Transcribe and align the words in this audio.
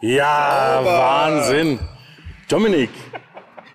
Ja, 0.00 0.80
Wahnsinn. 0.82 1.78
Dominik, 2.48 2.90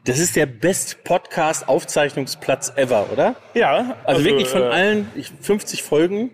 das 0.05 0.19
ist 0.19 0.35
der 0.35 0.45
Best 0.47 1.03
Podcast 1.03 1.67
Aufzeichnungsplatz 1.69 2.73
ever, 2.75 3.05
oder? 3.11 3.35
Ja. 3.53 3.95
Also, 4.05 4.23
wirklich 4.23 4.47
von 4.49 4.61
äh, 4.63 4.65
allen 4.65 5.11
ich- 5.15 5.31
50 5.41 5.83
Folgen 5.83 6.31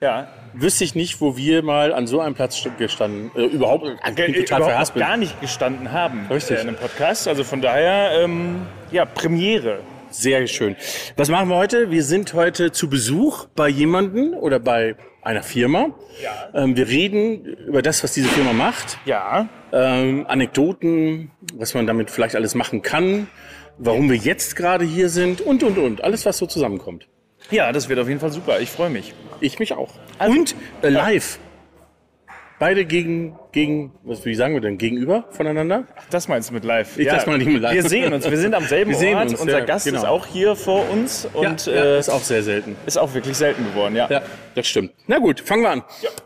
Ja. 0.00 0.28
wüsste 0.54 0.84
ich 0.84 0.94
nicht, 0.94 1.20
wo 1.20 1.36
wir 1.36 1.62
mal 1.62 1.92
an 1.92 2.06
so 2.06 2.20
einem 2.20 2.34
Platz 2.34 2.62
gestanden, 2.78 3.30
äh, 3.36 3.44
überhaupt, 3.44 3.86
ich 3.86 4.14
bin 4.14 4.32
Ge- 4.32 4.44
total 4.44 4.62
überhaupt 4.62 4.94
gar 4.94 5.16
nicht 5.16 5.40
gestanden 5.40 5.92
haben 5.92 6.26
Richtig. 6.30 6.56
äh, 6.56 6.62
in 6.62 6.68
einem 6.68 6.76
Podcast. 6.78 7.28
Also 7.28 7.44
von 7.44 7.60
daher, 7.60 8.22
ähm, 8.22 8.66
ja, 8.90 9.04
Premiere. 9.04 9.80
Sehr 10.10 10.46
schön. 10.46 10.76
Was 11.16 11.28
machen 11.28 11.48
wir 11.48 11.56
heute? 11.56 11.90
Wir 11.90 12.02
sind 12.02 12.32
heute 12.34 12.72
zu 12.72 12.88
Besuch 12.88 13.46
bei 13.54 13.68
jemandem 13.68 14.34
oder 14.34 14.58
bei 14.58 14.96
einer 15.22 15.42
Firma. 15.42 15.90
Ja. 16.22 16.48
Ähm, 16.54 16.76
wir 16.76 16.88
reden 16.88 17.44
über 17.44 17.82
das, 17.82 18.02
was 18.02 18.12
diese 18.14 18.28
Firma 18.28 18.52
macht. 18.52 18.98
Ja. 19.04 19.48
ähm, 19.72 20.26
Anekdoten, 20.26 21.30
was 21.54 21.74
man 21.74 21.86
damit 21.86 22.10
vielleicht 22.10 22.36
alles 22.36 22.54
machen 22.54 22.80
kann, 22.82 23.28
warum 23.76 24.08
wir 24.08 24.16
jetzt 24.16 24.56
gerade 24.56 24.84
hier 24.84 25.08
sind 25.10 25.40
und, 25.40 25.62
und, 25.62 25.76
und. 25.78 26.02
Alles, 26.02 26.24
was 26.24 26.38
so 26.38 26.46
zusammenkommt. 26.46 27.06
Ja, 27.50 27.70
das 27.72 27.88
wird 27.88 27.98
auf 27.98 28.08
jeden 28.08 28.20
Fall 28.20 28.32
super. 28.32 28.60
Ich 28.60 28.70
freue 28.70 28.90
mich. 28.90 29.12
Ich 29.40 29.58
mich 29.58 29.74
auch. 29.74 29.90
Also- 30.18 30.32
und 30.38 30.56
äh, 30.82 30.88
live. 30.88 31.38
Beide 32.60 32.84
gegen, 32.86 33.38
gegen, 33.52 33.92
was 34.02 34.24
wie 34.24 34.34
sagen 34.34 34.54
wir 34.54 34.60
denn, 34.60 34.78
gegenüber 34.78 35.26
voneinander? 35.30 35.84
Das 36.10 36.26
meinst 36.26 36.50
du 36.50 36.54
mit 36.54 36.64
live? 36.64 36.98
Ich- 36.98 37.06
das 37.06 37.24
meine 37.24 37.44
ich 37.44 37.48
mit 37.48 37.62
live. 37.62 37.72
Wir 37.72 37.84
sehen 37.88 38.12
uns. 38.12 38.28
Wir 38.28 38.36
sind 38.36 38.52
am 38.52 38.64
selben 38.64 38.90
Wir 38.90 38.98
sehen 38.98 39.16
Ort. 39.16 39.30
uns, 39.30 39.40
Unser 39.40 39.58
ja, 39.60 39.64
Gast 39.64 39.84
genau. 39.84 39.98
ist 40.00 40.04
auch 40.08 40.26
hier 40.26 40.56
vor 40.56 40.88
uns 40.90 41.28
und 41.34 41.66
ja, 41.66 41.72
äh, 41.72 41.98
ist 42.00 42.08
auch 42.08 42.20
sehr 42.22 42.42
selten. 42.42 42.74
ist 42.84 42.98
auch 42.98 43.14
wirklich 43.14 43.36
selten 43.36 43.64
geworden. 43.64 43.94
Ja. 43.94 44.08
Ja, 44.10 44.22
das 44.56 44.66
stimmt. 44.66 44.90
Na 45.06 45.18
gut, 45.18 45.38
fangen 45.40 45.62
wir 45.62 45.70
an. 45.70 45.82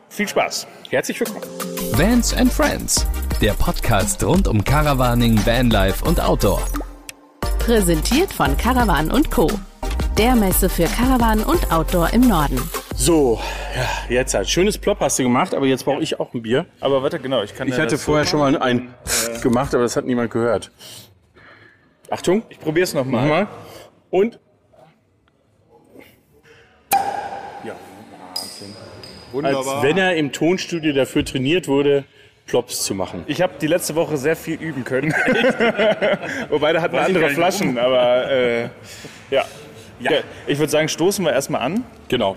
Viel 0.08 0.26
Spaß. 0.26 0.66
Herzlich 0.88 1.20
willkommen. 1.20 1.44
Vans 1.92 2.32
and 2.34 2.50
Friends, 2.50 3.06
der 3.42 3.52
Podcast 3.52 4.24
rund 4.24 4.48
um 4.48 4.64
Caravaning, 4.64 5.38
Vanlife 5.44 6.02
und 6.06 6.18
Outdoor. 6.18 6.62
Präsentiert 7.58 8.32
von 8.32 8.56
Caravan 8.56 9.10
und 9.10 9.30
Co. 9.30 9.48
Der 10.16 10.34
Messe 10.34 10.70
für 10.70 10.84
Caravan 10.84 11.40
und 11.42 11.70
Outdoor 11.70 12.10
im 12.14 12.22
Norden. 12.22 12.58
So, 12.96 13.40
ja, 13.74 14.14
jetzt 14.14 14.34
halt. 14.34 14.48
Schönes 14.48 14.78
Plop 14.78 15.00
hast 15.00 15.18
du 15.18 15.22
gemacht, 15.22 15.54
aber 15.54 15.66
jetzt 15.66 15.84
brauche 15.84 16.02
ich 16.02 16.20
auch 16.20 16.32
ein 16.34 16.42
Bier. 16.42 16.66
Aber 16.80 17.02
warte, 17.02 17.18
genau. 17.18 17.42
Ich 17.42 17.54
kann 17.54 17.66
Ich 17.68 17.74
ja 17.74 17.82
hatte 17.82 17.92
das 17.92 18.04
vorher 18.04 18.24
so 18.24 18.32
schon 18.32 18.40
mal 18.40 18.56
ein 18.58 18.94
gemacht, 19.42 19.74
aber 19.74 19.82
das 19.82 19.96
hat 19.96 20.04
niemand 20.04 20.30
gehört. 20.30 20.70
Achtung. 22.10 22.42
Ich 22.48 22.60
probier's 22.60 22.94
noch 22.94 23.04
mal. 23.04 23.22
Nochmal. 23.22 23.46
Und. 24.10 24.38
Ja, 27.64 27.74
Wahnsinn. 28.34 28.74
Wunderbar. 29.32 29.74
Als 29.76 29.82
wenn 29.82 29.98
er 29.98 30.16
im 30.16 30.32
Tonstudio 30.32 30.92
dafür 30.92 31.24
trainiert 31.24 31.68
wurde, 31.68 32.04
Plops 32.46 32.84
zu 32.84 32.94
machen. 32.94 33.24
Ich 33.26 33.40
habe 33.40 33.54
die 33.60 33.66
letzte 33.66 33.94
Woche 33.94 34.16
sehr 34.16 34.36
viel 34.36 34.60
üben 34.60 34.84
können. 34.84 35.12
Wobei, 36.50 36.72
da 36.72 36.82
hatten 36.82 36.94
wir 36.94 37.02
andere 37.02 37.30
Flaschen, 37.30 37.78
aber 37.78 38.30
äh, 38.30 38.62
ja. 39.30 39.44
ja. 40.00 40.10
Ich 40.46 40.58
würde 40.58 40.70
sagen, 40.70 40.88
stoßen 40.88 41.24
wir 41.24 41.32
erstmal 41.32 41.62
an. 41.62 41.84
Genau. 42.08 42.36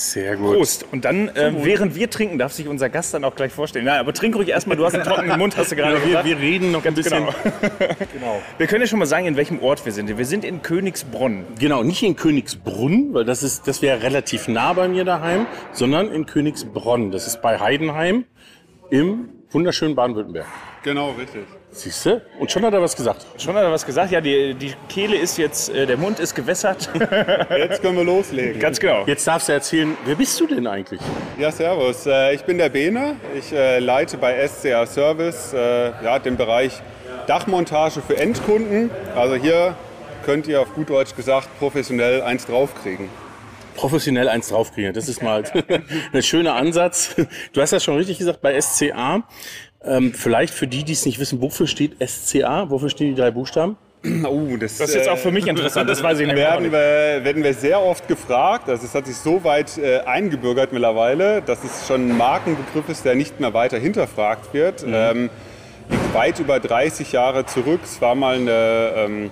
Sehr 0.00 0.36
gut. 0.36 0.56
Prost. 0.56 0.86
Und 0.90 1.04
dann, 1.04 1.28
äh, 1.28 1.52
während 1.62 1.94
wir 1.94 2.08
trinken, 2.08 2.38
darf 2.38 2.54
sich 2.54 2.68
unser 2.68 2.88
Gast 2.88 3.12
dann 3.12 3.22
auch 3.22 3.36
gleich 3.36 3.52
vorstellen. 3.52 3.84
Nein, 3.84 3.98
aber 4.00 4.14
trink 4.14 4.34
ruhig 4.34 4.48
erstmal, 4.48 4.78
du 4.78 4.86
hast 4.86 4.94
einen 4.94 5.04
trockenen 5.04 5.38
Mund, 5.38 5.58
hast 5.58 5.72
du 5.72 5.76
gerade 5.76 5.96
Ja, 5.96 6.00
wir, 6.00 6.06
gesagt. 6.08 6.26
wir 6.26 6.38
reden 6.38 6.72
noch 6.72 6.84
ein 6.86 6.94
bisschen. 6.94 7.18
Genau. 7.26 7.34
Genau. 8.12 8.42
Wir 8.56 8.66
können 8.66 8.80
ja 8.80 8.86
schon 8.86 8.98
mal 8.98 9.04
sagen, 9.06 9.26
in 9.26 9.36
welchem 9.36 9.60
Ort 9.60 9.84
wir 9.84 9.92
sind. 9.92 10.16
Wir 10.16 10.24
sind 10.24 10.44
in 10.44 10.62
Königsbronn. 10.62 11.44
Genau, 11.58 11.82
nicht 11.82 12.02
in 12.02 12.16
Königsbrunn, 12.16 13.12
weil 13.12 13.24
das 13.24 13.42
ist, 13.42 13.68
das 13.68 13.82
wäre 13.82 14.02
relativ 14.02 14.48
nah 14.48 14.72
bei 14.72 14.88
mir 14.88 15.04
daheim, 15.04 15.46
sondern 15.72 16.10
in 16.10 16.24
Königsbronn. 16.24 17.10
Das 17.10 17.26
ist 17.26 17.42
bei 17.42 17.58
Heidenheim 17.60 18.24
im 18.88 19.28
wunderschönen 19.50 19.94
Baden-Württemberg. 19.94 20.46
Genau, 20.82 21.10
richtig. 21.10 21.42
Siehst 21.72 22.04
du? 22.04 22.20
Und 22.38 22.50
schon 22.50 22.64
hat 22.64 22.74
er 22.74 22.82
was 22.82 22.96
gesagt. 22.96 23.24
Schon 23.38 23.54
hat 23.54 23.62
er 23.62 23.70
was 23.70 23.86
gesagt. 23.86 24.10
Ja, 24.10 24.20
die, 24.20 24.54
die 24.54 24.74
Kehle 24.88 25.16
ist 25.16 25.38
jetzt, 25.38 25.68
äh, 25.70 25.86
der 25.86 25.96
Mund 25.96 26.18
ist 26.18 26.34
gewässert. 26.34 26.90
Jetzt 27.50 27.80
können 27.80 27.96
wir 27.96 28.04
loslegen. 28.04 28.60
Ganz 28.60 28.80
genau. 28.80 29.04
Jetzt 29.06 29.26
darfst 29.26 29.48
du 29.48 29.52
erzählen, 29.52 29.96
wer 30.04 30.16
bist 30.16 30.38
du 30.40 30.46
denn 30.48 30.66
eigentlich? 30.66 31.00
Ja, 31.38 31.50
servus. 31.52 32.06
Äh, 32.06 32.34
Ich 32.34 32.42
bin 32.42 32.58
der 32.58 32.68
Bene. 32.70 33.16
Ich 33.38 33.52
äh, 33.52 33.78
leite 33.78 34.16
bei 34.18 34.46
SCA 34.48 34.84
Service 34.86 35.52
äh, 35.52 35.90
ja, 36.04 36.18
den 36.18 36.36
Bereich 36.36 36.72
Dachmontage 37.28 38.00
für 38.02 38.16
Endkunden. 38.16 38.90
Also 39.14 39.36
hier 39.36 39.76
könnt 40.24 40.48
ihr 40.48 40.60
auf 40.60 40.74
gut 40.74 40.90
Deutsch 40.90 41.14
gesagt 41.14 41.48
professionell 41.60 42.20
eins 42.22 42.46
draufkriegen. 42.46 43.08
professionell 43.76 44.28
eins 44.28 44.48
draufkriegen. 44.48 44.92
Das 44.92 45.08
ist 45.08 45.22
mal 45.22 45.44
ein 46.12 46.22
schöner 46.22 46.54
Ansatz. 46.56 47.14
Du 47.52 47.60
hast 47.60 47.72
das 47.72 47.84
schon 47.84 47.96
richtig 47.96 48.18
gesagt 48.18 48.40
bei 48.42 48.60
SCA. 48.60 49.22
Ähm, 49.84 50.12
vielleicht 50.12 50.52
für 50.52 50.66
die, 50.66 50.84
die 50.84 50.92
es 50.92 51.06
nicht 51.06 51.18
wissen, 51.18 51.40
wofür 51.40 51.66
steht 51.66 51.96
SCA? 52.06 52.68
Wofür 52.68 52.90
stehen 52.90 53.14
die 53.14 53.20
drei 53.20 53.30
Buchstaben? 53.30 53.76
Oh, 54.24 54.56
das, 54.58 54.78
Das 54.78 54.88
ist 54.90 54.94
jetzt 54.94 55.08
äh, 55.08 55.10
auch 55.10 55.18
für 55.18 55.30
mich 55.30 55.46
interessant, 55.46 55.88
das 55.88 56.02
weiß 56.02 56.20
ich 56.20 56.30
auch 56.30 56.34
werden 56.34 56.62
nicht. 56.62 56.72
wir, 56.72 57.20
werden 57.22 57.44
wir 57.44 57.52
sehr 57.52 57.82
oft 57.82 58.08
gefragt. 58.08 58.68
Also 58.68 58.86
es 58.86 58.94
hat 58.94 59.06
sich 59.06 59.16
so 59.16 59.44
weit 59.44 59.76
äh, 59.76 60.00
eingebürgert 60.00 60.72
mittlerweile, 60.72 61.42
dass 61.42 61.64
es 61.64 61.86
schon 61.86 62.08
ein 62.08 62.16
Markenbegriff 62.16 62.88
ist, 62.88 63.04
der 63.04 63.14
nicht 63.14 63.40
mehr 63.40 63.52
weiter 63.52 63.78
hinterfragt 63.78 64.54
wird. 64.54 64.84
Ähm, 64.86 65.28
liegt 65.90 66.14
weit 66.14 66.38
über 66.38 66.60
30 66.60 67.12
Jahre 67.12 67.46
zurück. 67.46 67.80
Es 67.84 68.00
war 68.00 68.14
mal 68.14 68.36
eine 68.36 68.92
ähm, 68.96 69.30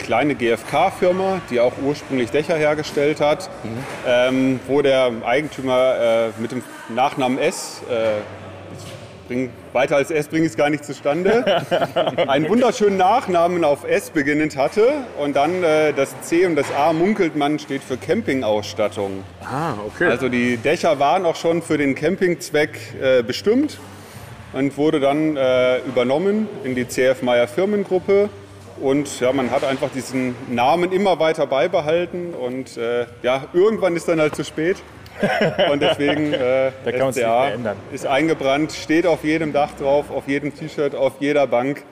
kleine 0.00 0.34
GfK-Firma, 0.34 1.40
die 1.50 1.60
auch 1.60 1.72
ursprünglich 1.82 2.30
Dächer 2.30 2.56
hergestellt 2.56 3.20
hat, 3.20 3.48
ähm, 4.06 4.60
wo 4.66 4.82
der 4.82 5.12
Eigentümer 5.24 6.30
äh, 6.36 6.40
mit 6.40 6.52
dem 6.52 6.62
Nachnamen 6.94 7.38
S 7.38 7.82
äh, 7.88 8.20
bring, 9.30 9.50
weiter 9.72 9.94
als 9.94 10.10
S 10.10 10.26
bringe 10.26 10.46
ich 10.46 10.52
es 10.52 10.56
gar 10.56 10.70
nicht 10.70 10.84
zustande. 10.84 11.62
einen 12.26 12.48
wunderschönen 12.48 12.96
Nachnamen 12.96 13.62
auf 13.64 13.84
S 13.84 14.10
beginnend 14.10 14.56
hatte 14.56 14.92
und 15.20 15.36
dann 15.36 15.62
äh, 15.62 15.92
das 15.92 16.20
C 16.22 16.46
und 16.46 16.56
das 16.56 16.66
A 16.72 16.92
munkelt 16.92 17.36
man 17.36 17.60
steht 17.60 17.84
für 17.84 17.96
Campingausstattung. 17.96 19.22
Ah, 19.44 19.74
okay. 19.86 20.08
Also 20.08 20.28
die 20.28 20.56
Dächer 20.56 20.98
waren 20.98 21.24
auch 21.24 21.36
schon 21.36 21.62
für 21.62 21.78
den 21.78 21.94
Campingzweck 21.94 22.76
äh, 23.00 23.22
bestimmt 23.22 23.78
und 24.52 24.76
wurde 24.76 24.98
dann 24.98 25.36
äh, 25.36 25.78
übernommen 25.78 26.48
in 26.64 26.74
die 26.74 26.88
CF 26.88 27.22
Meyer 27.22 27.46
Firmengruppe. 27.46 28.30
Und 28.80 29.20
ja, 29.20 29.32
man 29.32 29.52
hat 29.52 29.62
einfach 29.62 29.90
diesen 29.94 30.34
Namen 30.48 30.90
immer 30.90 31.20
weiter 31.20 31.46
beibehalten 31.46 32.34
und 32.34 32.76
äh, 32.78 33.06
ja, 33.22 33.44
irgendwann 33.52 33.94
ist 33.94 34.08
dann 34.08 34.20
halt 34.20 34.34
zu 34.34 34.42
spät. 34.42 34.78
Und 35.72 35.82
deswegen 35.82 36.32
äh, 36.32 36.70
Da 36.84 36.92
kann 36.92 37.08
nicht 37.08 37.24
ist 37.92 38.06
eingebrannt, 38.06 38.72
steht 38.72 39.06
auf 39.06 39.24
jedem 39.24 39.52
Dach 39.52 39.72
drauf, 39.78 40.10
auf 40.10 40.26
jedem 40.28 40.54
T-Shirt, 40.54 40.94
auf 40.94 41.14
jeder 41.20 41.46
Bank. 41.46 41.82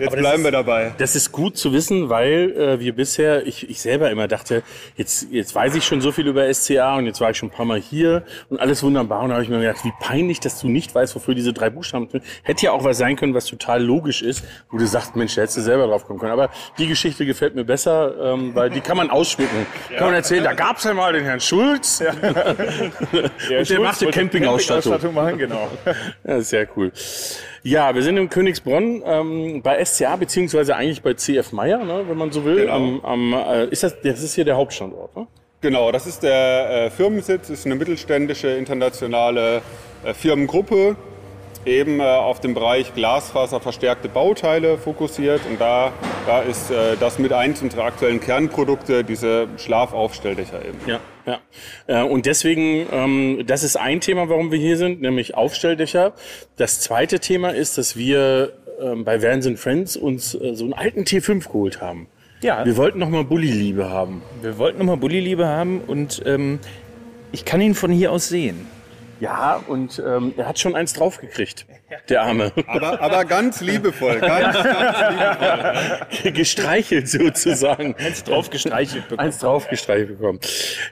Jetzt 0.00 0.16
bleiben 0.16 0.38
ist- 0.38 0.44
wir 0.44 0.50
dabei. 0.52 0.92
Das 0.98 1.14
ist 1.16 1.32
gut 1.32 1.56
zu 1.56 1.72
wissen, 1.72 2.08
weil 2.08 2.52
äh, 2.56 2.80
wir 2.80 2.94
bisher, 2.94 3.46
ich, 3.46 3.68
ich 3.68 3.80
selber 3.80 4.10
immer 4.10 4.28
dachte, 4.28 4.62
jetzt, 4.96 5.26
jetzt 5.30 5.54
weiß 5.54 5.74
ich 5.76 5.84
schon 5.84 6.00
so 6.00 6.10
viel 6.12 6.26
über 6.26 6.52
SCA 6.52 6.96
und 6.96 7.06
jetzt 7.06 7.20
war 7.20 7.30
ich 7.30 7.36
schon 7.36 7.48
ein 7.50 7.52
paar 7.52 7.66
Mal 7.66 7.80
hier 7.80 8.24
und 8.48 8.58
alles 8.60 8.82
wunderbar. 8.82 9.20
Und 9.22 9.28
da 9.28 9.34
habe 9.34 9.44
ich 9.44 9.50
mir 9.50 9.60
gedacht, 9.60 9.84
wie 9.84 9.92
peinlich, 10.00 10.40
dass 10.40 10.60
du 10.60 10.68
nicht 10.68 10.94
weißt, 10.94 11.14
wofür 11.14 11.34
diese 11.34 11.52
drei 11.52 11.70
Buchstaben 11.70 12.08
sind. 12.10 12.24
Hätte 12.42 12.66
ja 12.66 12.72
auch 12.72 12.84
was 12.84 12.98
sein 12.98 13.16
können, 13.16 13.34
was 13.34 13.46
total 13.46 13.82
logisch 13.82 14.22
ist, 14.22 14.44
wo 14.70 14.78
du 14.78 14.86
sagst, 14.86 15.16
Mensch, 15.16 15.34
da 15.34 15.42
hättest 15.42 15.58
du 15.58 15.62
selber 15.62 15.86
drauf 15.86 16.04
kommen 16.06 16.18
können. 16.18 16.32
Aber 16.32 16.50
die 16.78 16.86
Geschichte 16.86 17.26
gefällt 17.26 17.54
mir 17.54 17.64
besser, 17.64 18.14
ähm, 18.34 18.54
weil 18.54 18.70
die 18.70 18.80
kann 18.80 18.96
man 18.96 19.10
ausschmücken. 19.10 19.66
Kann 19.96 20.06
man 20.06 20.14
erzählen, 20.14 20.44
da 20.44 20.52
gab's 20.54 20.84
ja 20.84 20.94
mal 20.94 21.12
den 21.12 21.24
Herrn 21.24 21.40
Schulz. 21.40 21.98
Ja, 22.00 22.10
Und 23.12 23.30
der 23.50 23.64
Schulz 23.64 23.80
machte 23.80 24.06
Campingausstattung. 24.06 24.92
Campingausstattung 24.92 25.14
machen, 25.14 25.38
genau. 25.38 25.68
Ja, 26.24 26.36
ist 26.36 26.50
sehr 26.50 26.66
cool. 26.76 26.92
Ja, 27.62 27.94
wir 27.94 28.02
sind 28.02 28.16
in 28.16 28.30
Königsbronn 28.30 29.02
ähm, 29.04 29.62
bei 29.62 29.84
SCA, 29.84 30.16
beziehungsweise 30.16 30.76
eigentlich 30.76 31.02
bei 31.02 31.14
CF 31.14 31.52
Meyer, 31.52 31.84
ne, 31.84 32.04
wenn 32.08 32.16
man 32.16 32.32
so 32.32 32.44
will. 32.44 32.56
Genau. 32.56 32.74
Am, 32.74 33.04
am, 33.04 33.32
äh, 33.34 33.66
ist 33.66 33.82
das, 33.82 34.00
das 34.00 34.22
ist 34.22 34.34
hier 34.34 34.44
der 34.44 34.56
Hauptstandort, 34.56 35.14
ne? 35.16 35.26
Genau, 35.60 35.92
das 35.92 36.06
ist 36.06 36.22
der 36.22 36.86
äh, 36.86 36.90
Firmensitz, 36.90 37.50
ist 37.50 37.66
eine 37.66 37.74
mittelständische 37.74 38.48
internationale 38.48 39.60
äh, 40.04 40.14
Firmengruppe, 40.14 40.96
eben 41.66 42.00
äh, 42.00 42.02
auf 42.04 42.40
dem 42.40 42.54
Bereich 42.54 42.94
glasfaserverstärkte 42.94 44.08
Bauteile 44.08 44.78
fokussiert. 44.78 45.40
Und 45.48 45.60
da, 45.60 45.92
da 46.26 46.40
ist 46.40 46.70
äh, 46.70 46.96
das 46.98 47.18
mit 47.18 47.32
eins 47.32 47.62
unserer 47.62 47.84
aktuellen 47.84 48.20
Kernprodukte, 48.20 49.04
diese 49.04 49.48
Schlafaufstelldächer 49.56 50.64
eben. 50.64 50.78
Ja, 50.86 51.00
ja. 51.26 51.40
Äh, 51.86 52.02
und 52.08 52.26
deswegen, 52.26 52.86
ähm, 52.92 53.44
das 53.46 53.62
ist 53.62 53.76
ein 53.76 54.00
Thema, 54.00 54.28
warum 54.28 54.50
wir 54.50 54.58
hier 54.58 54.76
sind, 54.76 55.00
nämlich 55.02 55.34
Aufstelldächer. 55.34 56.12
Das 56.56 56.80
zweite 56.80 57.20
Thema 57.20 57.50
ist, 57.50 57.76
dass 57.78 57.96
wir 57.96 58.52
ähm, 58.80 59.04
bei 59.04 59.22
Vans 59.22 59.46
and 59.46 59.58
Friends 59.58 59.96
uns 59.96 60.34
äh, 60.34 60.54
so 60.54 60.64
einen 60.64 60.72
alten 60.72 61.02
T5 61.02 61.44
geholt 61.46 61.80
haben. 61.80 62.06
Ja, 62.42 62.64
Wir 62.64 62.78
wollten 62.78 62.98
noch 62.98 63.10
mal 63.10 63.24
Bulli-Liebe 63.24 63.90
haben. 63.90 64.22
wir 64.40 64.56
wollten 64.56 64.78
nochmal 64.78 64.96
Bulli-Liebe 64.96 65.46
haben 65.46 65.82
und 65.86 66.22
ähm, 66.24 66.58
ich 67.32 67.44
kann 67.44 67.60
ihn 67.60 67.74
von 67.74 67.90
hier 67.90 68.12
aus 68.12 68.28
sehen. 68.28 68.66
Ja, 69.20 69.62
und 69.66 70.02
ähm, 70.04 70.32
er 70.38 70.48
hat 70.48 70.58
schon 70.58 70.74
eins 70.74 70.94
draufgekriegt, 70.94 71.66
der 72.08 72.22
Arme. 72.22 72.52
Aber, 72.66 73.00
aber 73.02 73.24
ganz 73.26 73.60
liebevoll. 73.60 74.18
Ganz, 74.18 74.54
ganz 74.54 74.98
liebevoll. 75.10 76.32
Gestreichelt 76.32 77.08
sozusagen. 77.08 77.94
Eins 77.96 78.24
drauf 78.24 78.48
gestreichelt 78.48 79.08
bekommen. 79.08 79.26
Eins 79.26 79.38
draufgestreichelt 79.38 80.18
bekommen. 80.18 80.40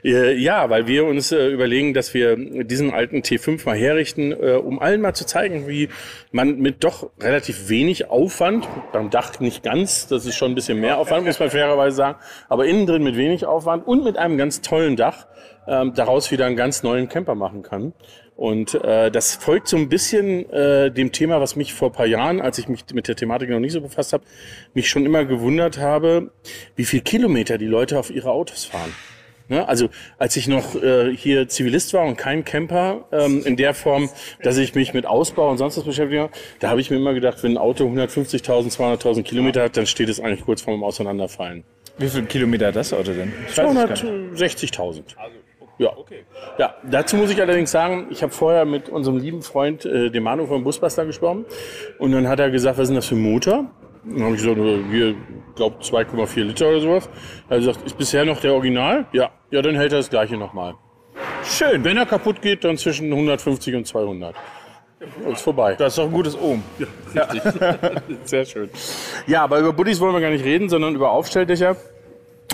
Äh, 0.03 0.35
ja, 0.35 0.69
weil 0.69 0.85
wir 0.85 1.05
uns 1.05 1.31
äh, 1.31 1.47
überlegen, 1.47 1.95
dass 1.95 2.13
wir 2.13 2.35
diesen 2.63 2.93
alten 2.93 3.17
T5 3.17 3.65
mal 3.65 3.75
herrichten, 3.75 4.31
äh, 4.31 4.53
um 4.53 4.79
allen 4.79 5.01
mal 5.01 5.15
zu 5.15 5.25
zeigen, 5.25 5.67
wie 5.67 5.89
man 6.31 6.59
mit 6.59 6.83
doch 6.83 7.09
relativ 7.19 7.69
wenig 7.69 8.09
Aufwand, 8.11 8.67
beim 8.91 9.09
Dach 9.09 9.39
nicht 9.39 9.63
ganz, 9.63 10.07
das 10.07 10.27
ist 10.27 10.35
schon 10.35 10.51
ein 10.51 10.55
bisschen 10.55 10.79
mehr 10.79 10.99
Aufwand, 10.99 11.25
muss 11.25 11.39
man 11.39 11.49
fairerweise 11.49 11.95
sagen, 11.95 12.19
aber 12.47 12.65
innen 12.65 12.85
drin 12.85 13.03
mit 13.03 13.17
wenig 13.17 13.45
Aufwand 13.45 13.87
und 13.87 14.03
mit 14.03 14.17
einem 14.17 14.37
ganz 14.37 14.61
tollen 14.61 14.95
Dach 14.95 15.25
ähm, 15.69 15.93
daraus 15.93 16.31
wieder 16.31 16.45
einen 16.45 16.55
ganz 16.55 16.83
neuen 16.83 17.07
Camper 17.07 17.35
machen 17.35 17.61
kann. 17.61 17.93
Und 18.35 18.73
äh, 18.73 19.11
das 19.11 19.35
folgt 19.35 19.67
so 19.67 19.75
ein 19.75 19.89
bisschen 19.89 20.49
äh, 20.49 20.91
dem 20.91 21.11
Thema, 21.11 21.41
was 21.41 21.57
mich 21.57 21.73
vor 21.73 21.91
paar 21.91 22.05
Jahren, 22.05 22.39
als 22.39 22.57
ich 22.57 22.69
mich 22.69 22.85
mit 22.93 23.09
der 23.09 23.17
Thematik 23.17 23.49
noch 23.49 23.59
nicht 23.59 23.73
so 23.73 23.81
befasst 23.81 24.13
habe, 24.13 24.23
mich 24.73 24.89
schon 24.89 25.05
immer 25.05 25.25
gewundert 25.25 25.77
habe, 25.77 26.31
wie 26.77 26.85
viel 26.85 27.01
Kilometer 27.01 27.57
die 27.57 27.65
Leute 27.65 27.99
auf 27.99 28.09
ihre 28.09 28.31
Autos 28.31 28.63
fahren. 28.63 28.93
Ne? 29.49 29.67
Also 29.67 29.89
als 30.17 30.37
ich 30.37 30.47
noch 30.47 30.81
äh, 30.81 31.13
hier 31.13 31.49
Zivilist 31.49 31.93
war 31.93 32.05
und 32.05 32.15
kein 32.15 32.45
Camper 32.45 33.05
ähm, 33.11 33.43
in 33.45 33.57
der 33.57 33.73
Form, 33.73 34.09
dass 34.41 34.57
ich 34.57 34.75
mich 34.75 34.93
mit 34.93 35.05
Ausbau 35.05 35.49
und 35.49 35.57
sonst 35.57 35.75
was 35.75 35.83
beschäftige, 35.83 36.29
da 36.59 36.69
habe 36.69 36.79
ich 36.79 36.89
mir 36.91 36.97
immer 36.97 37.13
gedacht, 37.13 37.43
wenn 37.43 37.53
ein 37.53 37.57
Auto 37.57 37.85
150.000, 37.85 38.71
200.000 38.73 39.23
Kilometer 39.23 39.63
hat, 39.63 39.75
dann 39.75 39.87
steht 39.87 40.07
es 40.07 40.19
eigentlich 40.19 40.45
kurz 40.45 40.61
vorm 40.61 40.83
Auseinanderfallen. 40.83 41.63
Wie 41.97 42.07
viele 42.07 42.23
Kilometer 42.23 42.67
hat 42.67 42.77
das 42.77 42.93
Auto 42.93 43.11
denn? 43.11 43.33
Ich 43.49 43.57
weiß 43.57 43.69
es 43.69 43.75
gar 43.75 43.87
nicht. 43.89 44.41
260.000. 44.41 45.03
Ja. 45.79 45.93
ja, 46.57 46.75
dazu 46.83 47.15
muss 47.15 47.31
ich 47.31 47.41
allerdings 47.41 47.71
sagen, 47.71 48.07
ich 48.09 48.21
habe 48.21 48.33
vorher 48.33 48.65
mit 48.65 48.89
unserem 48.89 49.17
lieben 49.17 49.41
Freund, 49.41 49.85
äh, 49.85 50.09
dem 50.09 50.23
Manu 50.23 50.45
vom 50.45 50.61
Busbastler 50.61 51.05
gesprochen. 51.05 51.45
Und 51.99 52.11
dann 52.11 52.27
hat 52.27 52.41
er 52.41 52.51
gesagt, 52.51 52.77
was 52.77 52.83
ist 52.83 52.89
denn 52.89 52.95
das 52.97 53.05
für 53.05 53.15
ein 53.15 53.21
Motor? 53.21 53.65
Dann 54.03 54.23
habe 54.23 54.35
ich 54.35 54.41
gesagt, 54.41 54.57
wir 54.57 55.15
glaube 55.55 55.81
2,4 55.81 56.43
Liter 56.43 56.67
oder 56.67 56.81
sowas. 56.81 57.09
Er 57.47 57.55
hat 57.55 57.65
gesagt, 57.65 57.85
ist 57.85 57.97
bisher 57.97 58.25
noch 58.25 58.41
der 58.41 58.53
Original? 58.53 59.05
Ja. 59.13 59.31
Ja, 59.51 59.61
dann 59.61 59.75
hält 59.75 59.93
er 59.93 59.99
das 59.99 60.09
gleiche 60.09 60.35
nochmal. 60.35 60.75
Schön. 61.43 61.83
Wenn 61.83 61.95
er 61.95 62.05
kaputt 62.05 62.41
geht, 62.41 62.65
dann 62.65 62.77
zwischen 62.77 63.11
150 63.11 63.75
und 63.75 63.87
200. 63.87 64.35
Ist 65.31 65.41
vorbei. 65.41 65.75
Das 65.75 65.93
ist 65.93 65.97
doch 65.97 66.05
ein 66.05 66.11
gutes 66.11 66.37
Ohm. 66.37 66.61
Richtig. 67.15 67.41
Sehr 68.25 68.45
schön. 68.45 68.69
Ja, 69.27 69.43
aber 69.43 69.59
über 69.59 69.71
Buddies 69.71 70.01
wollen 70.01 70.13
wir 70.13 70.19
gar 70.19 70.29
nicht 70.29 70.43
reden, 70.43 70.67
sondern 70.67 70.93
über 70.93 71.11
Aufstelldächer. 71.11 71.77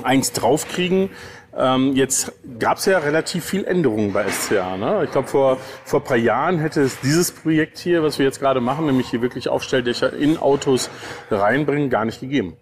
Eins 0.04 0.32
draufkriegen. 0.32 1.10
Ähm, 1.58 1.96
jetzt 1.96 2.34
gab 2.60 2.78
es 2.78 2.86
ja 2.86 2.98
relativ 2.98 3.46
viel 3.46 3.64
Änderungen 3.64 4.12
bei 4.12 4.30
SCA. 4.30 4.76
Ne? 4.76 5.04
Ich 5.06 5.12
glaube, 5.12 5.28
vor, 5.28 5.58
vor 5.86 6.02
ein 6.02 6.06
paar 6.06 6.18
Jahren 6.18 6.60
hätte 6.60 6.82
es 6.82 7.00
dieses 7.00 7.32
Projekt 7.32 7.78
hier, 7.78 8.04
was 8.04 8.20
wir 8.20 8.26
jetzt 8.26 8.40
gerade 8.40 8.60
machen, 8.60 8.86
nämlich 8.86 9.10
hier 9.10 9.22
wirklich 9.22 9.48
Aufstelldächer 9.48 10.14
in 10.14 10.38
Autos 10.38 10.90
reinbringen, 11.32 11.90
gar 11.90 12.04
nicht 12.04 12.20
gegeben. 12.20 12.58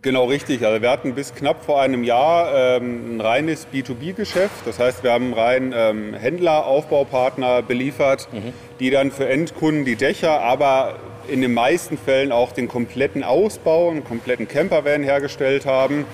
Genau 0.00 0.24
richtig. 0.24 0.66
Also 0.66 0.82
wir 0.82 0.90
hatten 0.90 1.14
bis 1.14 1.32
knapp 1.32 1.64
vor 1.64 1.80
einem 1.80 2.02
Jahr 2.02 2.52
ähm, 2.52 3.16
ein 3.16 3.20
reines 3.20 3.68
B2B-Geschäft. 3.72 4.66
Das 4.66 4.80
heißt, 4.80 5.04
wir 5.04 5.12
haben 5.12 5.32
rein 5.32 5.72
ähm, 5.76 6.14
Händler, 6.14 6.66
Aufbaupartner 6.66 7.62
beliefert, 7.62 8.28
die 8.80 8.90
dann 8.90 9.12
für 9.12 9.28
Endkunden 9.28 9.84
die 9.84 9.94
Dächer, 9.94 10.40
aber 10.40 10.96
in 11.28 11.40
den 11.40 11.54
meisten 11.54 11.96
Fällen 11.96 12.32
auch 12.32 12.50
den 12.50 12.66
kompletten 12.66 13.22
Ausbau, 13.22 13.90
einen 13.90 14.02
kompletten 14.02 14.48
Campervan 14.48 15.04
hergestellt 15.04 15.66
haben. 15.66 16.04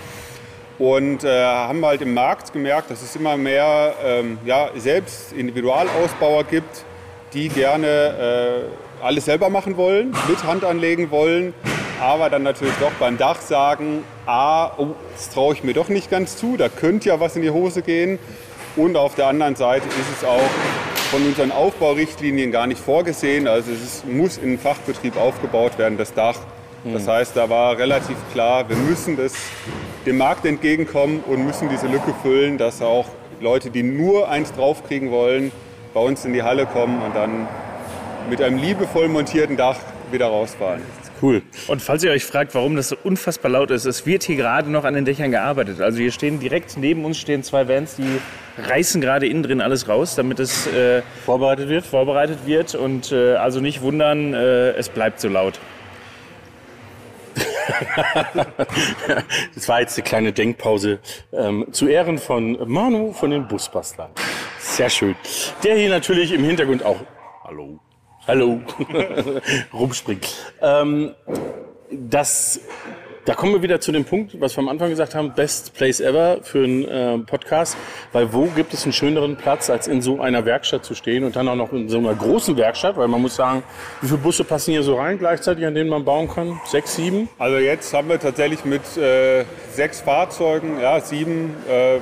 Und 0.78 1.25
äh, 1.25 1.44
haben 1.44 1.84
halt 1.84 2.02
im 2.02 2.14
Markt 2.14 2.52
gemerkt, 2.52 2.90
dass 2.90 3.02
es 3.02 3.16
immer 3.16 3.36
mehr 3.36 3.94
ähm, 4.04 4.38
ja, 4.44 4.70
selbst 4.76 5.32
Individualausbauer 5.32 6.44
gibt, 6.44 6.84
die 7.32 7.48
gerne 7.48 7.86
äh, 7.86 9.04
alles 9.04 9.25
selber 9.25 9.50
machen 9.50 9.76
wollen, 9.76 10.14
mit 10.28 10.44
Hand 10.44 10.64
anlegen 10.64 11.10
wollen, 11.10 11.52
aber 12.00 12.30
dann 12.30 12.44
natürlich 12.44 12.75
doch 12.80 12.92
beim 13.00 13.19
Dach 13.19 13.40
sagen, 13.40 14.04
ah, 14.26 14.72
oh, 14.76 14.94
das 15.14 15.30
traue 15.30 15.54
ich 15.54 15.64
mir 15.64 15.75
doch 15.75 15.88
nicht 15.88 16.10
ganz 16.10 16.36
zu, 16.36 16.56
da 16.56 16.69
könnte 16.69 17.08
ja 17.08 17.19
was 17.19 17.34
in 17.34 17.42
die 17.42 17.50
Hose 17.50 17.82
gehen. 17.82 18.19
Und 18.76 18.96
auf 18.96 19.16
der 19.16 19.26
anderen 19.26 19.56
Seite 19.56 19.88
ist 19.88 20.19
es 20.19 20.24
auch 20.24 20.50
von 21.10 21.26
unseren 21.26 21.50
Aufbaurichtlinien 21.50 22.52
gar 22.52 22.69
nicht 22.69 22.81
vorgesehen. 22.81 23.48
Also 23.48 23.72
es 23.72 23.82
ist, 23.82 24.06
muss 24.06 24.36
in 24.36 24.58
Fachbetrieb 24.58 25.16
aufgebaut 25.16 25.78
werden, 25.78 25.98
das 25.98 26.14
Dach. 26.14 26.38
Das 26.84 27.08
heißt, 27.08 27.36
da 27.36 27.50
war 27.50 27.76
relativ 27.76 28.16
klar, 28.32 28.69
wir 28.69 28.76
müssen 28.76 29.16
das 29.16 29.34
dem 30.06 30.19
Markt 30.19 30.44
entgegenkommen 30.46 31.20
und 31.26 31.44
müssen 31.44 31.69
diese 31.69 31.86
Lücke 31.86 32.14
füllen, 32.22 32.56
dass 32.56 32.80
auch 32.80 33.06
Leute, 33.40 33.70
die 33.70 33.82
nur 33.82 34.28
eins 34.28 34.52
draufkriegen 34.52 35.10
wollen, 35.10 35.52
bei 35.92 36.00
uns 36.00 36.25
in 36.25 36.32
die 36.32 36.42
Halle 36.42 36.66
kommen 36.66 37.02
und 37.02 37.14
dann 37.14 37.48
mit 38.30 38.40
einem 38.42 38.58
liebevoll 38.58 39.08
montierten 39.08 39.56
Dach 39.56 39.78
wieder 40.10 40.26
rausfahren. 40.26 40.82
Cool. 41.20 41.42
Und 41.66 41.82
falls 41.82 42.04
ihr 42.04 42.12
euch 42.12 42.25
fragt, 42.25 42.54
warum 42.54 42.76
das 42.76 42.90
so 42.90 42.96
unfassbar 43.02 43.50
laut 43.50 43.70
ist, 43.70 43.84
es 43.84 44.06
wird 44.06 44.22
hier 44.22 44.36
gerade 44.36 44.70
noch 44.70 44.84
an 44.84 44.94
den 44.94 45.04
Dächern 45.04 45.32
gearbeitet. 45.32 45.81
Also 45.81 45.98
hier 45.98 46.12
stehen 46.12 46.38
direkt 46.38 46.76
neben 46.76 47.04
uns 47.04 47.19
stehen 47.19 47.42
zwei 47.42 47.69
Vans, 47.69 47.96
die 47.96 48.20
reißen 48.56 49.00
gerade 49.00 49.26
innen 49.26 49.42
drin 49.42 49.60
alles 49.60 49.88
raus, 49.88 50.14
damit 50.14 50.38
es 50.38 50.66
äh, 50.69 51.02
Vorbereitet 51.24 51.69
wird? 51.69 51.84
vorbereitet 51.84 52.38
wird. 52.46 52.74
Und 52.76 53.10
äh, 53.10 53.34
also 53.34 53.60
nicht 53.60 53.82
wundern, 53.82 54.32
äh, 54.32 54.70
es 54.70 54.88
bleibt 54.88 55.20
so 55.20 55.28
laut. 55.28 55.58
Das 59.55 59.69
war 59.69 59.81
jetzt 59.81 59.97
eine 59.99 60.05
kleine 60.05 60.32
Denkpause 60.32 61.00
ähm, 61.32 61.67
zu 61.73 61.88
Ehren 61.88 62.19
von 62.19 62.59
Manu 62.67 63.12
von 63.12 63.31
den 63.31 63.47
Busbastlern. 63.49 64.11
Sehr 64.59 64.91
schön. 64.91 65.17
Der 65.65 65.76
hier 65.76 65.91
natürlich 65.91 66.32
im 66.32 66.44
Hintergrund 66.44 66.85
auch. 66.85 67.00
Hallo. 67.44 67.81
Hallo. 68.26 68.61
rumspringt. 69.73 70.29
Ähm, 70.61 71.15
das, 71.91 72.61
da 73.28 73.34
kommen 73.34 73.52
wir 73.52 73.60
wieder 73.62 73.78
zu 73.78 73.92
dem 73.92 74.06
Punkt, 74.06 74.40
was 74.40 74.56
wir 74.56 74.60
am 74.62 74.70
Anfang 74.70 74.88
gesagt 74.88 75.14
haben, 75.14 75.34
Best 75.34 75.75
Place 75.75 76.00
Ever 76.00 76.38
für 76.42 76.64
einen 76.64 76.88
äh, 76.88 77.19
Podcast. 77.19 77.76
Weil 78.14 78.32
wo 78.32 78.46
gibt 78.46 78.72
es 78.72 78.84
einen 78.84 78.94
schöneren 78.94 79.36
Platz, 79.36 79.69
als 79.69 79.86
in 79.86 80.00
so 80.00 80.19
einer 80.22 80.46
Werkstatt 80.46 80.82
zu 80.82 80.94
stehen 80.94 81.25
und 81.25 81.36
dann 81.36 81.46
auch 81.46 81.54
noch 81.54 81.70
in 81.75 81.90
so 81.90 81.98
einer 81.98 82.14
großen 82.14 82.56
Werkstatt, 82.56 82.96
weil 82.96 83.06
man 83.06 83.20
muss 83.20 83.36
sagen, 83.36 83.62
wie 84.00 84.06
viele 84.06 84.19
Busse 84.19 84.44
passen 84.44 84.70
hier 84.70 84.82
so 84.82 84.96
rein 84.96 85.19
gleichzeitig, 85.19 85.66
an 85.66 85.75
denen 85.75 85.90
man 85.90 86.06
bauen 86.06 86.26
kann? 86.26 86.58
Sechs, 86.64 86.96
sieben? 86.96 87.28
Also 87.38 87.58
jetzt 87.58 87.92
haben 87.92 88.08
wir 88.08 88.19
tatsächlich 88.19 88.64
mit 88.64 88.96
äh, 88.96 89.44
sechs 89.72 90.00
Fahrzeugen, 90.00 90.81
ja, 90.81 90.98
sieben, 90.98 91.54
äh, 91.69 91.98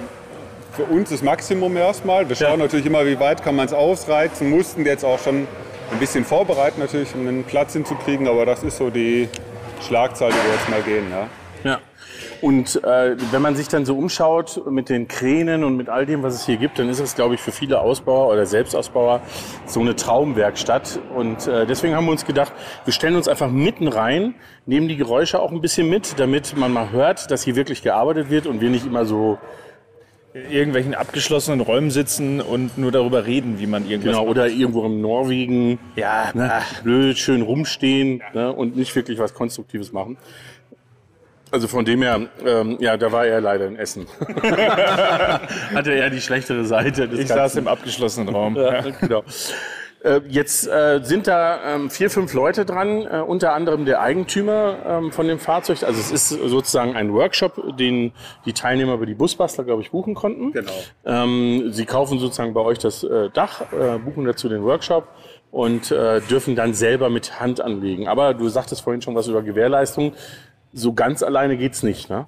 für 0.77 0.85
uns 0.85 1.11
das 1.11 1.23
Maximum 1.23 1.77
erstmal. 1.77 2.29
Wir 2.29 2.37
schauen 2.37 2.51
Ja. 2.51 2.57
natürlich 2.59 2.87
immer, 2.87 3.05
wie 3.05 3.19
weit 3.19 3.43
kann 3.43 3.57
man 3.57 3.67
es 3.67 3.73
ausreizen, 3.73 4.49
mussten 4.49 4.87
jetzt 4.87 5.05
auch 5.05 5.19
schon 5.19 5.49
ein 5.91 5.99
bisschen 5.99 6.25
vorbereiten 6.25 6.79
natürlich, 6.79 7.17
um 7.17 7.27
einen 7.27 7.43
Platz 7.43 7.73
hinzukriegen, 7.73 8.29
aber 8.29 8.47
das 8.47 8.63
ist 8.63 8.77
so 8.77 8.91
die 8.91 9.29
Schlagzahl, 9.83 10.31
die 10.31 10.37
wir 10.37 10.55
jetzt 10.55 10.69
mal 10.69 10.83
gehen. 10.83 11.11
Ja. 11.11 11.29
Ja. 11.65 11.81
Und 12.43 12.83
äh, 12.85 13.17
wenn 13.33 13.43
man 13.43 13.57
sich 13.57 13.69
dann 13.69 13.87
so 13.87 13.97
umschaut 13.97 14.63
mit 14.71 14.89
den 14.89 15.09
Kränen 15.09 15.65
und 15.65 15.77
mit 15.77 15.89
all 15.89 16.07
dem, 16.07 16.23
was 16.23 16.35
es 16.35 16.47
hier 16.47 16.59
gibt, 16.59 16.79
dann 16.79 16.89
ist 16.89 17.01
es, 17.01 17.15
glaube 17.15 17.35
ich, 17.35 17.41
für 17.41 17.53
viele 17.53 17.81
Ausbauer 17.81 18.33
oder 18.33 18.47
Selbstausbauer 18.47 19.21
so 19.65 19.81
eine 19.81 19.97
Traumwerkstatt. 19.97 21.01
Und 21.15 21.47
äh, 21.47 21.67
deswegen 21.67 21.95
haben 21.95 22.05
wir 22.05 22.13
uns 22.13 22.27
gedacht, 22.27 22.53
wir 22.85 22.93
stellen 22.93 23.17
uns 23.17 23.27
einfach 23.27 23.51
mitten 23.51 23.89
rein, 23.89 24.35
nehmen 24.67 24.89
die 24.89 24.97
Geräusche 24.97 25.41
auch 25.41 25.51
ein 25.51 25.61
bisschen 25.61 25.89
mit, 25.89 26.19
damit 26.19 26.57
man 26.57 26.73
mal 26.73 26.91
hört, 26.91 27.31
dass 27.31 27.43
hier 27.43 27.57
wirklich 27.57 27.83
gearbeitet 27.83 28.31
wird 28.31 28.47
und 28.47 28.61
wir 28.61 28.71
nicht 28.71 28.87
immer 28.87 29.07
so, 29.07 29.39
In 30.37 30.51
irgendwelchen 30.53 30.95
abgeschlossenen 30.95 31.61
Räumen 31.63 31.91
sitzen 31.91 32.43
und 32.43 32.77
nur 32.77 32.93
darüber 32.93 33.25
reden, 33.25 33.59
wie 33.59 33.67
man 33.67 33.89
irgendwas 33.89 34.17
genau, 34.17 34.29
oder 34.29 34.49
irgendwo 34.49 34.85
in 34.85 35.01
Norwegen 35.01 35.79
Ja, 35.95 36.31
ne, 36.35 36.51
ach. 36.53 36.83
blöd 36.83 37.17
schön 37.17 37.41
rumstehen 37.41 38.23
ne, 38.35 38.53
und 38.53 38.77
nicht 38.77 38.95
wirklich 38.95 39.19
was 39.19 39.33
Konstruktives 39.33 39.93
machen. 39.93 40.19
Also 41.51 41.69
von 41.69 41.87
dem 41.87 42.03
her, 42.03 42.21
ähm, 42.45 42.77
ja, 42.81 42.99
da 42.99 43.13
war 43.13 43.25
er 43.25 43.41
leider 43.41 43.67
in 43.67 43.77
Essen. 43.77 44.07
Hatte 45.75 45.93
er 45.93 46.11
die 46.11 46.21
schlechtere 46.21 46.67
Seite 46.67 47.05
Ich 47.05 47.11
Ganzen. 47.21 47.27
saß 47.29 47.57
im 47.57 47.69
abgeschlossenen 47.69 48.29
Raum. 48.29 48.57
Ja, 48.57 48.83
genau. 48.83 49.23
Äh, 50.07 50.21
Jetzt 50.29 50.69
äh, 50.69 51.01
sind 51.03 51.27
da 51.27 51.75
ähm, 51.75 51.91
vier, 51.91 52.11
fünf 52.11 52.33
Leute 52.33 52.65
dran, 52.65 53.07
äh, 53.07 53.21
unter 53.27 53.53
anderem 53.53 53.85
der 53.85 54.01
Eigentümer 54.01 54.77
ähm, 54.87 55.13
von 55.13 55.27
dem 55.27 55.39
Fahrzeug. 55.39 55.83
Also 55.83 56.01
es 56.01 56.13
ist 56.13 56.29
sozusagen 56.29 56.95
ein 56.95 57.13
Workshop, 57.13 57.77
den 57.77 58.13
die 58.45 58.53
Teilnehmer 58.53 58.95
über 58.95 59.07
die 59.07 59.15
Busbastler, 59.15 59.65
glaube 59.65 59.83
ich, 59.83 59.91
buchen 59.91 60.15
konnten. 60.15 60.53
Genau. 60.53 60.73
Ähm, 61.05 61.73
sie 61.73 61.85
kaufen 61.87 62.19
sozusagen 62.19 62.55
bei 62.55 62.61
euch 62.61 62.79
das 62.79 63.03
äh, 63.03 63.31
Dach, 63.31 63.63
äh, 63.73 63.99
buchen 63.99 64.25
dazu 64.25 64.49
den 64.49 64.63
Workshop 64.63 65.09
und 65.51 65.91
äh, 65.91 66.21
dürfen 66.21 66.55
dann 66.55 66.73
selber 66.75 67.11
mit 67.11 67.41
Hand 67.41 67.61
anlegen. 67.61 68.07
Aber 68.07 68.35
du 68.35 68.49
sagtest 68.49 68.83
vorhin 68.83 69.03
schon 69.03 69.15
was 69.15 69.27
über 69.27 69.43
Gewährleistung. 69.43 70.15
So 70.73 70.93
ganz 70.93 71.23
alleine 71.23 71.57
geht's 71.57 71.83
nicht, 71.83 72.11
ne? 72.11 72.27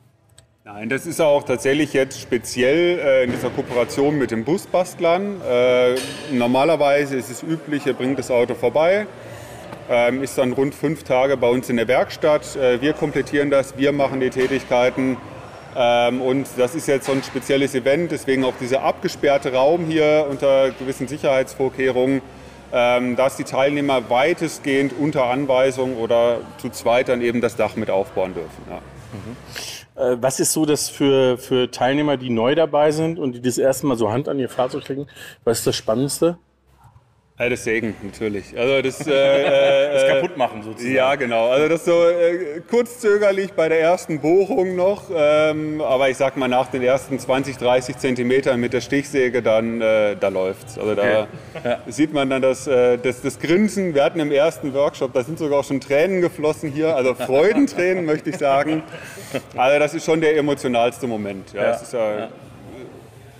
Nein, 0.70 0.90
das 0.90 1.06
ist 1.06 1.18
auch 1.18 1.44
tatsächlich 1.44 1.94
jetzt 1.94 2.20
speziell 2.20 2.98
äh, 2.98 3.24
in 3.24 3.30
dieser 3.30 3.48
Kooperation 3.48 4.18
mit 4.18 4.32
den 4.32 4.44
Busbastlern. 4.44 5.40
Äh, 5.40 5.94
normalerweise 6.30 7.16
ist 7.16 7.30
es 7.30 7.42
üblich, 7.42 7.86
er 7.86 7.94
bringt 7.94 8.18
das 8.18 8.30
Auto 8.30 8.54
vorbei, 8.54 9.06
ähm, 9.88 10.22
ist 10.22 10.36
dann 10.36 10.52
rund 10.52 10.74
fünf 10.74 11.04
Tage 11.04 11.38
bei 11.38 11.48
uns 11.48 11.70
in 11.70 11.76
der 11.76 11.88
Werkstatt. 11.88 12.54
Äh, 12.54 12.82
wir 12.82 12.92
komplettieren 12.92 13.48
das, 13.48 13.78
wir 13.78 13.92
machen 13.92 14.20
die 14.20 14.28
Tätigkeiten. 14.28 15.16
Ähm, 15.74 16.20
und 16.20 16.46
das 16.58 16.74
ist 16.74 16.86
jetzt 16.86 17.06
so 17.06 17.12
ein 17.12 17.22
spezielles 17.22 17.74
Event, 17.74 18.12
deswegen 18.12 18.44
auch 18.44 18.54
dieser 18.60 18.82
abgesperrte 18.82 19.54
Raum 19.54 19.86
hier 19.86 20.26
unter 20.28 20.70
gewissen 20.72 21.08
Sicherheitsvorkehrungen, 21.08 22.20
ähm, 22.74 23.16
dass 23.16 23.38
die 23.38 23.44
Teilnehmer 23.44 24.10
weitestgehend 24.10 24.92
unter 24.92 25.30
Anweisung 25.30 25.96
oder 25.96 26.40
zu 26.58 26.68
zweit 26.68 27.08
dann 27.08 27.22
eben 27.22 27.40
das 27.40 27.56
Dach 27.56 27.74
mit 27.74 27.88
aufbauen 27.88 28.34
dürfen. 28.34 28.64
Ja. 28.68 28.76
Äh, 28.76 29.77
Was 29.98 30.38
ist 30.38 30.52
so 30.52 30.64
das 30.64 30.88
für, 30.88 31.38
für 31.38 31.70
Teilnehmer, 31.72 32.16
die 32.16 32.30
neu 32.30 32.54
dabei 32.54 32.92
sind 32.92 33.18
und 33.18 33.32
die 33.32 33.42
das 33.42 33.58
erste 33.58 33.86
Mal 33.86 33.96
so 33.96 34.10
Hand 34.10 34.28
an 34.28 34.38
ihr 34.38 34.48
Fahrzeug 34.48 34.88
legen? 34.88 35.08
Was 35.42 35.58
ist 35.58 35.66
das 35.66 35.76
Spannendste? 35.76 36.38
Ja, 37.40 37.48
das 37.48 37.62
Segen, 37.62 37.94
natürlich. 38.02 38.58
Also 38.58 38.82
das, 38.82 39.06
äh, 39.06 39.12
äh, 39.12 39.92
Das 39.92 40.08
kaputt 40.08 40.36
machen 40.36 40.64
sozusagen. 40.64 40.92
Ja, 40.92 41.14
genau. 41.14 41.50
Also 41.50 41.68
das 41.68 41.84
so 41.84 42.08
äh, 42.08 42.60
kurz 42.68 42.98
zögerlich 42.98 43.52
bei 43.52 43.68
der 43.68 43.80
ersten 43.80 44.18
Bohrung 44.18 44.74
noch, 44.74 45.04
ähm, 45.14 45.80
aber 45.80 46.10
ich 46.10 46.16
sag 46.16 46.36
mal 46.36 46.48
nach 46.48 46.66
den 46.66 46.82
ersten 46.82 47.16
20, 47.16 47.56
30 47.56 47.96
Zentimetern 47.96 48.58
mit 48.58 48.72
der 48.72 48.80
Stichsäge, 48.80 49.40
dann 49.40 49.80
äh, 49.80 50.16
da 50.18 50.28
läuft's. 50.28 50.78
Also 50.78 50.96
da 50.96 51.28
sieht 51.86 52.12
man 52.12 52.28
dann 52.28 52.42
das, 52.42 52.66
äh, 52.66 52.98
das, 52.98 53.22
das 53.22 53.38
Grinsen. 53.38 53.94
Wir 53.94 54.02
hatten 54.02 54.18
im 54.18 54.32
ersten 54.32 54.74
Workshop, 54.74 55.12
da 55.12 55.22
sind 55.22 55.38
sogar 55.38 55.60
auch 55.60 55.64
schon 55.64 55.80
Tränen 55.80 56.20
geflossen 56.20 56.72
hier, 56.72 56.96
also 56.96 57.14
Freudentränen 57.14 58.04
möchte 58.04 58.30
ich 58.30 58.38
sagen. 58.38 58.82
Also 59.56 59.78
das 59.78 59.94
ist 59.94 60.04
schon 60.04 60.20
der 60.20 60.36
emotionalste 60.36 61.06
Moment. 61.06 61.52
Ja, 61.52 61.70
Es 61.70 61.82
ist 61.82 61.92
ja, 61.92 62.30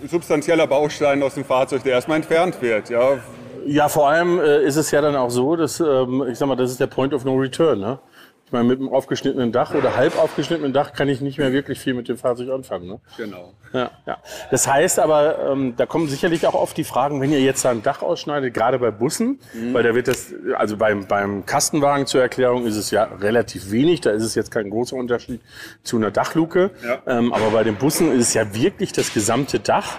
ein 0.00 0.08
substanzieller 0.08 0.68
Baustein 0.68 1.20
aus 1.20 1.34
dem 1.34 1.44
Fahrzeug, 1.44 1.82
der 1.82 1.94
erstmal 1.94 2.18
entfernt 2.18 2.62
wird. 2.62 2.90
Ja, 2.90 3.18
Ja, 3.68 3.88
vor 3.88 4.08
allem 4.08 4.40
äh, 4.40 4.62
ist 4.62 4.76
es 4.76 4.90
ja 4.90 5.02
dann 5.02 5.14
auch 5.14 5.30
so, 5.30 5.54
dass, 5.54 5.78
ähm, 5.80 6.24
ich 6.30 6.38
sag 6.38 6.48
mal, 6.48 6.56
das 6.56 6.70
ist 6.70 6.80
der 6.80 6.86
Point 6.86 7.12
of 7.12 7.24
No 7.24 7.36
Return. 7.36 7.78
Ne? 7.78 7.98
Ich 8.46 8.52
meine, 8.52 8.64
mit 8.64 8.80
einem 8.80 8.88
aufgeschnittenen 8.88 9.52
Dach 9.52 9.74
oder 9.74 9.94
halb 9.94 10.18
aufgeschnittenen 10.18 10.72
Dach 10.72 10.94
kann 10.94 11.10
ich 11.10 11.20
nicht 11.20 11.36
mehr 11.36 11.52
wirklich 11.52 11.78
viel 11.78 11.92
mit 11.92 12.08
dem 12.08 12.16
Fahrzeug 12.16 12.48
anfangen. 12.48 12.86
Ne? 12.86 13.00
genau. 13.18 13.52
Ja, 13.74 13.90
ja. 14.06 14.16
Das 14.50 14.66
heißt 14.66 15.00
aber, 15.00 15.50
ähm, 15.50 15.74
da 15.76 15.84
kommen 15.84 16.08
sicherlich 16.08 16.46
auch 16.46 16.54
oft 16.54 16.74
die 16.78 16.84
Fragen, 16.84 17.20
wenn 17.20 17.30
ihr 17.30 17.42
jetzt 17.42 17.66
da 17.66 17.70
ein 17.70 17.82
Dach 17.82 18.00
ausschneidet, 18.00 18.54
gerade 18.54 18.78
bei 18.78 18.90
Bussen, 18.90 19.38
weil 19.74 19.82
da 19.82 19.94
wird 19.94 20.08
das, 20.08 20.32
also 20.56 20.78
beim, 20.78 21.06
beim 21.06 21.44
Kastenwagen 21.44 22.06
zur 22.06 22.22
Erklärung 22.22 22.64
ist 22.64 22.76
es 22.76 22.90
ja 22.90 23.04
relativ 23.20 23.70
wenig, 23.70 24.00
da 24.00 24.12
ist 24.12 24.22
es 24.22 24.34
jetzt 24.34 24.50
kein 24.50 24.70
großer 24.70 24.96
Unterschied 24.96 25.42
zu 25.82 25.98
einer 25.98 26.10
Dachluke. 26.10 26.70
Ja. 26.82 27.00
Ähm, 27.06 27.34
aber 27.34 27.50
bei 27.50 27.64
den 27.64 27.76
Bussen 27.76 28.10
ist 28.12 28.28
es 28.28 28.34
ja 28.34 28.54
wirklich 28.54 28.92
das 28.92 29.12
gesamte 29.12 29.60
Dach. 29.60 29.98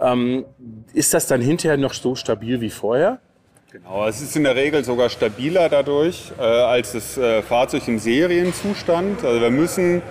Ähm, 0.00 0.44
ist 0.92 1.14
das 1.14 1.26
dann 1.26 1.40
hinterher 1.40 1.76
noch 1.76 1.94
so 1.94 2.14
stabil 2.14 2.60
wie 2.60 2.70
vorher? 2.70 3.20
Genau, 3.70 4.06
es 4.06 4.20
ist 4.20 4.36
in 4.36 4.44
der 4.44 4.54
Regel 4.54 4.84
sogar 4.84 5.08
stabiler 5.08 5.68
dadurch 5.68 6.32
äh, 6.38 6.42
als 6.42 6.92
das 6.92 7.18
äh, 7.18 7.42
Fahrzeug 7.42 7.88
im 7.88 7.98
Serienzustand. 7.98 9.24
Also 9.24 9.40
wir 9.40 9.50
müssen 9.50 10.02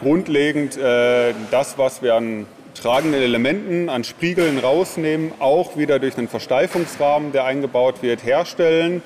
grundlegend 0.00 0.76
äh, 0.76 1.32
das, 1.50 1.78
was 1.78 2.02
wir 2.02 2.14
an 2.14 2.46
tragenden 2.74 3.20
Elementen, 3.20 3.88
an 3.88 4.04
Spiegeln 4.04 4.58
rausnehmen, 4.58 5.32
auch 5.40 5.76
wieder 5.76 5.98
durch 5.98 6.16
einen 6.18 6.28
Versteifungsrahmen, 6.28 7.32
der 7.32 7.44
eingebaut 7.44 8.02
wird, 8.02 8.24
herstellen. 8.24 9.02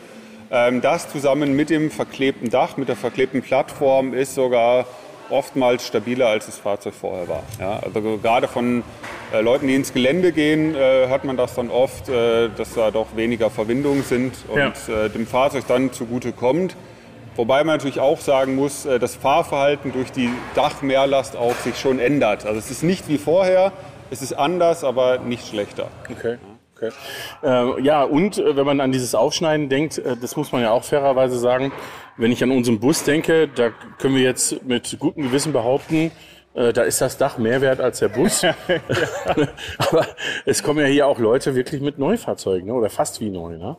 Ähm, 0.50 0.80
das 0.80 1.08
zusammen 1.10 1.54
mit 1.54 1.70
dem 1.70 1.90
verklebten 1.90 2.50
Dach, 2.50 2.76
mit 2.76 2.88
der 2.88 2.96
verklebten 2.96 3.40
Plattform 3.40 4.14
ist 4.14 4.34
sogar 4.34 4.86
oftmals 5.32 5.86
stabiler, 5.86 6.28
als 6.28 6.46
das 6.46 6.58
Fahrzeug 6.58 6.94
vorher 6.94 7.28
war. 7.28 7.42
Ja, 7.58 7.80
also 7.82 8.18
gerade 8.22 8.46
von 8.48 8.84
äh, 9.32 9.40
Leuten, 9.40 9.66
die 9.66 9.74
ins 9.74 9.92
Gelände 9.92 10.32
gehen, 10.32 10.74
äh, 10.74 11.08
hört 11.08 11.24
man 11.24 11.36
das 11.36 11.54
dann 11.54 11.70
oft, 11.70 12.08
äh, 12.08 12.48
dass 12.56 12.74
da 12.74 12.90
doch 12.90 13.16
weniger 13.16 13.50
Verwindungen 13.50 14.02
sind 14.04 14.34
und 14.48 14.58
Ja. 14.58 14.72
äh, 15.06 15.10
dem 15.10 15.26
Fahrzeug 15.26 15.64
dann 15.66 15.92
zugute 15.92 16.32
kommt. 16.32 16.76
Wobei 17.34 17.64
man 17.64 17.76
natürlich 17.76 17.98
auch 17.98 18.20
sagen 18.20 18.54
muss, 18.56 18.84
äh, 18.84 18.98
das 18.98 19.14
Fahrverhalten 19.16 19.92
durch 19.92 20.12
die 20.12 20.28
Dachmehrlast 20.54 21.36
auch 21.36 21.54
sich 21.56 21.78
schon 21.78 21.98
ändert. 21.98 22.44
Also 22.44 22.58
es 22.58 22.70
ist 22.70 22.82
nicht 22.82 23.08
wie 23.08 23.16
vorher, 23.18 23.72
es 24.10 24.20
ist 24.20 24.34
anders, 24.34 24.84
aber 24.84 25.18
nicht 25.18 25.48
schlechter. 25.48 25.88
Okay. 26.10 26.36
okay. 26.76 26.90
Äh, 27.42 27.80
ja, 27.80 28.02
und 28.04 28.36
wenn 28.36 28.66
man 28.66 28.80
an 28.82 28.92
dieses 28.92 29.14
Aufschneiden 29.14 29.70
denkt, 29.70 30.02
das 30.20 30.36
muss 30.36 30.52
man 30.52 30.60
ja 30.60 30.72
auch 30.72 30.84
fairerweise 30.84 31.38
sagen, 31.38 31.72
wenn 32.16 32.32
ich 32.32 32.42
an 32.42 32.50
unseren 32.50 32.78
Bus 32.78 33.04
denke, 33.04 33.48
da 33.48 33.70
können 33.98 34.14
wir 34.14 34.22
jetzt 34.22 34.64
mit 34.64 34.96
gutem 34.98 35.24
Gewissen 35.24 35.52
behaupten, 35.52 36.10
äh, 36.54 36.72
da 36.72 36.82
ist 36.82 37.00
das 37.00 37.16
Dach 37.16 37.38
mehr 37.38 37.60
wert 37.60 37.80
als 37.80 38.00
der 38.00 38.08
Bus. 38.08 38.44
Aber 39.78 40.06
es 40.44 40.62
kommen 40.62 40.80
ja 40.80 40.86
hier 40.86 41.06
auch 41.06 41.18
Leute 41.18 41.54
wirklich 41.54 41.80
mit 41.80 41.98
Neufahrzeugen, 41.98 42.66
ne? 42.66 42.74
oder 42.74 42.90
fast 42.90 43.20
wie 43.20 43.30
neu. 43.30 43.56
Ne? 43.56 43.76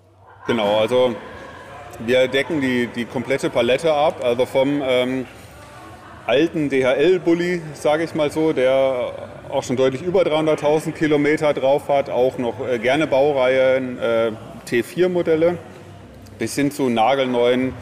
Genau, 0.47 0.79
also 0.79 1.15
wir 1.99 2.27
decken 2.27 2.61
die, 2.61 2.87
die 2.87 3.05
komplette 3.05 3.49
Palette 3.49 3.93
ab, 3.93 4.21
also 4.23 4.45
vom 4.45 4.81
ähm, 4.83 5.25
alten 6.25 6.69
DHL-Bully, 6.69 7.61
sage 7.73 8.03
ich 8.03 8.15
mal 8.15 8.31
so, 8.31 8.53
der 8.53 9.11
auch 9.49 9.63
schon 9.63 9.75
deutlich 9.75 10.01
über 10.01 10.21
300.000 10.23 10.93
Kilometer 10.93 11.53
drauf 11.53 11.89
hat, 11.89 12.09
auch 12.09 12.37
noch 12.37 12.67
äh, 12.67 12.79
gerne 12.79 13.07
Baureihen 13.07 13.99
äh, 13.99 14.31
T4-Modelle, 14.67 15.57
bis 16.39 16.55
hin 16.55 16.71
zu 16.71 16.89
nagelneuen, 16.89 17.73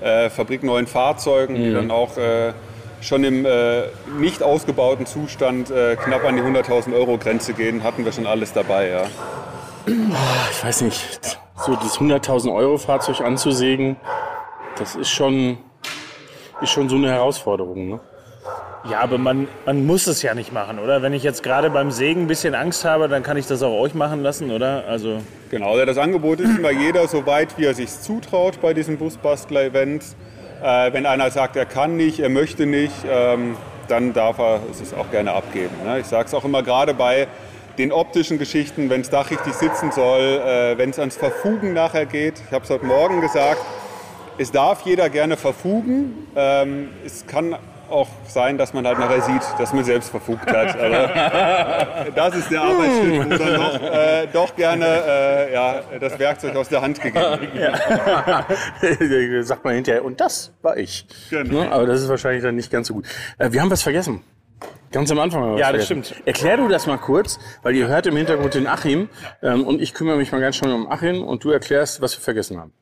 äh, 0.00 0.30
fabrikneuen 0.30 0.86
Fahrzeugen, 0.86 1.54
die 1.54 1.72
dann 1.72 1.90
auch 1.90 2.16
äh, 2.16 2.52
schon 3.00 3.24
im 3.24 3.44
äh, 3.44 3.84
nicht 4.18 4.42
ausgebauten 4.42 5.06
Zustand 5.06 5.70
äh, 5.70 5.96
knapp 5.96 6.24
an 6.24 6.36
die 6.36 6.42
100.000 6.42 6.94
Euro 6.94 7.18
Grenze 7.18 7.52
gehen, 7.52 7.82
hatten 7.82 8.04
wir 8.04 8.12
schon 8.12 8.26
alles 8.26 8.52
dabei. 8.52 8.88
Ja. 8.88 9.02
Ich 10.50 10.64
weiß 10.64 10.82
nicht, 10.82 11.40
so 11.64 11.74
das 11.74 11.98
100.000 11.98 12.54
Euro 12.54 12.76
Fahrzeug 12.78 13.20
anzusägen, 13.20 13.96
das 14.78 14.96
ist 14.96 15.10
schon, 15.10 15.58
ist 16.60 16.70
schon 16.70 16.88
so 16.88 16.96
eine 16.96 17.10
Herausforderung. 17.10 17.88
Ne? 17.90 18.00
Ja, 18.88 19.00
aber 19.00 19.18
man, 19.18 19.48
man 19.64 19.84
muss 19.84 20.06
es 20.06 20.22
ja 20.22 20.34
nicht 20.34 20.52
machen, 20.52 20.78
oder? 20.78 21.02
Wenn 21.02 21.12
ich 21.12 21.22
jetzt 21.22 21.42
gerade 21.42 21.70
beim 21.70 21.90
Sägen 21.90 22.22
ein 22.22 22.26
bisschen 22.26 22.54
Angst 22.54 22.84
habe, 22.84 23.08
dann 23.08 23.22
kann 23.22 23.36
ich 23.36 23.46
das 23.46 23.62
auch 23.62 23.76
euch 23.80 23.94
machen 23.94 24.22
lassen, 24.22 24.50
oder? 24.50 24.84
Also 24.86 25.20
Genau, 25.50 25.76
das 25.84 25.98
Angebot 25.98 26.40
ist 26.40 26.58
immer 26.58 26.70
jeder 26.70 27.08
so 27.08 27.26
weit, 27.26 27.58
wie 27.58 27.64
er 27.64 27.74
sich 27.74 27.90
zutraut 28.00 28.60
bei 28.60 28.74
diesen 28.74 28.98
Busbastler-Events. 28.98 30.16
Äh, 30.62 30.92
wenn 30.92 31.06
einer 31.06 31.30
sagt, 31.30 31.56
er 31.56 31.66
kann 31.66 31.96
nicht, 31.96 32.20
er 32.20 32.28
möchte 32.28 32.66
nicht, 32.66 32.94
ähm, 33.08 33.56
dann 33.88 34.12
darf 34.12 34.38
er 34.38 34.60
es 34.70 34.94
auch 34.94 35.10
gerne 35.10 35.32
abgeben. 35.32 35.74
Ne? 35.84 36.00
Ich 36.00 36.06
sage 36.06 36.26
es 36.26 36.34
auch 36.34 36.44
immer 36.44 36.62
gerade 36.62 36.94
bei 36.94 37.28
den 37.78 37.92
optischen 37.92 38.38
Geschichten, 38.38 38.88
wenn 38.90 39.02
das 39.02 39.10
Dach 39.10 39.30
richtig 39.30 39.54
sitzen 39.54 39.92
soll, 39.92 40.20
äh, 40.20 40.78
wenn 40.78 40.90
es 40.90 40.98
ans 40.98 41.16
Verfugen 41.16 41.72
nachher 41.72 42.06
geht. 42.06 42.42
Ich 42.46 42.52
habe 42.52 42.64
es 42.64 42.70
heute 42.70 42.86
Morgen 42.86 43.20
gesagt, 43.20 43.60
es 44.38 44.50
darf 44.50 44.82
jeder 44.82 45.08
gerne 45.10 45.36
verfugen. 45.36 46.26
Ähm, 46.34 46.88
es 47.04 47.26
kann 47.26 47.56
auch 47.90 48.08
sein, 48.28 48.58
dass 48.58 48.72
man 48.72 48.86
halt 48.86 48.98
nachher 48.98 49.20
sieht, 49.22 49.42
dass 49.58 49.72
man 49.72 49.84
selbst 49.84 50.10
verfugt 50.10 50.46
hat. 50.50 50.78
Also, 50.78 52.10
das 52.14 52.34
ist 52.36 52.50
der 52.50 52.62
Arbeitsschritt, 52.62 53.24
wo 53.24 53.36
dann 53.44 53.54
doch, 53.54 53.82
äh, 53.82 54.26
doch 54.32 54.56
gerne 54.56 54.84
äh, 54.86 55.52
ja, 55.52 55.80
das 56.00 56.18
Werkzeug 56.18 56.56
aus 56.56 56.68
der 56.68 56.82
Hand 56.82 57.00
gegeben 57.00 57.38
wird. 57.54 59.46
Sagt 59.46 59.64
man 59.64 59.74
hinterher, 59.74 60.04
und 60.04 60.20
das 60.20 60.52
war 60.62 60.76
ich. 60.76 61.06
Genau. 61.30 61.62
Ne? 61.62 61.72
Aber 61.72 61.86
das 61.86 62.02
ist 62.02 62.08
wahrscheinlich 62.08 62.42
dann 62.42 62.56
nicht 62.56 62.70
ganz 62.70 62.88
so 62.88 62.94
gut. 62.94 63.06
Äh, 63.38 63.52
wir 63.52 63.60
haben 63.60 63.70
was 63.70 63.82
vergessen. 63.82 64.22
Ganz 64.92 65.10
am 65.10 65.18
Anfang. 65.18 65.42
haben 65.42 65.48
wir 65.50 65.54
was 65.54 65.60
Ja, 65.60 65.72
das 65.72 65.86
vergessen. 65.86 66.14
stimmt. 66.14 66.26
Erklär 66.26 66.56
du 66.56 66.68
das 66.68 66.86
mal 66.86 66.96
kurz, 66.98 67.38
weil 67.62 67.74
ihr 67.76 67.88
hört 67.88 68.06
im 68.06 68.16
Hintergrund 68.16 68.54
den 68.54 68.66
Achim 68.66 69.08
ähm, 69.42 69.64
und 69.66 69.82
ich 69.82 69.92
kümmere 69.94 70.16
mich 70.16 70.32
mal 70.32 70.40
ganz 70.40 70.56
schnell 70.56 70.72
um 70.72 70.90
Achim 70.90 71.22
und 71.22 71.44
du 71.44 71.50
erklärst, 71.50 72.00
was 72.00 72.16
wir 72.16 72.22
vergessen 72.22 72.58
haben. 72.58 72.72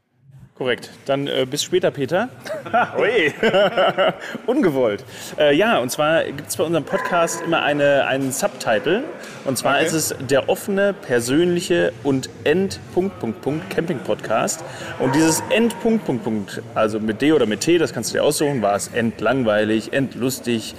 Korrekt. 0.56 0.90
Dann 1.06 1.26
äh, 1.26 1.46
bis 1.50 1.64
später, 1.64 1.90
Peter. 1.90 2.28
Ui. 2.98 3.34
Ungewollt. 4.46 5.04
Äh, 5.36 5.52
ja, 5.56 5.78
und 5.78 5.90
zwar 5.90 6.22
gibt 6.22 6.48
es 6.48 6.56
bei 6.56 6.62
unserem 6.62 6.84
Podcast 6.84 7.42
immer 7.42 7.64
eine, 7.64 8.06
einen 8.06 8.30
Subtitle. 8.30 9.02
Und 9.44 9.58
zwar 9.58 9.74
Okay. 9.78 9.86
ist 9.86 9.92
es 9.94 10.14
der 10.30 10.48
offene, 10.48 10.92
persönliche 10.92 11.92
und 12.04 12.30
End 12.44 12.78
Punkt, 12.94 13.18
Punkt, 13.18 13.42
Punkt 13.42 13.68
Camping 13.70 13.98
Podcast. 13.98 14.62
Und 15.00 15.16
dieses 15.16 15.42
End 15.50 15.78
Punkt, 15.80 16.04
Punkt, 16.04 16.22
Punkt, 16.22 16.62
also 16.76 17.00
mit 17.00 17.20
D 17.20 17.32
oder 17.32 17.46
mit 17.46 17.62
T, 17.62 17.78
das 17.78 17.92
kannst 17.92 18.10
du 18.10 18.18
dir 18.18 18.22
aussuchen, 18.22 18.62
war 18.62 18.76
es 18.76 18.86
endlangweilig, 18.86 19.92
endlustig, 19.92 20.76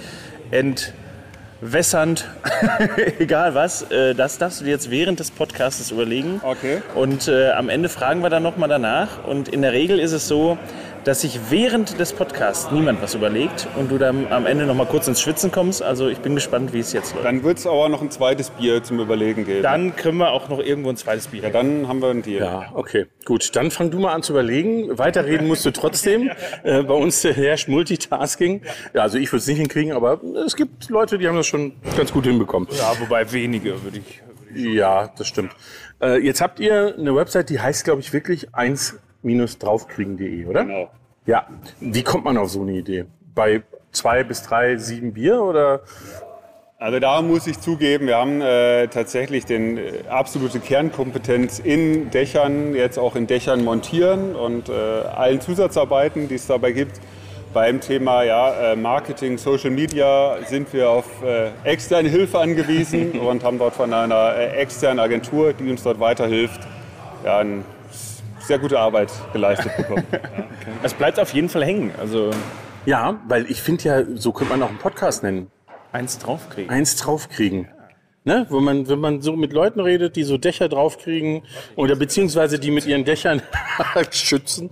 entwässernd, 1.60 2.28
egal 3.18 3.54
was. 3.54 3.82
Äh, 3.90 4.14
das 4.14 4.38
darfst 4.38 4.60
du 4.60 4.64
dir 4.64 4.70
jetzt 4.70 4.90
während 4.90 5.20
des 5.20 5.30
Podcasts 5.30 5.90
überlegen. 5.90 6.40
Okay. 6.42 6.82
Und 6.94 7.28
äh, 7.28 7.50
am 7.50 7.68
Ende 7.68 7.88
fragen 7.88 8.22
wir 8.22 8.30
dann 8.30 8.42
nochmal 8.42 8.68
danach. 8.68 9.24
Und 9.24 9.48
in 9.48 9.62
der 9.62 9.72
Regel 9.72 9.98
ist 9.98 10.12
es 10.12 10.28
so, 10.28 10.58
dass 11.06 11.20
sich 11.20 11.38
während 11.50 12.00
des 12.00 12.12
Podcasts 12.12 12.72
niemand 12.72 13.00
was 13.00 13.14
überlegt 13.14 13.68
und 13.76 13.92
du 13.92 13.96
dann 13.96 14.26
am 14.32 14.44
Ende 14.44 14.66
nochmal 14.66 14.86
kurz 14.86 15.06
ins 15.06 15.20
Schwitzen 15.20 15.52
kommst. 15.52 15.80
Also 15.80 16.08
ich 16.08 16.18
bin 16.18 16.34
gespannt, 16.34 16.72
wie 16.72 16.80
es 16.80 16.92
jetzt 16.92 17.14
läuft. 17.14 17.24
Dann 17.24 17.44
wird 17.44 17.58
es 17.58 17.66
aber 17.68 17.88
noch 17.88 18.02
ein 18.02 18.10
zweites 18.10 18.50
Bier 18.50 18.82
zum 18.82 18.98
Überlegen 18.98 19.44
geben. 19.44 19.62
Dann 19.62 19.94
können 19.94 20.18
wir 20.18 20.32
auch 20.32 20.48
noch 20.48 20.58
irgendwo 20.58 20.90
ein 20.90 20.96
zweites 20.96 21.28
Bier. 21.28 21.44
ja, 21.44 21.50
dann 21.50 21.86
haben 21.86 22.02
wir 22.02 22.10
ein 22.10 22.22
Deal. 22.22 22.40
Ja, 22.40 22.72
okay, 22.74 23.06
gut. 23.24 23.54
Dann 23.54 23.70
fang 23.70 23.92
du 23.92 24.00
mal 24.00 24.14
an 24.14 24.24
zu 24.24 24.32
überlegen. 24.32 24.98
Weiterreden 24.98 25.46
musst 25.46 25.64
du 25.64 25.70
trotzdem. 25.70 26.30
Äh, 26.62 26.82
bei 26.82 26.94
uns 26.94 27.22
herrscht 27.22 27.68
Multitasking. 27.68 28.62
Ja, 28.94 29.02
also 29.02 29.18
ich 29.18 29.30
würde 29.30 29.38
es 29.38 29.46
nicht 29.46 29.58
hinkriegen, 29.58 29.92
aber 29.92 30.20
es 30.44 30.56
gibt 30.56 30.88
Leute, 30.88 31.18
die 31.18 31.28
haben 31.28 31.36
das 31.36 31.46
schon 31.46 31.72
ganz 31.96 32.12
gut 32.12 32.24
hinbekommen. 32.24 32.68
Ja, 32.76 32.92
wobei 32.98 33.30
wenige, 33.30 33.82
würde 33.84 33.98
ich. 33.98 34.22
Ja, 34.54 35.08
das 35.16 35.28
stimmt. 35.28 35.52
Äh, 36.00 36.18
jetzt 36.18 36.40
habt 36.40 36.60
ihr 36.60 36.94
eine 36.98 37.14
Website, 37.14 37.50
die 37.50 37.60
heißt, 37.60 37.84
glaube 37.84 38.00
ich, 38.00 38.12
wirklich 38.12 38.54
1-draufkriegen.de, 39.26 40.46
oder? 40.46 40.64
Genau. 40.64 40.90
Ja. 41.26 41.46
Wie 41.80 42.02
kommt 42.02 42.24
man 42.24 42.38
auf 42.38 42.50
so 42.50 42.62
eine 42.62 42.72
Idee? 42.72 43.04
Bei 43.34 43.62
zwei 43.92 44.22
bis 44.24 44.42
drei, 44.42 44.76
sieben 44.76 45.12
Bier 45.12 45.42
oder? 45.42 45.80
Also 46.78 47.00
da 47.00 47.22
muss 47.22 47.46
ich 47.46 47.58
zugeben, 47.58 48.06
wir 48.06 48.18
haben 48.18 48.42
äh, 48.42 48.88
tatsächlich 48.88 49.46
den 49.46 49.78
äh, 49.78 49.92
absolute 50.10 50.60
Kernkompetenz 50.60 51.58
in 51.58 52.10
Dächern, 52.10 52.74
jetzt 52.74 52.98
auch 52.98 53.16
in 53.16 53.26
Dächern 53.26 53.64
montieren 53.64 54.36
und 54.36 54.68
äh, 54.68 54.72
allen 54.72 55.40
Zusatzarbeiten, 55.40 56.28
die 56.28 56.34
es 56.34 56.46
dabei 56.46 56.72
gibt. 56.72 57.00
Beim 57.54 57.80
Thema 57.80 58.24
ja, 58.24 58.72
äh, 58.72 58.76
Marketing, 58.76 59.38
Social 59.38 59.70
Media 59.70 60.36
sind 60.44 60.70
wir 60.74 60.90
auf 60.90 61.06
äh, 61.24 61.48
externe 61.64 62.10
Hilfe 62.10 62.38
angewiesen 62.40 63.12
und 63.20 63.42
haben 63.42 63.58
dort 63.58 63.74
von 63.74 63.94
einer 63.94 64.36
äh, 64.36 64.48
externen 64.58 65.00
Agentur, 65.00 65.54
die 65.54 65.70
uns 65.70 65.82
dort 65.82 65.98
weiterhilft, 65.98 66.60
ja, 67.24 67.38
eine 67.38 67.64
sehr 68.46 68.58
gute 68.58 68.78
Arbeit 68.78 69.10
geleistet 69.32 69.76
bekommen. 69.76 70.06
Es 70.82 70.94
bleibt 70.94 71.18
auf 71.18 71.32
jeden 71.32 71.48
Fall 71.48 71.64
hängen. 71.64 71.92
Also 71.98 72.30
Ja, 72.84 73.20
weil 73.28 73.50
ich 73.50 73.60
finde 73.62 73.84
ja, 73.84 74.02
so 74.14 74.32
könnte 74.32 74.52
man 74.52 74.62
auch 74.62 74.68
einen 74.68 74.78
Podcast 74.78 75.22
nennen. 75.22 75.50
eins 75.92 76.18
draufkriegen. 76.18 76.70
Eins 76.70 76.96
draufkriegen. 76.96 77.68
Ne? 78.24 78.44
Wenn, 78.50 78.64
man, 78.64 78.88
wenn 78.88 78.98
man 78.98 79.22
so 79.22 79.36
mit 79.36 79.52
Leuten 79.52 79.78
redet, 79.78 80.16
die 80.16 80.24
so 80.24 80.36
Dächer 80.36 80.68
draufkriegen 80.68 81.42
oder 81.76 81.94
beziehungsweise 81.94 82.58
die 82.58 82.72
mit 82.72 82.84
ihren 82.84 83.04
Dächern 83.04 83.40
schützen, 84.10 84.70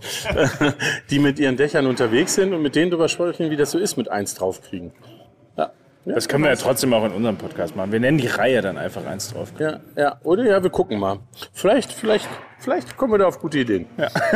die 1.11 1.21
mit 1.21 1.39
ihren 1.39 1.57
Dächern 1.57 1.87
unterwegs 1.87 2.35
sind 2.35 2.53
und 2.53 2.63
mit 2.63 2.75
denen 2.75 2.91
drüber 2.91 3.09
sprechen, 3.09 3.51
wie 3.51 3.57
das 3.57 3.71
so 3.71 3.79
ist 3.79 3.97
mit 3.97 4.11
eins 4.11 4.35
draufkriegen. 4.35 4.93
Ja. 6.05 6.11
Ja, 6.11 6.15
Das 6.17 6.29
können 6.29 6.45
wir 6.45 6.51
ja 6.51 6.57
trotzdem 6.57 6.93
auch 6.93 7.05
in 7.05 7.13
unserem 7.13 7.37
Podcast 7.37 7.75
machen. 7.77 7.91
Wir 7.91 8.01
nennen 8.01 8.19
die 8.19 8.27
Reihe 8.27 8.61
dann 8.61 8.77
einfach 8.77 9.07
eins 9.07 9.33
draufkriegen. 9.33 9.81
Ja, 9.97 10.03
ja, 10.03 10.21
oder 10.23 10.45
ja, 10.45 10.63
wir 10.63 10.71
gucken 10.71 10.99
mal. 10.99 11.19
Vielleicht, 11.53 11.93
vielleicht, 11.93 12.29
vielleicht 12.59 12.97
kommen 12.97 13.15
wir 13.15 13.19
da 13.19 13.27
auf 13.27 13.39
gute 13.41 13.59
Ideen. 13.61 13.87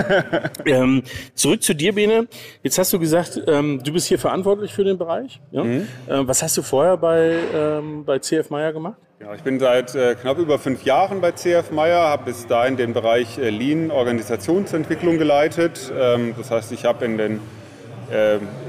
ähm, 0.67 1.03
zurück 1.35 1.63
zu 1.63 1.75
dir, 1.75 1.95
Bene. 1.95 2.27
Jetzt 2.63 2.79
hast 2.79 2.93
du 2.93 2.99
gesagt, 2.99 3.43
ähm, 3.47 3.83
du 3.85 3.93
bist 3.93 4.07
hier 4.07 4.19
verantwortlich 4.19 4.73
für 4.73 4.85
den 4.85 4.97
Bereich. 4.97 5.41
Ja? 5.51 5.65
Mhm. 5.65 5.89
Ähm, 6.09 6.29
was 6.29 6.43
hast 6.43 6.57
du 6.57 6.63
vorher 6.63 6.97
bei, 6.97 7.37
ähm, 7.55 8.05
bei 8.05 8.19
CF 8.19 8.49
Meyer 8.49 8.73
gemacht? 8.73 8.97
Ja, 9.21 9.35
ich 9.35 9.43
bin 9.43 9.59
seit 9.59 9.95
äh, 9.95 10.15
knapp 10.15 10.39
über 10.39 10.59
fünf 10.59 10.85
Jahren 10.85 11.21
bei 11.21 11.33
CF 11.33 11.71
Meyer, 11.73 11.99
habe 11.99 12.27
bis 12.27 12.47
dahin 12.47 12.77
den 12.77 12.95
Bereich 12.95 13.37
äh, 13.37 13.51
Lean 13.51 13.91
Organisationsentwicklung 13.91 15.19
geleitet. 15.19 15.93
Ähm, 15.95 16.35
das 16.39 16.51
heißt, 16.51 16.73
ich 16.73 16.85
habe 16.85 17.05
in 17.05 17.19
den 17.19 17.41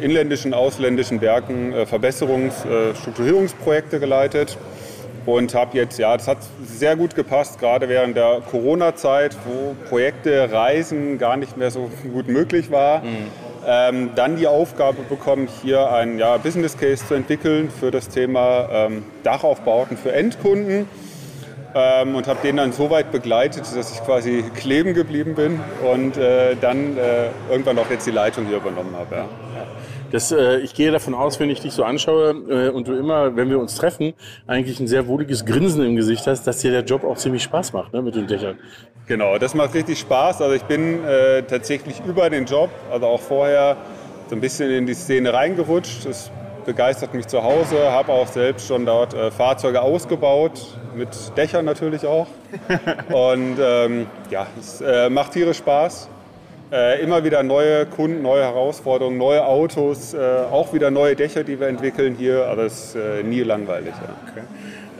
inländischen, 0.02 0.54
ausländischen 0.54 1.22
Werken 1.22 1.74
äh, 1.74 1.86
Verbesserungs-, 1.86 2.66
äh, 2.66 2.96
Strukturierungsprojekte 2.96 4.00
geleitet 4.00 4.58
und 5.26 5.54
habe 5.54 5.78
jetzt, 5.78 6.00
ja, 6.00 6.16
das 6.16 6.28
hat 6.28 6.40
sehr 6.64 6.96
gut 6.96 7.16
gepasst, 7.16 7.60
gerade 7.60 7.88
während 7.88 8.18
der 8.18 8.42
Corona-Zeit, 8.50 9.36
wo 9.46 9.76
Projekte, 9.88 10.52
Reisen 10.52 11.18
gar 11.18 11.38
nicht 11.38 11.58
mehr 11.58 11.72
so 11.72 11.90
gut 12.14 12.28
möglich 12.28 12.72
war. 12.72 13.02
Ähm, 13.68 14.12
dann 14.16 14.38
die 14.38 14.48
Aufgabe 14.48 15.04
bekommen, 15.04 15.48
hier 15.62 15.92
einen 15.92 16.18
ja, 16.18 16.38
Business 16.38 16.78
Case 16.78 17.06
zu 17.06 17.14
entwickeln 17.14 17.70
für 17.70 17.92
das 17.92 18.08
Thema 18.08 18.70
ähm, 18.72 19.04
Dachaufbauten 19.24 19.98
für 19.98 20.14
Endkunden. 20.14 20.88
Ähm, 21.76 22.16
und 22.16 22.28
habe 22.28 22.40
den 22.42 22.58
dann 22.58 22.72
so 22.72 22.90
weit 22.90 23.12
begleitet, 23.12 23.64
dass 23.76 23.92
ich 23.92 24.04
quasi 24.04 24.44
kleben 24.56 24.96
geblieben 24.96 25.36
bin 25.36 25.60
und 25.92 26.18
äh, 26.18 26.56
dann 26.60 26.98
äh, 26.98 27.28
irgendwann 27.52 27.78
auch 27.78 27.90
jetzt 27.92 28.08
die 28.08 28.12
Leitung 28.12 28.48
hier 28.48 28.58
übernommen 28.58 28.96
habe. 28.98 29.16
Ja. 29.16 29.26
Das, 30.12 30.32
äh, 30.32 30.58
ich 30.60 30.74
gehe 30.74 30.92
davon 30.92 31.14
aus, 31.14 31.40
wenn 31.40 31.50
ich 31.50 31.62
dich 31.62 31.74
so 31.74 31.84
anschaue 31.84 32.32
äh, 32.50 32.70
und 32.70 32.88
du 32.88 32.94
immer, 32.94 33.36
wenn 33.36 33.50
wir 33.50 33.60
uns 33.60 33.76
treffen, 33.76 34.14
eigentlich 34.48 34.80
ein 34.80 34.88
sehr 34.88 35.08
wohliges 35.08 35.46
Grinsen 35.46 35.86
im 35.86 35.96
Gesicht 35.96 36.26
hast, 36.26 36.48
dass 36.48 36.60
dir 36.60 36.72
der 36.72 36.84
Job 36.84 37.04
auch 37.04 37.18
ziemlich 37.18 37.44
Spaß 37.44 37.74
macht 37.74 37.94
ne, 37.94 38.02
mit 38.02 38.16
den 38.16 38.26
Dächern. 38.26 38.58
Genau, 39.06 39.38
das 39.38 39.54
macht 39.54 39.74
richtig 39.74 40.00
Spaß. 40.00 40.42
Also 40.42 40.56
ich 40.56 40.64
bin 40.64 41.04
äh, 41.04 41.44
tatsächlich 41.44 42.02
über 42.08 42.30
den 42.30 42.46
Job, 42.46 42.70
also 42.92 43.06
auch 43.06 43.22
vorher 43.22 43.78
so 44.30 44.36
ein 44.36 44.42
bisschen 44.42 44.70
in 44.72 44.86
die 44.86 44.94
Szene 44.94 45.34
reingerutscht. 45.34 46.06
Das 46.06 46.32
begeistert 46.74 47.16
mich 47.16 47.26
zu 47.26 47.42
Hause, 47.44 47.92
habe 47.92 48.12
auch 48.12 48.28
selbst 48.28 48.68
schon 48.68 48.86
dort 48.86 49.16
äh, 49.16 49.32
Fahrzeuge 49.32 49.82
ausgebaut, 49.82 50.78
mit 50.96 51.10
Dächern 51.36 51.66
natürlich 51.66 52.06
auch. 52.06 52.28
Und 53.12 53.58
ähm, 53.60 54.06
ja, 54.30 54.46
es 54.60 54.80
äh, 54.82 55.10
macht 55.10 55.32
tierisch 55.34 55.58
Spaß. 55.58 56.10
Äh, 56.72 57.02
immer 57.02 57.24
wieder 57.24 57.42
neue 57.42 57.88
Kunden, 57.88 58.22
neue 58.22 58.44
Herausforderungen, 58.44 59.18
neue 59.18 59.44
Autos, 59.44 60.14
äh, 60.14 60.20
auch 60.52 60.72
wieder 60.72 60.92
neue 60.92 61.16
Dächer, 61.16 61.44
die 61.44 61.60
wir 61.60 61.68
entwickeln 61.68 62.14
hier. 62.16 62.46
Aber 62.46 62.66
es 62.66 62.90
ist 62.90 62.96
äh, 62.98 63.24
nie 63.24 63.42
langweilig. 63.42 63.94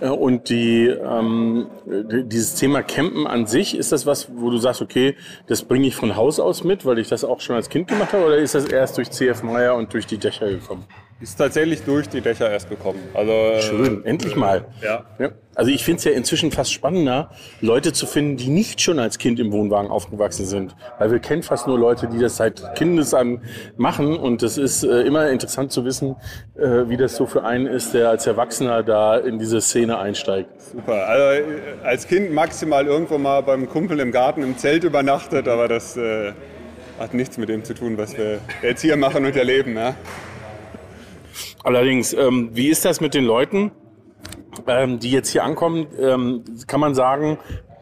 Ja. 0.02 0.08
Äh, 0.08 0.10
Und 0.12 0.50
die, 0.50 0.88
ähm, 0.88 1.68
die- 1.86 2.24
dieses 2.24 2.56
Thema 2.56 2.82
Campen 2.82 3.28
an 3.28 3.46
sich, 3.46 3.78
ist 3.78 3.92
das 3.92 4.08
was, 4.08 4.30
wo 4.36 4.50
du 4.50 4.58
sagst, 4.58 4.82
okay, 4.82 5.16
das 5.46 5.62
bringe 5.62 5.86
ich 5.86 5.96
von 5.96 6.16
Haus 6.16 6.40
aus 6.40 6.64
mit, 6.64 6.88
weil 6.88 6.98
ich 6.98 7.08
das 7.10 7.24
auch 7.24 7.40
schon 7.40 7.56
als 7.56 7.70
Kind 7.70 7.88
gemacht 7.88 8.14
habe, 8.14 8.26
oder 8.26 8.38
ist 8.38 8.56
das 8.56 8.66
erst 8.66 8.98
durch 8.98 9.12
CF 9.12 9.44
Meyer 9.44 9.76
und 9.76 9.94
durch 9.94 10.08
die 10.08 10.18
Dächer 10.18 10.48
gekommen? 10.50 10.86
Ist 11.22 11.36
tatsächlich 11.36 11.82
durch 11.84 12.08
die 12.08 12.22
Dächer 12.22 12.50
erst 12.50 12.70
gekommen. 12.70 13.00
Also, 13.14 13.32
äh, 13.32 13.62
Schön, 13.62 14.06
endlich 14.06 14.38
mal. 14.38 14.66
Ja. 14.82 15.04
Ja. 15.20 15.32
Also 15.54 15.70
ich 15.72 15.84
finde 15.84 15.98
es 15.98 16.06
ja 16.06 16.12
inzwischen 16.12 16.52
fast 16.52 16.72
spannender, 16.72 17.32
Leute 17.60 17.92
zu 17.92 18.08
finden, 18.08 18.38
die 18.38 18.48
nicht 18.48 18.80
schon 18.80 18.98
als 19.00 19.18
Kind 19.18 19.42
im 19.42 19.52
Wohnwagen 19.52 19.92
aufgewachsen 19.92 20.46
sind. 20.46 20.74
Weil 20.98 21.12
wir 21.12 21.20
kennen 21.20 21.44
fast 21.44 21.68
nur 21.68 21.78
Leute, 21.78 22.08
die 22.08 22.20
das 22.20 22.38
seit 22.38 22.76
Kindes 22.76 23.14
an 23.14 23.42
machen. 23.76 24.16
Und 24.16 24.42
es 24.44 24.58
ist 24.58 24.86
äh, 24.86 25.02
immer 25.02 25.30
interessant 25.30 25.74
zu 25.74 25.84
wissen, 25.84 26.16
äh, 26.56 26.88
wie 26.88 26.96
das 26.96 27.18
so 27.18 27.26
für 27.26 27.44
einen 27.44 27.68
ist, 27.68 27.94
der 27.94 28.08
als 28.08 28.26
Erwachsener 28.26 28.84
da 28.84 29.18
in 29.18 29.40
diese 29.40 29.60
Szene 29.60 29.98
einsteigt. 29.98 30.50
Super. 30.62 31.06
Also 31.06 31.44
äh, 31.44 31.46
als 31.84 32.08
Kind 32.08 32.32
maximal 32.32 32.86
irgendwo 32.86 33.18
mal 33.18 33.42
beim 33.42 33.68
Kumpel 33.68 34.00
im 34.00 34.14
Garten 34.14 34.42
im 34.42 34.58
Zelt 34.58 34.86
übernachtet, 34.86 35.50
aber 35.50 35.68
das 35.68 35.98
äh, 35.98 36.32
hat 36.98 37.14
nichts 37.14 37.38
mit 37.38 37.50
dem 37.50 37.66
zu 37.66 37.74
tun, 37.74 37.98
was 37.98 38.18
wir 38.18 38.40
jetzt 38.62 38.82
hier 38.82 38.96
machen 38.96 39.26
und 39.26 39.36
erleben. 39.36 39.76
Ja? 39.76 39.96
Allerdings, 41.70 42.14
ähm, 42.14 42.50
wie 42.54 42.70
ist 42.70 42.84
das 42.84 43.00
mit 43.00 43.14
den 43.14 43.26
Leuten, 43.26 43.70
ähm, 44.66 44.98
die 44.98 45.12
jetzt 45.12 45.30
hier 45.30 45.44
ankommen? 45.44 45.86
Ähm, 46.02 46.44
kann 46.66 46.80
man 46.80 46.96
sagen, 46.96 47.38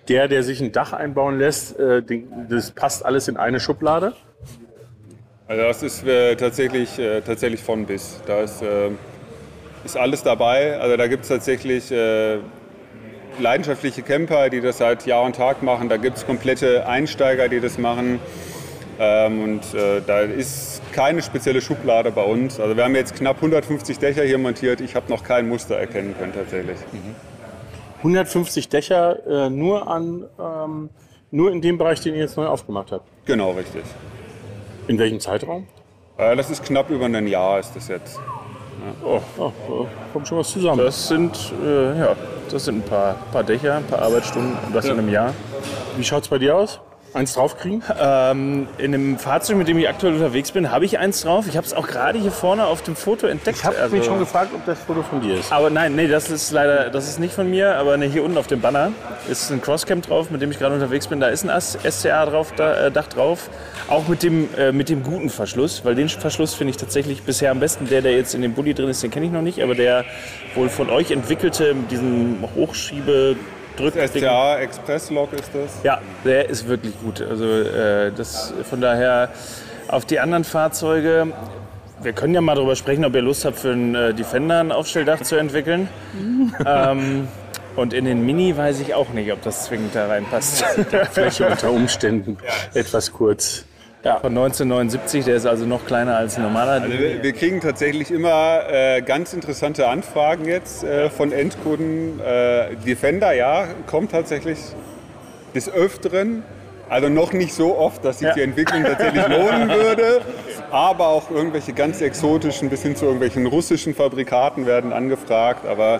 der, 0.09 0.27
der 0.27 0.43
sich 0.43 0.59
ein 0.59 0.73
Dach 0.73 0.91
einbauen 0.91 1.39
lässt, 1.39 1.79
äh, 1.79 2.03
den, 2.03 2.27
das 2.49 2.71
passt 2.71 3.05
alles 3.05 3.29
in 3.29 3.37
eine 3.37 3.61
Schublade? 3.61 4.11
Also 5.47 5.63
das 5.63 5.83
ist 5.83 6.05
äh, 6.05 6.35
tatsächlich, 6.35 6.99
äh, 6.99 7.21
tatsächlich 7.21 7.63
von 7.63 7.85
bis. 7.85 8.19
Da 8.27 8.41
ist, 8.41 8.61
äh, 8.61 8.89
ist 9.85 9.95
alles 9.95 10.21
dabei. 10.21 10.77
Also 10.81 10.97
da 10.97 11.07
gibt 11.07 11.23
es 11.23 11.29
tatsächlich 11.29 11.89
äh, 11.89 12.39
leidenschaftliche 13.39 14.01
Camper, 14.01 14.49
die 14.49 14.59
das 14.59 14.79
seit 14.79 15.05
Jahr 15.05 15.23
und 15.23 15.37
Tag 15.37 15.63
machen. 15.63 15.87
Da 15.87 15.95
gibt 15.95 16.17
es 16.17 16.25
komplette 16.25 16.85
Einsteiger, 16.85 17.47
die 17.47 17.61
das 17.61 17.77
machen. 17.77 18.19
Ähm, 18.99 19.43
und 19.43 19.73
äh, 19.73 20.01
da 20.05 20.19
ist 20.19 20.81
keine 20.97 21.21
spezielle 21.21 21.61
Schublade 21.61 22.09
bei 22.09 22.23
uns. 22.23 22.59
Also 22.59 22.75
wir 22.75 22.83
haben 22.83 22.95
jetzt 22.95 23.13
knapp 23.13 23.35
150 23.35 23.99
Dächer 23.99 24.23
hier 24.23 24.39
montiert. 24.39 24.81
Ich 24.81 24.95
habe 24.95 25.11
noch 25.11 25.23
kein 25.23 25.47
Muster 25.47 25.75
erkennen 25.75 26.15
können 26.17 26.33
tatsächlich. 26.33 26.79
150 27.99 28.67
Dächer 28.67 29.45
äh, 29.45 29.49
nur 29.51 29.87
an 29.87 30.25
ähm, 30.39 30.89
nur 31.29 31.51
in 31.51 31.61
dem 31.61 31.77
Bereich, 31.77 32.01
den 32.01 32.15
ihr 32.15 32.21
jetzt 32.21 32.35
neu 32.35 32.47
aufgemacht 32.47 32.91
habt. 32.91 33.07
Genau, 33.25 33.51
richtig. 33.51 33.83
In 34.87 34.97
welchem 34.97 35.19
Zeitraum? 35.19 35.67
Äh, 36.17 36.35
das 36.35 36.49
ist 36.49 36.63
knapp 36.63 36.89
über 36.89 37.05
ein 37.05 37.27
Jahr 37.27 37.59
ist 37.59 37.75
das 37.75 37.89
jetzt. 37.89 38.19
Oh, 39.05 39.21
oh, 39.37 39.51
oh, 39.69 39.85
kommt 40.13 40.27
schon 40.27 40.39
was 40.39 40.49
zusammen. 40.49 40.83
Das 40.83 41.07
sind, 41.07 41.53
äh, 41.63 41.99
ja, 41.99 42.15
das 42.49 42.65
sind 42.65 42.77
ein 42.77 42.89
paar, 42.89 43.17
paar 43.31 43.43
Dächer, 43.43 43.75
ein 43.75 43.83
paar 43.83 44.01
Arbeitsstunden 44.01 44.57
und 44.65 44.75
das 44.75 44.85
in 44.85 44.93
einem 44.93 45.09
Jahr. 45.09 45.35
Wie 45.95 46.03
schaut's 46.03 46.27
bei 46.27 46.39
dir 46.39 46.55
aus? 46.55 46.79
Eins 47.17 47.33
draufkriegen? 47.33 47.83
Ähm, 47.99 48.67
in 48.77 48.91
dem 48.91 49.17
Fahrzeug, 49.17 49.57
mit 49.57 49.67
dem 49.67 49.77
ich 49.79 49.89
aktuell 49.89 50.13
unterwegs 50.13 50.51
bin, 50.51 50.71
habe 50.71 50.85
ich 50.85 50.99
eins 50.99 51.21
drauf. 51.21 51.45
Ich 51.47 51.57
habe 51.57 51.65
es 51.65 51.73
auch 51.73 51.87
gerade 51.87 52.19
hier 52.19 52.31
vorne 52.31 52.65
auf 52.65 52.83
dem 52.83 52.95
Foto 52.95 53.25
entdeckt. 53.27 53.57
Ich 53.57 53.65
habe 53.65 53.77
Also- 53.77 53.95
mich 53.95 54.05
schon 54.05 54.19
gefragt, 54.19 54.51
ob 54.53 54.65
das 54.65 54.79
Foto 54.79 55.01
von 55.03 55.21
dir 55.21 55.35
ist. 55.39 55.51
Aber 55.51 55.69
nein, 55.69 55.95
nee, 55.95 56.07
das 56.07 56.29
ist 56.29 56.51
leider, 56.51 56.89
das 56.91 57.07
ist 57.09 57.19
nicht 57.19 57.33
von 57.33 57.49
mir, 57.49 57.75
aber 57.75 57.97
ne, 57.97 58.05
hier 58.05 58.23
unten 58.23 58.37
auf 58.37 58.47
dem 58.47 58.61
Banner 58.61 58.91
ist 59.29 59.49
ein 59.51 59.61
Crosscam 59.61 60.01
drauf, 60.01 60.29
mit 60.29 60.41
dem 60.41 60.51
ich 60.51 60.59
gerade 60.59 60.75
unterwegs 60.75 61.07
bin. 61.07 61.19
Da 61.19 61.27
ist 61.29 61.43
ein 61.43 61.61
SCA 61.91 62.25
drauf, 62.25 62.53
da, 62.55 62.85
äh, 62.85 62.91
Dach 62.91 63.07
drauf. 63.07 63.49
Auch 63.87 64.07
mit 64.07 64.21
dem, 64.21 64.49
äh, 64.55 64.71
mit 64.71 64.89
dem 64.89 65.01
guten 65.01 65.29
Verschluss, 65.29 65.83
weil 65.83 65.95
den 65.95 66.09
Verschluss 66.09 66.53
finde 66.53 66.71
ich 66.71 66.77
tatsächlich 66.77 67.23
bisher 67.23 67.49
am 67.51 67.59
besten. 67.59 67.87
Der, 67.87 68.01
der 68.01 68.13
jetzt 68.13 68.35
in 68.35 68.41
dem 68.43 68.53
Bulli 68.53 68.73
drin 68.73 68.89
ist, 68.89 69.01
den 69.01 69.09
kenne 69.11 69.25
ich 69.25 69.31
noch 69.31 69.41
nicht, 69.41 69.63
aber 69.63 69.73
der 69.75 70.05
wohl 70.55 70.69
von 70.69 70.89
euch 70.89 71.09
entwickelte, 71.11 71.73
mit 71.73 71.89
Hochschiebe 73.79 74.07
SCA 74.07 74.59
Express 74.59 75.09
Log 75.09 75.33
ist 75.33 75.49
das. 75.53 75.83
ja, 75.83 75.99
der 76.25 76.49
ist 76.49 76.67
wirklich 76.67 76.93
gut. 77.01 77.21
Also 77.21 77.45
äh, 77.45 78.11
das 78.11 78.53
von 78.69 78.81
daher 78.81 79.29
auf 79.87 80.05
die 80.05 80.19
anderen 80.19 80.43
Fahrzeuge. 80.43 81.27
Wir 82.01 82.13
können 82.13 82.35
ja 82.35 82.41
mal 82.41 82.55
darüber 82.55 82.75
sprechen, 82.75 83.05
ob 83.05 83.15
ihr 83.15 83.21
Lust 83.21 83.43
habt, 83.45 83.57
für 83.57 83.71
einen 83.71 83.95
äh, 83.95 84.13
Defender 84.13 84.59
ein 84.59 84.71
Aufstelldach 84.71 85.21
zu 85.21 85.35
entwickeln. 85.35 85.89
ähm, 86.65 87.27
und 87.75 87.93
in 87.93 88.05
den 88.05 88.25
Mini 88.25 88.55
weiß 88.57 88.79
ich 88.81 88.93
auch 88.95 89.09
nicht, 89.09 89.31
ob 89.31 89.41
das 89.43 89.65
zwingend 89.65 89.93
da 89.95 90.07
reinpasst. 90.07 90.63
Fläche 91.11 91.47
unter 91.47 91.71
Umständen 91.71 92.37
etwas 92.73 93.13
kurz. 93.13 93.65
Ja. 94.03 94.19
Von 94.19 94.29
1979, 94.29 95.25
der 95.25 95.35
ist 95.35 95.45
also 95.45 95.65
noch 95.65 95.85
kleiner 95.85 96.15
als 96.17 96.37
ein 96.37 96.43
normaler. 96.43 96.73
Also 96.83 96.89
wir 96.89 97.23
wir 97.23 97.33
kriegen 97.33 97.59
tatsächlich 97.61 98.11
immer 98.11 98.61
äh, 98.69 99.01
ganz 99.01 99.33
interessante 99.33 99.87
Anfragen 99.87 100.45
jetzt 100.45 100.83
äh, 100.83 101.09
von 101.09 101.31
Endkunden. 101.31 102.19
Äh, 102.19 102.75
Defender, 102.85 103.33
ja, 103.33 103.65
kommt 103.87 104.11
tatsächlich 104.11 104.59
des 105.55 105.69
Öfteren. 105.69 106.43
Also 106.89 107.09
noch 107.09 107.33
nicht 107.33 107.53
so 107.53 107.77
oft, 107.77 108.05
dass 108.05 108.19
sich 108.19 108.29
Ja. 108.29 108.33
die 108.35 108.43
Entwicklung 108.43 108.83
tatsächlich 108.83 109.27
lohnen 109.27 109.67
würde. 109.69 110.21
aber 110.71 111.07
auch 111.07 111.29
irgendwelche 111.31 111.73
ganz 111.73 111.99
exotischen 112.01 112.69
bis 112.69 112.83
hin 112.83 112.95
zu 112.95 113.05
irgendwelchen 113.05 113.45
russischen 113.45 113.93
Fabrikaten 113.95 114.65
werden 114.65 114.93
angefragt. 114.93 115.65
Aber 115.65 115.99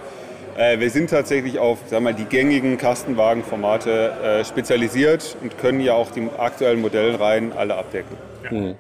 äh, 0.57 0.79
wir 0.79 0.89
sind 0.89 1.09
tatsächlich 1.09 1.59
auf 1.59 1.79
sagen 1.87 2.05
wir, 2.05 2.11
mal, 2.11 2.13
die 2.13 2.25
gängigen 2.25 2.77
Kastenwagenformate 2.77 3.91
äh, 3.91 4.45
spezialisiert 4.45 5.37
und 5.41 5.57
können 5.57 5.79
ja 5.79 5.93
auch 5.93 6.11
die 6.11 6.27
aktuellen 6.37 6.81
Modellreihen 6.81 7.53
alle 7.53 7.75
abdecken. 7.75 8.17
Mhm. 8.49 8.75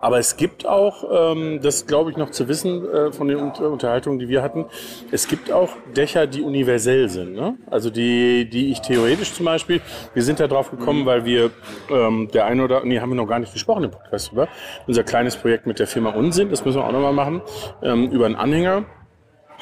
Aber 0.00 0.18
es 0.18 0.36
gibt 0.36 0.66
auch, 0.66 1.32
ähm, 1.32 1.60
das 1.62 1.86
glaube 1.86 2.10
ich 2.10 2.16
noch 2.16 2.30
zu 2.30 2.48
wissen 2.48 2.84
äh, 2.88 3.12
von 3.12 3.28
den 3.28 3.36
Unter 3.36 3.70
Unterhaltungen, 3.70 4.18
die 4.18 4.28
wir 4.28 4.42
hatten, 4.42 4.66
es 5.12 5.28
gibt 5.28 5.52
auch 5.52 5.70
Dächer, 5.96 6.26
die 6.26 6.42
universell 6.42 7.08
sind. 7.08 7.34
Ne? 7.34 7.56
Also 7.70 7.88
die, 7.88 8.50
die 8.50 8.72
ich 8.72 8.80
theoretisch 8.80 9.32
zum 9.32 9.46
Beispiel, 9.46 9.80
wir 10.12 10.24
sind 10.24 10.40
da 10.40 10.48
drauf 10.48 10.72
gekommen, 10.72 11.02
mhm. 11.02 11.06
weil 11.06 11.24
wir, 11.24 11.50
ähm, 11.88 12.28
der 12.34 12.46
eine 12.46 12.64
oder, 12.64 12.84
nee, 12.84 12.98
haben 12.98 13.10
wir 13.10 13.16
noch 13.16 13.28
gar 13.28 13.38
nicht 13.38 13.52
gesprochen 13.52 13.84
im 13.84 13.92
Podcast 13.92 14.32
über, 14.32 14.48
unser 14.88 15.04
kleines 15.04 15.36
Projekt 15.36 15.68
mit 15.68 15.78
der 15.78 15.86
Firma 15.86 16.10
Unsinn, 16.10 16.50
das 16.50 16.64
müssen 16.64 16.78
wir 16.78 16.84
auch 16.84 16.92
nochmal 16.92 17.12
machen, 17.12 17.40
ähm, 17.84 18.10
über 18.10 18.26
einen 18.26 18.34
Anhänger. 18.34 18.84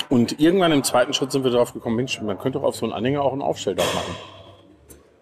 Und 0.09 0.41
irgendwann 0.41 0.73
im 0.73 0.83
zweiten 0.83 1.13
Schritt 1.13 1.33
sind 1.33 1.45
wir 1.45 1.51
drauf 1.51 1.73
gekommen, 1.73 1.97
Mensch, 1.97 2.21
man 2.21 2.39
könnte 2.39 2.59
doch 2.59 2.67
auf 2.67 2.77
so 2.77 2.87
einen 2.87 2.93
Anhänger 2.93 3.23
auch 3.23 3.33
einen 3.33 3.43
Aufstelldach 3.43 3.95
machen. 3.95 4.15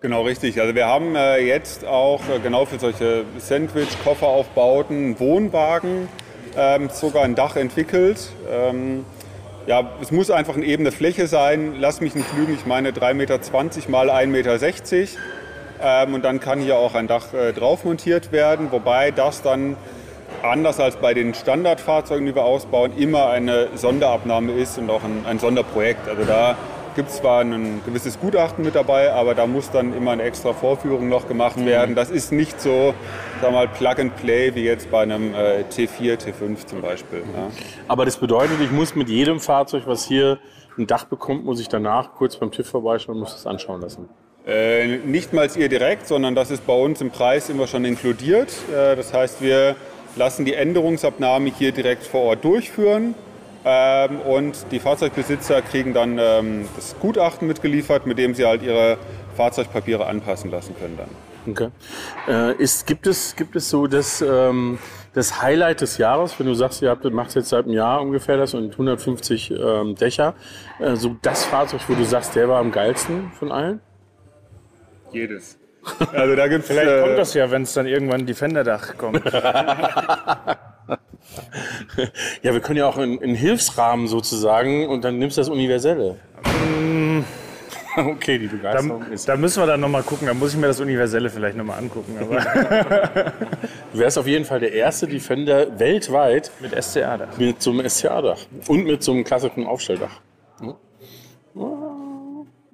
Genau, 0.00 0.22
richtig. 0.22 0.60
Also 0.60 0.74
wir 0.74 0.86
haben 0.86 1.16
äh, 1.16 1.38
jetzt 1.38 1.84
auch 1.84 2.20
äh, 2.28 2.38
genau 2.38 2.64
für 2.64 2.78
solche 2.78 3.24
Sandwich-Kofferaufbauten 3.38 5.18
Wohnwagen, 5.18 6.08
ähm, 6.56 6.88
sogar 6.88 7.24
ein 7.24 7.34
Dach 7.34 7.56
entwickelt. 7.56 8.30
Ähm, 8.48 9.04
ja, 9.66 9.90
es 10.00 10.12
muss 10.12 10.30
einfach 10.30 10.54
eine 10.54 10.64
ebene 10.64 10.92
Fläche 10.92 11.26
sein. 11.26 11.74
Lass 11.78 12.00
mich 12.00 12.14
nicht 12.14 12.32
lügen, 12.36 12.54
ich 12.54 12.64
meine 12.64 12.92
3,20 12.92 13.14
Meter 13.14 13.38
mal 13.90 14.08
1,60 14.08 14.26
Meter. 14.28 15.08
Ähm, 15.82 16.14
und 16.14 16.24
dann 16.24 16.40
kann 16.40 16.60
hier 16.60 16.76
auch 16.78 16.94
ein 16.94 17.06
Dach 17.06 17.34
äh, 17.34 17.52
drauf 17.52 17.84
montiert 17.84 18.32
werden, 18.32 18.70
wobei 18.70 19.10
das 19.10 19.42
dann 19.42 19.76
anders 20.42 20.80
als 20.80 20.96
bei 20.96 21.14
den 21.14 21.34
Standardfahrzeugen, 21.34 22.26
die 22.26 22.34
wir 22.34 22.44
ausbauen, 22.44 22.92
immer 22.96 23.28
eine 23.28 23.68
Sonderabnahme 23.74 24.52
ist 24.52 24.78
und 24.78 24.90
auch 24.90 25.02
ein, 25.02 25.24
ein 25.26 25.38
Sonderprojekt. 25.38 26.08
Also 26.08 26.24
da 26.24 26.56
gibt 26.98 27.10
zwar 27.10 27.42
ein 27.42 27.80
gewisses 27.86 28.18
Gutachten 28.18 28.64
mit 28.64 28.74
dabei, 28.74 29.12
aber 29.12 29.36
da 29.36 29.46
muss 29.46 29.70
dann 29.70 29.96
immer 29.96 30.10
eine 30.10 30.24
extra 30.24 30.52
Vorführung 30.52 31.08
noch 31.08 31.28
gemacht 31.28 31.56
mhm. 31.56 31.66
werden. 31.66 31.94
Das 31.94 32.10
ist 32.10 32.32
nicht 32.32 32.60
so, 32.60 32.92
sag 33.40 33.52
mal, 33.52 33.68
Plug 33.68 34.00
and 34.00 34.16
Play 34.16 34.54
wie 34.56 34.64
jetzt 34.64 34.90
bei 34.90 35.02
einem 35.02 35.32
äh, 35.32 35.62
T4, 35.70 36.16
T5 36.18 36.66
zum 36.66 36.82
Beispiel. 36.82 37.20
Ja. 37.20 37.50
Aber 37.86 38.04
das 38.04 38.16
bedeutet, 38.16 38.60
ich 38.60 38.72
muss 38.72 38.96
mit 38.96 39.08
jedem 39.08 39.38
Fahrzeug, 39.38 39.84
was 39.86 40.04
hier 40.04 40.38
ein 40.76 40.88
Dach 40.88 41.04
bekommt, 41.04 41.44
muss 41.44 41.60
ich 41.60 41.68
danach 41.68 42.14
kurz 42.14 42.36
beim 42.36 42.50
TÜV 42.50 42.66
vorbeischauen 42.66 43.16
und 43.16 43.20
muss 43.20 43.32
das 43.32 43.46
anschauen 43.46 43.80
lassen. 43.80 44.08
Äh, 44.44 44.98
nicht 44.98 45.32
mal 45.32 45.48
ihr 45.56 45.68
direkt, 45.68 46.08
sondern 46.08 46.34
das 46.34 46.50
ist 46.50 46.66
bei 46.66 46.74
uns 46.74 47.00
im 47.00 47.10
Preis 47.10 47.48
immer 47.48 47.66
schon 47.66 47.84
inkludiert. 47.84 48.48
Äh, 48.72 48.96
das 48.96 49.12
heißt, 49.12 49.42
wir 49.42 49.76
lassen 50.16 50.44
die 50.44 50.54
Änderungsabnahme 50.54 51.50
hier 51.50 51.72
direkt 51.72 52.04
vor 52.04 52.22
Ort 52.22 52.44
durchführen 52.44 53.14
ähm, 53.64 54.20
und 54.20 54.66
die 54.70 54.78
Fahrzeugbesitzer 54.78 55.62
kriegen 55.62 55.92
dann 55.92 56.18
ähm, 56.18 56.68
das 56.76 56.96
Gutachten 57.00 57.48
mitgeliefert, 57.48 58.06
mit 58.06 58.18
dem 58.18 58.34
sie 58.34 58.46
halt 58.46 58.62
ihre 58.62 58.98
Fahrzeugpapiere 59.36 60.06
anpassen 60.06 60.50
lassen 60.50 60.74
können 60.78 60.96
dann. 60.96 61.08
Okay. 61.46 61.70
Äh, 62.26 62.56
ist, 62.56 62.86
gibt, 62.86 63.06
es, 63.06 63.34
gibt 63.36 63.56
es 63.56 63.70
so 63.70 63.86
das, 63.86 64.20
ähm, 64.20 64.78
das 65.14 65.40
Highlight 65.42 65.80
des 65.80 65.98
Jahres, 65.98 66.38
wenn 66.38 66.46
du 66.46 66.54
sagst, 66.54 66.82
ihr 66.82 66.90
habt, 66.90 67.04
macht 67.04 67.34
jetzt 67.34 67.48
seit 67.48 67.64
einem 67.64 67.74
Jahr 67.74 68.02
ungefähr 68.02 68.36
das 68.36 68.54
und 68.54 68.72
150 68.72 69.50
ähm, 69.50 69.94
Dächer, 69.94 70.34
äh, 70.78 70.96
so 70.96 71.16
das 71.22 71.44
Fahrzeug, 71.44 71.80
wo 71.88 71.94
du 71.94 72.04
sagst, 72.04 72.34
der 72.36 72.48
war 72.48 72.60
am 72.60 72.70
geilsten 72.70 73.32
von 73.32 73.50
allen? 73.50 73.80
Jedes. 75.12 75.57
Also 76.12 76.36
da 76.36 76.48
gibt's, 76.48 76.66
Vielleicht 76.68 76.90
äh, 76.90 77.00
kommt 77.00 77.18
das 77.18 77.34
ja, 77.34 77.50
wenn 77.50 77.62
es 77.62 77.72
dann 77.72 77.86
irgendwann 77.86 78.26
Defender-Dach 78.26 78.96
kommt. 78.98 79.24
ja, 82.42 82.52
wir 82.52 82.60
können 82.60 82.78
ja 82.78 82.86
auch 82.86 82.98
einen 82.98 83.34
Hilfsrahmen 83.34 84.06
sozusagen 84.08 84.86
und 84.88 85.04
dann 85.04 85.18
nimmst 85.18 85.36
du 85.36 85.40
das 85.40 85.48
Universelle. 85.48 86.16
Mm. 86.44 87.20
Okay, 87.98 88.38
die 88.38 88.46
Begeisterung 88.46 89.04
da, 89.06 89.12
ist. 89.12 89.28
Da 89.28 89.36
müssen 89.36 89.60
wir 89.62 89.66
dann 89.66 89.80
nochmal 89.80 90.02
gucken. 90.02 90.28
Da 90.28 90.34
muss 90.34 90.52
ich 90.52 90.58
mir 90.58 90.68
das 90.68 90.80
Universelle 90.80 91.30
vielleicht 91.30 91.56
nochmal 91.56 91.78
angucken. 91.78 92.16
Du 93.92 93.98
wärst 93.98 94.18
auf 94.18 94.26
jeden 94.26 94.44
Fall 94.44 94.60
der 94.60 94.72
erste 94.72 95.06
Defender 95.08 95.78
weltweit 95.78 96.52
mit 96.60 96.72
SCA-Dach. 96.80 97.38
Mit 97.38 97.62
so 97.62 97.70
einem 97.70 97.88
SCA-Dach. 97.88 98.38
Und 98.68 98.84
mit 98.84 99.02
so 99.02 99.12
einem 99.12 99.24
klassischen 99.24 99.66
Aufstelldach. 99.66 100.20
Hm? 100.60 100.74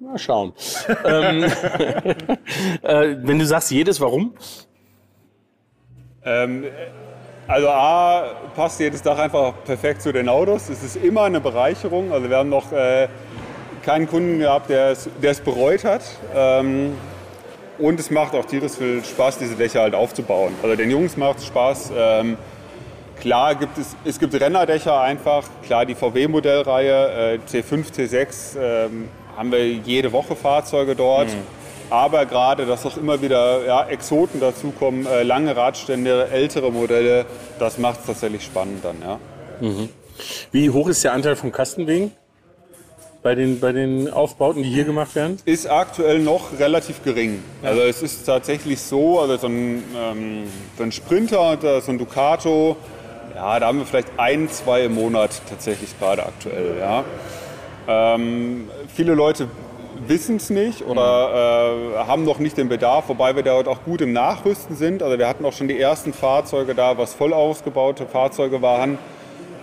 Mal 0.05 0.19
schauen. 0.19 0.53
ähm, 1.05 1.43
äh, 2.83 3.15
wenn 3.23 3.39
du 3.39 3.45
sagst 3.45 3.71
jedes, 3.71 3.99
warum? 3.99 4.35
Ähm, 6.23 6.65
also 7.47 7.69
A, 7.69 8.35
passt 8.55 8.79
jedes 8.79 9.01
Dach 9.01 9.17
einfach 9.17 9.53
perfekt 9.65 10.03
zu 10.03 10.13
den 10.13 10.29
Autos. 10.29 10.69
Es 10.69 10.83
ist 10.83 10.95
immer 10.97 11.23
eine 11.23 11.41
Bereicherung. 11.41 12.11
Also 12.11 12.29
wir 12.29 12.37
haben 12.37 12.49
noch 12.49 12.71
äh, 12.71 13.07
keinen 13.83 14.07
Kunden 14.07 14.39
gehabt, 14.39 14.69
der 14.69 14.91
es, 14.91 15.39
bereut 15.39 15.83
hat. 15.83 16.03
Ähm, 16.35 16.93
und 17.79 17.99
es 17.99 18.11
macht 18.11 18.35
auch 18.35 18.45
tierisch 18.45 18.73
viel 18.73 19.03
Spaß, 19.03 19.39
diese 19.39 19.55
Dächer 19.55 19.81
halt 19.81 19.95
aufzubauen. 19.95 20.53
Also 20.61 20.75
den 20.75 20.91
Jungs 20.91 21.17
macht 21.17 21.39
es 21.39 21.47
Spaß. 21.47 21.91
Ähm, 21.97 22.37
klar 23.19 23.55
gibt 23.55 23.79
es, 23.79 23.95
es 24.05 24.19
gibt 24.19 24.39
Rennerdächer 24.39 25.01
einfach. 25.01 25.43
Klar, 25.65 25.87
die 25.87 25.95
VW-Modellreihe, 25.95 27.33
äh, 27.33 27.39
T5, 27.51 27.91
T6, 27.91 28.59
ähm, 28.59 29.09
haben 29.35 29.51
wir 29.51 29.65
jede 29.67 30.11
Woche 30.11 30.35
Fahrzeuge 30.35 30.95
dort. 30.95 31.27
Mhm. 31.27 31.65
Aber 31.89 32.25
gerade, 32.25 32.65
dass 32.65 32.85
auch 32.85 32.97
immer 32.97 33.21
wieder 33.21 33.65
ja, 33.65 33.87
Exoten 33.87 34.39
dazukommen, 34.39 35.05
äh, 35.05 35.23
lange 35.23 35.55
Radstände, 35.55 36.29
ältere 36.31 36.71
Modelle, 36.71 37.25
das 37.59 37.77
macht 37.77 37.99
es 37.99 38.05
tatsächlich 38.07 38.43
spannend 38.43 38.83
dann. 38.83 38.95
Ja. 39.01 39.19
Mhm. 39.61 39.89
Wie 40.51 40.69
hoch 40.69 40.87
ist 40.87 41.03
der 41.03 41.13
Anteil 41.13 41.35
von 41.35 41.51
Kastenwegen 41.51 42.11
bei 43.21 43.35
den, 43.35 43.59
bei 43.59 43.71
den 43.71 44.09
Aufbauten, 44.11 44.63
die 44.63 44.69
hier 44.69 44.85
gemacht 44.85 45.15
werden? 45.15 45.37
Ist 45.45 45.69
aktuell 45.69 46.19
noch 46.19 46.59
relativ 46.59 47.03
gering. 47.03 47.43
Also 47.63 47.81
es 47.81 48.01
ist 48.01 48.25
tatsächlich 48.25 48.79
so, 48.81 49.19
also 49.19 49.37
so 49.37 49.47
ein, 49.47 49.83
ähm, 49.95 50.43
so 50.77 50.83
ein 50.83 50.91
Sprinter, 50.91 51.81
so 51.81 51.91
ein 51.91 51.97
Ducato, 51.97 52.77
ja, 53.35 53.59
da 53.59 53.67
haben 53.67 53.79
wir 53.79 53.85
vielleicht 53.85 54.07
ein, 54.17 54.49
zwei 54.49 54.85
im 54.85 54.95
Monat 54.95 55.41
tatsächlich 55.49 55.97
gerade 55.99 56.25
aktuell. 56.25 56.77
Ja. 56.79 57.03
Ähm, 57.87 58.69
viele 58.95 59.13
Leute 59.13 59.47
wissen 60.07 60.37
es 60.37 60.49
nicht 60.49 60.85
oder 60.85 61.95
äh, 61.95 62.07
haben 62.07 62.23
noch 62.23 62.39
nicht 62.39 62.57
den 62.57 62.69
Bedarf, 62.69 63.09
wobei 63.09 63.35
wir 63.35 63.43
dort 63.43 63.67
auch 63.67 63.83
gut 63.83 64.01
im 64.01 64.13
Nachrüsten 64.13 64.75
sind. 64.75 65.03
Also 65.03 65.17
wir 65.17 65.27
hatten 65.27 65.45
auch 65.45 65.53
schon 65.53 65.67
die 65.67 65.79
ersten 65.79 66.13
Fahrzeuge 66.13 66.75
da, 66.75 66.97
was 66.97 67.13
voll 67.13 67.33
ausgebaute 67.33 68.05
Fahrzeuge 68.05 68.61
waren, 68.61 68.97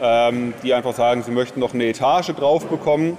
ähm, 0.00 0.54
die 0.62 0.74
einfach 0.74 0.94
sagen, 0.94 1.22
sie 1.22 1.30
möchten 1.30 1.60
noch 1.60 1.74
eine 1.74 1.86
Etage 1.86 2.28
drauf 2.34 2.66
bekommen. 2.66 3.16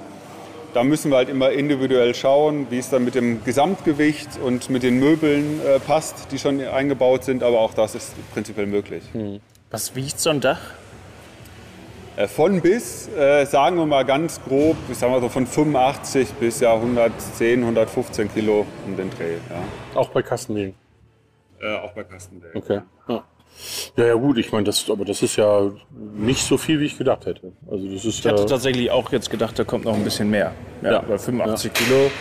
Da 0.74 0.84
müssen 0.84 1.12
wir 1.12 1.18
halt 1.18 1.30
immer 1.30 1.52
individuell 1.52 2.16
schauen, 2.16 2.68
wie 2.70 2.80
es 2.80 2.90
dann 2.90 3.06
mit 3.06 3.16
dem 3.16 3.44
Gesamtgewicht 3.44 4.40
und 4.44 4.70
mit 4.70 4.82
den 4.82 5.00
Möbeln 5.00 5.62
äh, 5.66 5.80
passt, 5.80 6.32
die 6.32 6.40
schon 6.40 6.62
eingebaut 6.62 7.24
sind. 7.24 7.44
Aber 7.44 7.60
auch 7.60 7.74
das 7.74 7.94
ist 7.96 8.14
prinzipiell 8.34 8.66
möglich. 8.66 9.04
Hm. 9.14 9.40
Was 9.70 9.96
wiegt 9.96 10.20
so 10.20 10.32
ein 10.32 10.42
Dach? 10.42 10.60
Äh, 12.16 12.28
von 12.28 12.62
bis, 12.62 13.10
äh, 13.10 13.46
sagen 13.46 13.78
wir 13.78 13.86
mal 13.86 14.06
ganz 14.06 14.40
grob, 14.44 14.78
ich 14.92 14.98
sag 14.98 15.10
mal 15.10 15.20
so 15.20 15.30
von 15.30 15.48
85 15.48 16.30
bis 16.34 16.60
ja 16.60 16.74
110, 16.76 17.62
115 17.62 18.32
Kilo 18.32 18.66
um 18.86 18.96
den 18.96 19.10
Dreh. 19.10 19.34
Ja. 19.50 20.00
Auch 20.00 20.10
bei 20.10 20.22
Kastenwegen? 20.22 20.76
Äh, 21.60 21.76
auch 21.78 21.92
bei 21.94 22.04
Kastenwegen. 22.04 22.56
Okay. 22.56 22.82
Ja. 23.08 23.24
Ja, 23.96 24.06
ja 24.06 24.14
gut, 24.16 24.38
ich 24.38 24.52
meine, 24.52 24.66
das, 24.66 24.90
aber 24.90 25.06
das 25.06 25.22
ist 25.22 25.36
ja 25.36 25.72
nicht 26.16 26.44
so 26.44 26.58
viel, 26.58 26.80
wie 26.80 26.86
ich 26.86 26.98
gedacht 26.98 27.26
hätte. 27.26 27.52
Also 27.70 27.86
das 27.86 28.04
ist 28.06 28.20
ich 28.20 28.26
hatte 28.26 28.46
tatsächlich 28.46 28.90
auch 28.92 29.12
jetzt 29.12 29.30
gedacht, 29.30 29.58
da 29.58 29.64
kommt 29.64 29.86
noch 29.86 29.96
ein 29.96 30.04
bisschen 30.04 30.30
mehr. 30.30 30.54
Ja, 30.82 30.94
ja. 30.94 31.00
Bei 31.02 31.18
85 31.18 31.72
ja. 31.72 31.86
Kilo 31.86 32.12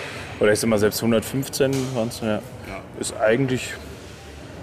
oder 0.40 0.52
ich 0.52 0.60
sag 0.60 0.68
mal 0.68 0.78
selbst 0.78 1.00
115 1.00 1.72
waren 1.94 2.08
es, 2.08 2.20
ja, 2.20 2.40
ist 3.00 3.14
eigentlich 3.18 3.72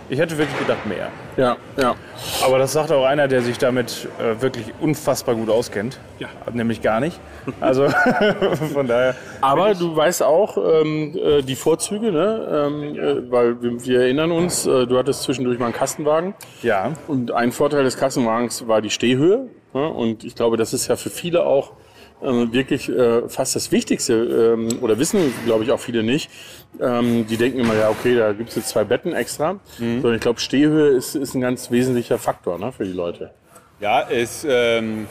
ich 0.10 0.20
hätte 0.20 0.38
wirklich 0.38 0.58
gedacht 0.60 0.86
mehr. 0.86 1.10
Ja, 1.38 1.58
ja. 1.78 1.96
Aber 2.44 2.58
das 2.58 2.74
sagt 2.74 2.92
auch 2.92 3.06
einer, 3.06 3.28
der 3.28 3.42
sich 3.42 3.58
damit 3.58 4.08
äh, 4.20 4.42
wirklich 4.42 4.74
unfassbar 4.80 5.36
gut 5.36 5.50
auskennt. 5.50 6.00
Ja. 6.18 6.28
Nämlich 6.52 6.82
gar 6.82 7.00
nicht. 7.00 7.20
Also 7.62 7.88
von 8.74 8.88
daher. 8.88 9.16
Aber 9.42 9.76
du 9.76 9.96
weißt 9.96 10.24
auch 10.24 10.58
ähm, 10.58 11.16
äh, 11.16 11.42
die 11.42 11.56
Vorzüge, 11.56 12.12
ne? 12.12 12.68
Ähm, 12.68 12.96
ja. 12.96 13.04
äh, 13.04 13.32
weil 13.32 13.62
wir, 13.62 13.86
wir, 13.86 14.02
erinnern 14.02 14.32
uns, 14.32 14.66
äh, 14.66 14.88
du 14.88 14.98
hattest 14.98 15.24
zwischendurch 15.24 15.60
mal 15.60 15.66
einen 15.66 15.76
Kastenwagen. 15.76 16.34
Ja. 16.64 16.94
Und 17.08 17.32
ein 17.32 17.52
Vorteil 17.52 17.84
des 17.84 17.98
Kastenwagens 17.98 18.68
war 18.68 18.82
die 18.82 18.90
Stehhöhe. 18.90 19.48
Ne? 19.74 19.88
Und 19.88 20.24
ich 20.24 20.36
glaube, 20.36 20.58
das 20.58 20.74
ist 20.74 20.88
ja 20.88 20.96
für 20.96 21.10
viele 21.10 21.46
auch 21.46 21.74
äh, 22.22 22.52
wirklich 22.52 22.90
äh, 22.90 23.28
fast 23.30 23.56
das 23.56 23.72
Wichtigste, 23.72 24.14
ähm, 24.58 24.80
oder 24.82 25.00
wissen, 25.00 25.34
glaube 25.46 25.64
ich, 25.64 25.72
auch 25.72 25.80
viele 25.80 26.04
nicht. 26.04 26.30
Ähm, 26.82 27.26
die 27.28 27.38
denken 27.38 27.60
immer, 27.60 27.76
ja, 27.76 27.90
okay, 27.90 28.16
da 28.16 28.34
gibt 28.34 28.50
es 28.50 28.56
jetzt 28.56 28.70
zwei 28.70 28.84
Betten 28.84 29.14
extra. 29.14 29.54
Mhm. 29.78 30.02
Sondern 30.02 30.16
ich 30.16 30.22
glaube, 30.22 30.40
Stehhöhe 30.40 30.90
ist, 30.90 31.16
ist 31.16 31.36
ein 31.36 31.42
ganz 31.42 31.72
wesentlicher 31.72 32.18
Faktor 32.18 32.60
ne, 32.60 32.72
für 32.72 32.86
die 32.86 32.94
Leute. 32.94 33.32
Ja, 33.80 34.08
es 34.10 34.46
ähm, 34.48 35.08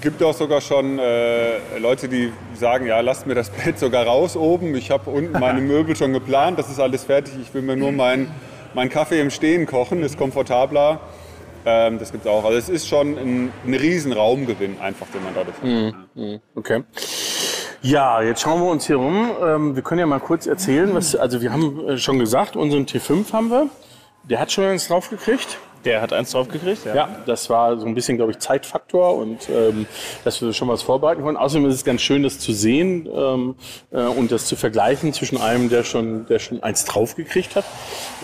gibt 0.00 0.22
auch 0.22 0.34
sogar 0.34 0.60
schon 0.60 0.98
äh, 0.98 1.78
Leute, 1.78 2.08
die 2.08 2.32
sagen, 2.54 2.86
ja, 2.86 3.00
lasst 3.00 3.26
mir 3.26 3.34
das 3.34 3.50
Bett 3.64 3.78
sogar 3.78 4.06
raus 4.06 4.36
oben. 4.36 4.74
Ich 4.74 4.90
habe 4.90 5.10
unten 5.10 5.38
meine 5.38 5.60
Möbel 5.72 5.94
schon 5.96 6.12
geplant, 6.12 6.58
das 6.58 6.70
ist 6.70 6.80
alles 6.80 7.04
fertig. 7.04 7.34
Ich 7.42 7.52
will 7.52 7.62
mir 7.62 7.76
nur 7.76 7.92
meinen 7.92 8.30
mein 8.74 8.88
Kaffee 8.88 9.20
im 9.20 9.30
Stehen 9.30 9.66
kochen, 9.66 10.02
ist 10.02 10.16
komfortabler. 10.16 11.00
Ähm, 11.64 11.98
das 11.98 12.12
gibt 12.12 12.24
es 12.24 12.30
auch. 12.30 12.44
Also 12.44 12.58
es 12.58 12.68
ist 12.68 12.88
schon 12.88 13.16
ein, 13.16 13.52
ein 13.64 13.74
riesen 13.74 14.12
Raumgewinn 14.12 14.80
einfach, 14.80 15.06
den 15.08 15.22
man 15.24 15.34
dadurch 15.34 15.56
hat. 15.56 16.40
Okay. 16.54 16.84
Ja, 17.82 18.22
jetzt 18.22 18.42
schauen 18.42 18.60
wir 18.60 18.70
uns 18.70 18.86
hier 18.86 18.96
rum. 18.96 19.30
Ähm, 19.44 19.74
wir 19.74 19.82
können 19.82 19.98
ja 19.98 20.06
mal 20.06 20.20
kurz 20.20 20.46
erzählen, 20.46 20.94
was, 20.94 21.16
also 21.16 21.42
wir 21.42 21.52
haben 21.52 21.88
äh, 21.88 21.98
schon 21.98 22.18
gesagt, 22.20 22.54
unseren 22.54 22.86
T5 22.86 23.32
haben 23.32 23.50
wir. 23.50 23.68
Der 24.22 24.38
hat 24.38 24.52
schon 24.52 24.64
eins 24.64 24.86
draufgekriegt. 24.86 25.58
Der 25.84 26.00
hat 26.00 26.12
eins 26.12 26.30
draufgekriegt, 26.30 26.84
ja. 26.84 26.94
Ja, 26.94 27.08
das 27.26 27.50
war 27.50 27.76
so 27.76 27.86
ein 27.86 27.96
bisschen, 27.96 28.16
glaube 28.16 28.30
ich, 28.30 28.38
Zeitfaktor 28.38 29.16
und 29.16 29.48
ähm, 29.48 29.86
dass 30.22 30.40
wir 30.40 30.52
schon 30.52 30.68
was 30.68 30.82
vorbereiten 30.82 31.22
konnten. 31.22 31.40
Außerdem 31.40 31.68
ist 31.68 31.74
es 31.74 31.84
ganz 31.84 32.02
schön, 32.02 32.22
das 32.22 32.38
zu 32.38 32.52
sehen 32.52 33.08
ähm, 33.12 33.56
äh, 33.90 34.02
und 34.02 34.30
das 34.30 34.46
zu 34.46 34.54
vergleichen 34.54 35.12
zwischen 35.12 35.40
einem, 35.40 35.68
der 35.68 35.82
schon, 35.82 36.26
der 36.26 36.38
schon 36.38 36.62
eins 36.62 36.84
draufgekriegt 36.84 37.56
hat. 37.56 37.64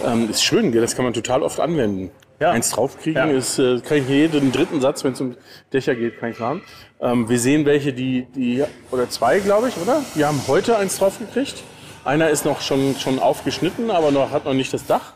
Ähm, 0.06 0.30
ist 0.30 0.44
schön, 0.44 0.70
gell? 0.70 0.82
das 0.82 0.94
kann 0.94 1.04
man 1.04 1.14
total 1.14 1.42
oft 1.42 1.58
anwenden. 1.58 2.12
Ja. 2.40 2.50
Eins 2.52 2.70
draufkriegen 2.70 3.30
Ja. 3.30 3.36
ist, 3.36 3.58
äh, 3.58 3.80
kann 3.80 3.98
ich 3.98 4.08
jeden 4.08 4.52
dritten 4.52 4.80
Satz, 4.80 5.02
wenn 5.02 5.12
es 5.12 5.20
um 5.20 5.36
Dächer 5.72 5.94
geht, 5.96 6.20
kann 6.20 6.30
ich 6.30 6.38
machen. 6.38 6.62
Ähm, 7.00 7.28
wir 7.28 7.38
sehen 7.38 7.66
welche, 7.66 7.92
die, 7.92 8.26
die, 8.34 8.64
oder 8.90 9.10
zwei, 9.10 9.40
glaube 9.40 9.68
ich, 9.68 9.76
oder? 9.76 10.02
Die 10.14 10.24
haben 10.24 10.40
heute 10.46 10.76
eins 10.78 10.98
draufgekriegt. 10.98 11.62
Einer 12.04 12.30
ist 12.30 12.44
noch 12.44 12.60
schon, 12.60 12.94
schon 12.98 13.18
aufgeschnitten, 13.18 13.90
aber 13.90 14.12
noch, 14.12 14.30
hat 14.30 14.44
noch 14.44 14.54
nicht 14.54 14.72
das 14.72 14.86
Dach. 14.86 15.14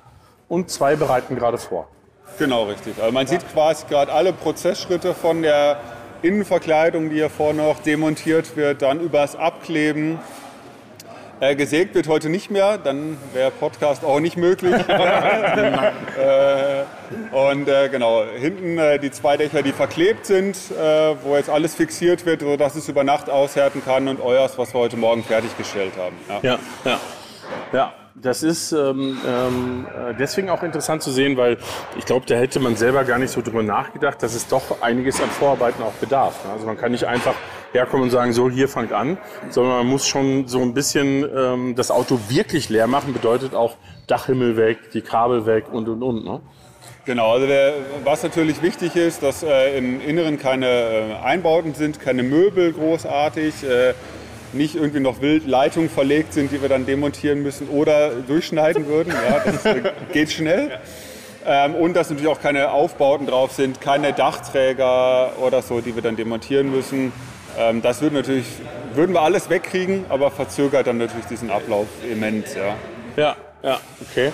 Und 0.48 0.68
zwei 0.70 0.96
bereiten 0.96 1.36
gerade 1.36 1.58
vor. 1.58 1.88
Genau, 2.38 2.64
richtig. 2.64 2.94
Also 3.00 3.12
man 3.12 3.26
sieht 3.26 3.40
quasi 3.52 3.86
gerade 3.88 4.12
alle 4.12 4.32
Prozessschritte 4.32 5.14
von 5.14 5.42
der 5.42 5.78
Innenverkleidung, 6.22 7.08
die 7.08 7.16
hier 7.16 7.30
vorne 7.30 7.62
noch 7.62 7.78
demontiert 7.80 8.56
wird, 8.56 8.82
dann 8.82 9.00
übers 9.00 9.36
Abkleben. 9.36 10.18
Äh, 11.42 11.56
gesägt 11.56 11.96
wird 11.96 12.06
heute 12.06 12.28
nicht 12.28 12.52
mehr, 12.52 12.78
dann 12.78 13.18
wäre 13.32 13.50
Podcast 13.50 14.04
auch 14.04 14.20
nicht 14.20 14.36
möglich. 14.36 14.74
äh, 14.88 16.84
und 17.32 17.66
äh, 17.66 17.88
genau, 17.88 18.22
hinten 18.38 18.78
äh, 18.78 19.00
die 19.00 19.10
zwei 19.10 19.36
Dächer, 19.36 19.62
die 19.62 19.72
verklebt 19.72 20.24
sind, 20.24 20.56
äh, 20.70 21.16
wo 21.24 21.34
jetzt 21.34 21.50
alles 21.50 21.74
fixiert 21.74 22.26
wird, 22.26 22.42
sodass 22.42 22.76
es 22.76 22.88
über 22.88 23.02
Nacht 23.02 23.28
aushärten 23.28 23.84
kann 23.84 24.06
und 24.06 24.20
euers, 24.20 24.56
was 24.56 24.72
wir 24.72 24.78
heute 24.78 24.96
Morgen 24.96 25.24
fertiggestellt 25.24 25.94
haben. 25.98 26.14
Ja. 26.28 26.38
Ja, 26.42 26.58
ja. 26.84 27.00
Ja, 27.72 27.92
das 28.14 28.42
ist 28.42 28.72
ähm, 28.72 29.18
ähm, 29.26 29.86
äh, 29.86 30.14
deswegen 30.18 30.50
auch 30.50 30.62
interessant 30.62 31.02
zu 31.02 31.10
sehen, 31.10 31.36
weil 31.36 31.58
ich 31.98 32.04
glaube, 32.04 32.26
da 32.26 32.34
hätte 32.34 32.60
man 32.60 32.76
selber 32.76 33.04
gar 33.04 33.18
nicht 33.18 33.30
so 33.30 33.40
drüber 33.40 33.62
nachgedacht, 33.62 34.22
dass 34.22 34.34
es 34.34 34.48
doch 34.48 34.82
einiges 34.82 35.20
an 35.20 35.30
Vorarbeiten 35.30 35.82
auch 35.82 35.92
bedarf. 35.92 36.44
ne? 36.44 36.52
Also 36.52 36.66
man 36.66 36.76
kann 36.76 36.92
nicht 36.92 37.04
einfach 37.04 37.34
herkommen 37.72 38.04
und 38.04 38.10
sagen, 38.10 38.32
so 38.32 38.50
hier 38.50 38.68
fangt 38.68 38.92
an, 38.92 39.18
sondern 39.50 39.78
man 39.78 39.86
muss 39.86 40.06
schon 40.06 40.46
so 40.46 40.60
ein 40.60 40.74
bisschen 40.74 41.26
ähm, 41.34 41.74
das 41.74 41.90
Auto 41.90 42.18
wirklich 42.28 42.68
leer 42.68 42.86
machen, 42.86 43.12
bedeutet 43.12 43.54
auch 43.54 43.76
Dachhimmel 44.06 44.56
weg, 44.56 44.90
die 44.92 45.00
Kabel 45.00 45.46
weg 45.46 45.66
und 45.72 45.88
und 45.88 46.02
und. 46.02 46.24
Ne? 46.24 46.40
Genau, 47.04 47.32
also 47.32 47.46
der, 47.46 47.74
was 48.04 48.22
natürlich 48.22 48.62
wichtig 48.62 48.94
ist, 48.94 49.22
dass 49.22 49.42
äh, 49.42 49.76
im 49.76 50.00
Inneren 50.00 50.38
keine 50.38 50.66
äh, 50.66 51.14
Einbauten 51.24 51.74
sind, 51.74 51.98
keine 51.98 52.22
Möbel 52.22 52.72
großartig, 52.72 53.64
äh, 53.64 53.94
nicht 54.54 54.74
irgendwie 54.74 55.00
noch 55.00 55.20
wild 55.20 55.46
Leitungen 55.46 55.88
verlegt 55.88 56.32
sind, 56.32 56.52
die 56.52 56.60
wir 56.60 56.68
dann 56.68 56.86
demontieren 56.86 57.42
müssen 57.42 57.68
oder 57.68 58.10
durchschneiden 58.10 58.86
würden. 58.86 59.12
Ja, 59.12 59.40
das 59.44 59.64
äh, 59.64 59.92
geht 60.12 60.30
schnell. 60.30 60.78
Ähm, 61.44 61.74
und 61.74 61.94
dass 61.94 62.10
natürlich 62.10 62.30
auch 62.30 62.40
keine 62.40 62.70
Aufbauten 62.70 63.26
drauf 63.26 63.52
sind, 63.52 63.80
keine 63.80 64.12
Dachträger 64.12 65.32
oder 65.38 65.62
so, 65.62 65.80
die 65.80 65.94
wir 65.94 66.02
dann 66.02 66.16
demontieren 66.16 66.70
müssen. 66.70 67.12
Ähm, 67.58 67.82
das 67.82 68.00
würden, 68.00 68.14
natürlich, 68.14 68.46
würden 68.94 69.14
wir 69.14 69.22
alles 69.22 69.50
wegkriegen, 69.50 70.04
aber 70.08 70.30
verzögert 70.30 70.86
dann 70.86 70.98
natürlich 70.98 71.26
diesen 71.26 71.50
Ablauf 71.50 71.86
immens. 72.10 72.54
Ja. 72.54 72.76
Ja, 73.16 73.36
ja, 73.62 73.80
okay. 74.00 74.32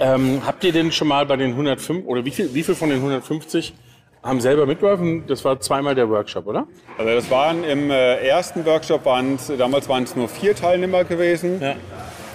Ähm, 0.00 0.42
habt 0.46 0.62
ihr 0.62 0.72
denn 0.72 0.92
schon 0.92 1.08
mal 1.08 1.26
bei 1.26 1.36
den 1.36 1.50
105 1.50 2.06
oder 2.06 2.24
wie 2.24 2.30
viel, 2.30 2.54
wie 2.54 2.62
viel 2.62 2.76
von 2.76 2.88
den 2.88 2.98
150 2.98 3.74
haben 4.22 4.40
selber 4.40 4.66
mitgeholfen? 4.66 5.26
Das 5.26 5.44
war 5.44 5.60
zweimal 5.60 5.94
der 5.94 6.08
Workshop, 6.08 6.46
oder? 6.46 6.66
Also 6.96 7.10
das 7.10 7.30
waren 7.30 7.64
im 7.64 7.90
äh, 7.90 8.16
ersten 8.26 8.64
Workshop, 8.66 9.04
waren 9.04 9.36
es, 9.36 9.52
damals 9.56 9.88
waren 9.88 10.04
es 10.04 10.16
nur 10.16 10.28
vier 10.28 10.54
Teilnehmer 10.54 11.04
gewesen. 11.04 11.60
Ja. 11.60 11.76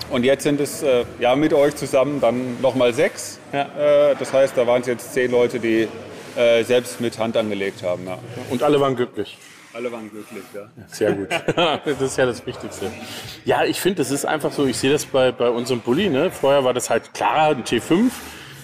Und 0.09 0.23
jetzt 0.23 0.43
sind 0.43 0.59
es 0.59 0.83
äh, 0.83 1.05
ja, 1.19 1.35
mit 1.35 1.53
euch 1.53 1.75
zusammen 1.75 2.21
dann 2.21 2.61
nochmal 2.61 2.93
sechs. 2.93 3.39
Ja. 3.51 4.11
Äh, 4.11 4.15
das 4.17 4.31
heißt, 4.33 4.55
da 4.55 4.67
waren 4.67 4.81
es 4.81 4.87
jetzt 4.87 5.13
zehn 5.13 5.31
Leute, 5.31 5.59
die 5.59 5.87
äh, 6.35 6.63
selbst 6.63 7.01
mit 7.01 7.17
Hand 7.19 7.35
angelegt 7.37 7.83
haben. 7.83 8.05
Ja. 8.05 8.19
Und 8.49 8.63
alle 8.63 8.79
waren 8.79 8.95
glücklich. 8.95 9.37
Alle 9.73 9.91
waren 9.91 10.09
glücklich, 10.11 10.43
ja. 10.53 10.69
Sehr 10.87 11.13
gut. 11.13 11.29
das 11.55 11.99
ist 11.99 12.17
ja 12.17 12.27
das 12.27 12.45
Wichtigste. 12.45 12.91
Ja, 13.43 13.63
ich 13.63 13.81
finde, 13.81 13.97
das 13.97 14.11
ist 14.11 14.23
einfach 14.23 14.51
so, 14.51 14.67
ich 14.67 14.77
sehe 14.77 14.91
das 14.91 15.05
bei, 15.05 15.31
bei 15.31 15.49
unserem 15.49 15.79
Bulli. 15.79 16.09
Ne? 16.09 16.29
Vorher 16.29 16.63
war 16.63 16.75
das 16.75 16.91
halt 16.91 17.13
klar, 17.15 17.49
ein 17.49 17.63
T5 17.63 18.11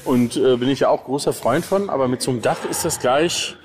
und 0.05 0.37
äh, 0.37 0.57
bin 0.57 0.69
ich 0.69 0.81
ja 0.81 0.89
auch 0.89 1.03
großer 1.03 1.33
Freund 1.33 1.65
von, 1.65 1.89
aber 1.89 2.07
mit 2.07 2.21
so 2.21 2.31
einem 2.31 2.41
Dach 2.41 2.65
ist 2.69 2.85
das 2.85 2.99
gleich, 2.99 3.55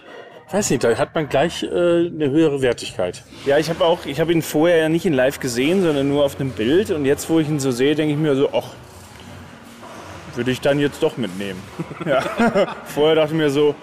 weiß 0.50 0.70
nicht, 0.70 0.84
da 0.84 0.96
hat 0.96 1.14
man 1.14 1.28
gleich 1.28 1.62
äh, 1.62 1.66
eine 1.66 2.30
höhere 2.30 2.62
Wertigkeit. 2.62 3.22
Ja, 3.46 3.58
ich 3.58 3.70
habe 3.70 3.84
auch, 3.84 4.06
ich 4.06 4.20
habe 4.20 4.32
ihn 4.32 4.42
vorher 4.42 4.76
ja 4.78 4.88
nicht 4.88 5.06
in 5.06 5.12
live 5.12 5.40
gesehen, 5.40 5.82
sondern 5.82 6.08
nur 6.08 6.24
auf 6.24 6.38
einem 6.40 6.50
Bild. 6.50 6.90
Und 6.90 7.04
jetzt, 7.04 7.28
wo 7.30 7.38
ich 7.38 7.48
ihn 7.48 7.60
so 7.60 7.70
sehe, 7.70 7.94
denke 7.94 8.14
ich 8.14 8.18
mir 8.18 8.34
so, 8.36 8.50
ach, 8.52 8.68
würde 10.34 10.50
ich 10.50 10.60
dann 10.60 10.78
jetzt 10.78 11.02
doch 11.02 11.16
mitnehmen. 11.16 11.62
Ja. 12.06 12.20
vorher 12.84 13.14
dachte 13.14 13.32
ich 13.32 13.38
mir 13.38 13.50
so, 13.50 13.74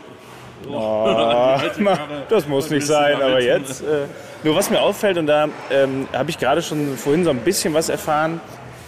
oh, 0.70 1.58
das 2.30 2.48
muss 2.48 2.70
nicht 2.70 2.86
sein, 2.86 3.16
aber 3.16 3.42
jetzt. 3.42 3.82
Äh, 3.82 4.06
nur 4.44 4.56
was 4.56 4.70
mir 4.70 4.82
auffällt, 4.82 5.18
und 5.18 5.28
da 5.28 5.50
ähm, 5.70 6.08
habe 6.14 6.30
ich 6.30 6.38
gerade 6.38 6.62
schon 6.62 6.98
vorhin 6.98 7.24
so 7.24 7.30
ein 7.30 7.40
bisschen 7.40 7.74
was 7.74 7.90
erfahren. 7.90 8.42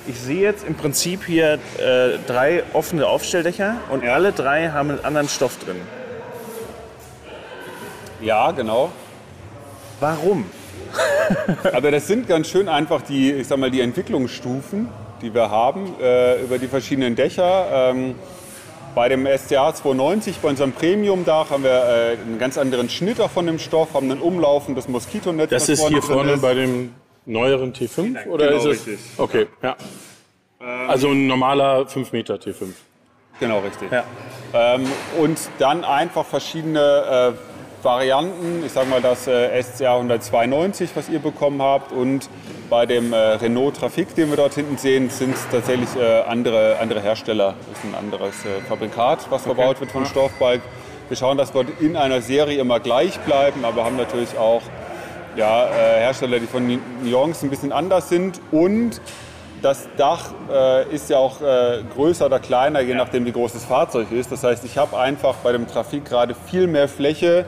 Ich 0.06 0.20
sehe 0.20 0.42
jetzt 0.42 0.68
im 0.68 0.76
Prinzip 0.76 1.24
hier 1.26 1.54
äh, 1.78 2.18
drei 2.28 2.63
offene 2.74 3.08
Aufstelldächer 3.08 3.78
und 3.89 4.06
alle 4.06 4.34
drei 4.34 4.70
haben 4.70 4.89
einen 4.89 5.06
anderen 5.06 5.30
Stoff 5.30 5.58
drin. 5.60 5.78
Ja, 8.22 8.52
genau. 8.52 8.92
Warum? 10.02 10.46
Aber 11.74 11.92
das 11.92 12.08
sind 12.08 12.28
ganz 12.28 12.50
schön 12.50 12.68
einfach 12.68 13.02
die, 13.02 13.32
ich 13.32 13.48
sag 13.48 13.60
mal, 13.60 13.72
die 13.72 13.80
Entwicklungsstufen, 13.80 14.89
die 15.22 15.34
wir 15.34 15.50
haben 15.50 15.96
äh, 16.02 16.42
über 16.42 16.58
die 16.58 16.68
verschiedenen 16.68 17.16
Dächer. 17.16 17.92
Ähm, 17.92 18.16
bei 18.96 19.10
dem 19.10 19.26
SCA 19.26 19.74
290, 19.74 20.38
bei 20.39 20.50
unserem 20.50 20.74
Premium-Dach, 20.74 21.50
haben 21.50 21.63
wir 21.63 21.72
äh, 21.72 22.18
einen 22.22 22.38
ganz 22.39 22.58
anderen 22.58 22.89
Schnitt 22.89 23.22
auch 23.22 23.32
von 23.32 23.46
dem 23.46 23.58
Stoff, 23.58 23.94
haben 23.94 24.12
ein 24.12 24.20
umlaufendes 24.20 24.88
Moskitonetz. 24.88 25.50
Das 25.50 25.70
ist 25.70 25.88
hier 25.88 26.02
vorne 26.02 26.34
ist. 26.34 26.42
bei 26.42 26.54
dem 26.54 26.94
neueren 27.26 27.74
T5 27.74 28.28
oder 28.28 28.48
Genau, 28.48 28.58
ist 28.58 28.66
es? 28.66 28.88
richtig. 28.88 29.00
Okay, 29.18 29.48
ja. 29.62 29.76
Also 30.88 31.10
ein 31.10 31.28
normaler 31.28 31.88
5 31.88 32.12
Meter 32.14 32.36
T5. 32.36 32.68
Genau, 33.40 33.60
richtig. 33.60 33.92
Ja. 33.92 34.04
Ähm, 34.54 34.86
und 35.20 35.38
dann 35.60 35.84
einfach 35.84 36.26
verschiedene 36.26 37.34
äh, 37.36 37.84
Varianten. 37.84 38.64
Ich 38.66 38.72
sage 38.72 38.88
mal 38.88 39.02
das 39.02 39.28
äh, 39.28 39.62
SCA 39.62 39.96
192, 39.98 40.92
was 40.96 41.10
ihr 41.10 41.20
bekommen 41.20 41.62
habt. 41.62 41.92
Und 41.92 42.30
bei 42.70 42.86
dem 42.86 43.12
äh, 43.12 43.18
Renault 43.18 43.76
Trafik, 43.78 44.16
den 44.16 44.30
wir 44.30 44.38
dort 44.38 44.54
hinten 44.54 44.78
sehen, 44.78 45.10
sind 45.10 45.34
es 45.36 45.46
tatsächlich 45.52 45.90
äh, 45.98 46.22
andere, 46.22 46.78
andere 46.80 47.02
Hersteller. 47.02 47.56
Das 47.70 47.80
ist 47.80 47.84
ein 47.86 47.96
anderes 47.96 48.46
äh, 48.46 48.62
Fabrikat, 48.68 49.28
was 49.30 49.44
verbaut 49.44 49.80
wird 49.82 49.92
von 49.92 50.06
Stoffbalk. 50.06 50.62
Wir 51.10 51.18
schauen, 51.18 51.38
dass 51.38 51.54
wir 51.54 51.66
in 51.82 51.98
einer 51.98 52.22
Serie 52.22 52.60
immer 52.60 52.80
gleich 52.80 53.20
bleiben, 53.22 53.66
aber 53.66 53.84
haben 53.84 53.98
natürlich 53.98 54.38
auch 54.38 54.62
ja, 55.36 55.65
äh, 55.65 56.00
Hersteller, 56.02 56.39
die 56.39 56.48
von 56.48 56.80
Nuancen 57.04 57.48
ein 57.48 57.50
bisschen 57.50 57.72
anders 57.72 58.10
sind. 58.10 58.39
Und 58.52 59.02
das 59.62 59.88
Dach 59.98 60.32
äh, 60.52 60.93
ist 60.93 61.10
ja 61.10 61.17
auch 61.17 61.41
äh, 61.41 61.84
größer 61.96 62.26
oder 62.26 62.39
kleiner, 62.39 62.82
je 62.82 62.96
nachdem 62.96 63.26
wie 63.26 63.32
groß 63.32 63.54
das 63.54 63.65
Fahrzeug 63.65 64.12
ist. 64.12 64.32
Das 64.32 64.43
heißt, 64.43 64.65
ich 64.65 64.78
habe 64.78 65.00
einfach 65.00 65.36
bei 65.36 65.52
dem 65.52 65.67
Trafik 65.67 66.06
gerade 66.06 66.36
viel 66.36 66.67
mehr 66.67 66.88
Fläche. 66.88 67.46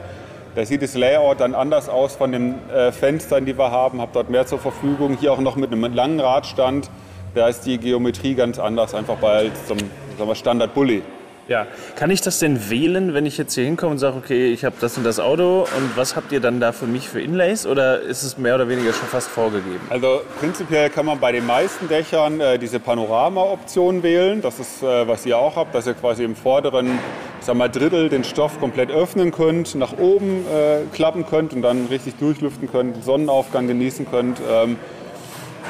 Da 0.54 0.64
sieht 0.64 0.80
das 0.80 0.94
Layout 0.94 1.40
dann 1.40 1.54
anders 1.54 1.90
aus 1.90 2.16
von 2.16 2.32
den 2.32 2.54
äh, 2.70 2.90
Fenstern, 2.90 3.44
die 3.44 3.58
wir 3.58 3.70
haben. 3.70 4.00
Habe 4.00 4.12
dort 4.14 4.30
mehr 4.30 4.46
zur 4.46 4.58
Verfügung. 4.58 5.18
Hier 5.20 5.32
auch 5.32 5.40
noch 5.40 5.56
mit 5.56 5.70
einem 5.70 5.92
langen 5.92 6.18
Radstand. 6.18 6.90
Da 7.34 7.48
ist 7.48 7.66
die 7.66 7.76
Geometrie 7.76 8.34
ganz 8.34 8.58
anders, 8.58 8.94
einfach 8.94 9.16
bei 9.16 9.50
zum 9.66 9.76
sagen 10.16 10.30
wir, 10.30 10.34
Standard 10.34 10.72
Bulli. 10.72 11.02
Ja, 11.48 11.68
kann 11.94 12.10
ich 12.10 12.20
das 12.20 12.40
denn 12.40 12.70
wählen, 12.70 13.14
wenn 13.14 13.24
ich 13.24 13.38
jetzt 13.38 13.54
hier 13.54 13.64
hinkomme 13.64 13.92
und 13.92 13.98
sage, 13.98 14.16
okay, 14.16 14.52
ich 14.52 14.64
habe 14.64 14.74
das 14.80 14.96
und 14.96 15.04
das 15.04 15.20
Auto 15.20 15.60
und 15.60 15.96
was 15.96 16.16
habt 16.16 16.32
ihr 16.32 16.40
dann 16.40 16.58
da 16.58 16.72
für 16.72 16.86
mich 16.86 17.08
für 17.08 17.20
Inlays 17.20 17.66
oder 17.66 18.00
ist 18.00 18.24
es 18.24 18.36
mehr 18.36 18.56
oder 18.56 18.68
weniger 18.68 18.92
schon 18.92 19.06
fast 19.06 19.28
vorgegeben? 19.28 19.80
Also 19.88 20.22
prinzipiell 20.40 20.90
kann 20.90 21.06
man 21.06 21.20
bei 21.20 21.30
den 21.30 21.46
meisten 21.46 21.86
Dächern 21.86 22.40
äh, 22.40 22.58
diese 22.58 22.80
Panorama-Option 22.80 24.02
wählen. 24.02 24.42
Das 24.42 24.58
ist, 24.58 24.82
äh, 24.82 25.06
was 25.06 25.24
ihr 25.24 25.38
auch 25.38 25.54
habt, 25.54 25.72
dass 25.72 25.86
ihr 25.86 25.94
quasi 25.94 26.24
im 26.24 26.34
vorderen 26.34 26.98
sag 27.40 27.54
mal, 27.54 27.68
Drittel 27.68 28.08
den 28.08 28.24
Stoff 28.24 28.58
komplett 28.58 28.90
öffnen 28.90 29.30
könnt, 29.30 29.76
nach 29.76 29.96
oben 29.98 30.44
äh, 30.52 30.80
klappen 30.92 31.26
könnt 31.26 31.52
und 31.52 31.62
dann 31.62 31.86
richtig 31.86 32.16
durchlüften 32.16 32.68
könnt, 32.68 33.04
Sonnenaufgang 33.04 33.68
genießen 33.68 34.10
könnt. 34.10 34.38
Ähm, 34.50 34.76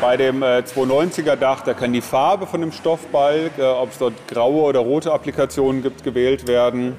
bei 0.01 0.17
dem 0.17 0.43
äh, 0.43 0.59
290er 0.59 1.37
Dach, 1.37 1.63
da 1.63 1.75
kann 1.75 1.93
die 1.93 2.01
Farbe 2.01 2.47
von 2.47 2.61
dem 2.61 2.73
Stoffbalk, 2.73 3.59
äh, 3.59 3.63
ob 3.63 3.93
es 3.93 3.99
dort 3.99 4.15
graue 4.29 4.63
oder 4.63 4.81
rote 4.81 5.13
Applikationen 5.13 5.83
gibt, 5.83 6.05
gewählt 6.05 6.47
werden. 6.47 6.97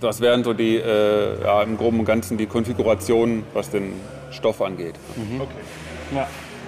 Das 0.00 0.20
wären 0.20 0.42
so 0.44 0.52
die, 0.52 0.76
äh, 0.76 1.42
ja, 1.42 1.62
im 1.62 1.76
Groben 1.76 2.00
und 2.00 2.04
Ganzen 2.04 2.36
die 2.36 2.46
Konfigurationen, 2.46 3.44
was 3.54 3.70
den 3.70 3.92
Stoff 4.30 4.60
angeht. 4.60 4.94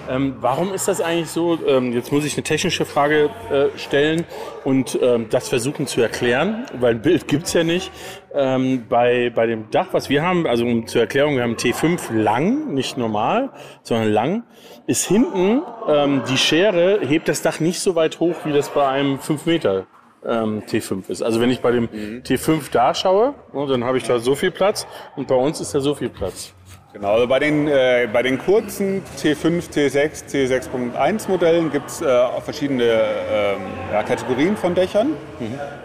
Ähm, 0.09 0.35
warum 0.39 0.73
ist 0.73 0.87
das 0.87 1.01
eigentlich 1.01 1.29
so? 1.29 1.57
Ähm, 1.65 1.93
jetzt 1.93 2.11
muss 2.11 2.25
ich 2.25 2.35
eine 2.35 2.43
technische 2.43 2.85
Frage 2.85 3.29
äh, 3.51 3.77
stellen 3.77 4.25
und 4.63 4.99
ähm, 5.01 5.27
das 5.29 5.49
versuchen 5.49 5.87
zu 5.87 6.01
erklären, 6.01 6.65
weil 6.79 6.95
ein 6.95 7.01
Bild 7.01 7.27
gibt's 7.27 7.53
ja 7.53 7.63
nicht. 7.63 7.91
Ähm, 8.33 8.85
bei, 8.87 9.31
bei 9.33 9.47
dem 9.47 9.69
Dach, 9.71 9.87
was 9.91 10.09
wir 10.09 10.21
haben, 10.21 10.45
also 10.45 10.65
um 10.65 10.87
zur 10.87 11.01
Erklärung, 11.01 11.35
wir 11.35 11.43
haben 11.43 11.55
T5 11.55 12.13
lang, 12.13 12.73
nicht 12.73 12.97
normal, 12.97 13.49
sondern 13.83 14.11
lang, 14.11 14.43
ist 14.87 15.05
hinten 15.07 15.61
ähm, 15.87 16.21
die 16.29 16.37
Schere, 16.37 16.99
hebt 17.01 17.27
das 17.27 17.41
Dach 17.41 17.59
nicht 17.59 17.79
so 17.79 17.95
weit 17.95 18.19
hoch, 18.19 18.35
wie 18.43 18.53
das 18.53 18.69
bei 18.69 18.87
einem 18.87 19.19
5 19.19 19.45
Meter 19.45 19.87
ähm, 20.25 20.63
T5 20.63 21.09
ist. 21.09 21.21
Also 21.21 21.39
wenn 21.39 21.49
ich 21.49 21.61
bei 21.61 21.71
dem 21.71 21.87
T5 21.87 22.71
da 22.71 22.93
schaue, 22.93 23.33
ne, 23.53 23.65
dann 23.67 23.83
habe 23.83 23.97
ich 23.97 24.03
da 24.03 24.19
so 24.19 24.35
viel 24.35 24.51
Platz 24.51 24.85
und 25.15 25.27
bei 25.27 25.35
uns 25.35 25.61
ist 25.61 25.73
da 25.73 25.79
so 25.79 25.95
viel 25.95 26.09
Platz. 26.09 26.53
Genau, 26.95 27.15
also 27.15 27.27
bei 27.27 27.39
den, 27.39 27.67
äh, 27.67 28.07
bei 28.13 28.23
den 28.23 28.37
kurzen 28.37 29.03
T5, 29.21 29.69
T6, 29.69 30.31
T6.1 30.31 31.27
Modellen 31.29 31.69
gibt 31.69 31.89
es 31.89 32.01
äh, 32.01 32.05
verschiedene 32.39 32.85
ähm, 32.85 33.57
ja, 33.91 34.01
Kategorien 34.01 34.55
von 34.55 34.75
Dächern. 34.75 35.09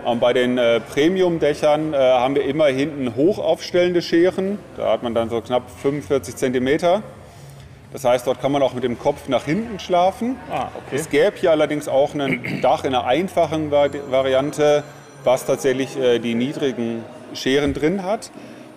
Und 0.05 0.21
bei 0.21 0.33
den 0.33 0.57
äh, 0.57 0.79
Premium-Dächern 0.79 1.95
äh, 1.95 1.97
haben 1.97 2.37
wir 2.37 2.45
immer 2.45 2.67
hinten 2.67 3.17
hochaufstellende 3.17 4.03
Scheren. 4.03 4.61
Da 4.77 4.93
hat 4.93 5.03
man 5.03 5.13
dann 5.13 5.29
so 5.31 5.41
knapp 5.41 5.65
45 5.83 6.37
Zentimeter. 6.37 7.03
Das 7.93 8.05
heißt, 8.05 8.29
dort 8.29 8.41
kann 8.41 8.53
man 8.53 8.63
auch 8.63 8.75
mit 8.75 8.85
dem 8.85 8.97
Kopf 8.97 9.27
nach 9.27 9.47
hinten 9.47 9.81
schlafen. 9.81 10.37
Ah, 10.49 10.69
okay. 10.77 10.95
Es 10.95 11.11
gäbe 11.11 11.33
hier 11.35 11.51
allerdings 11.51 11.89
auch 11.89 12.15
ein 12.15 12.61
Dach 12.63 12.85
in 12.85 12.95
einer 12.95 13.05
einfachen 13.05 13.73
Vari- 13.73 13.99
Variante, 14.11 14.85
was 15.25 15.45
tatsächlich 15.45 15.99
äh, 15.99 16.21
die 16.21 16.37
niedrigen 16.37 17.03
Scheren 17.35 17.75
drin 17.75 18.05
hat. 18.05 18.31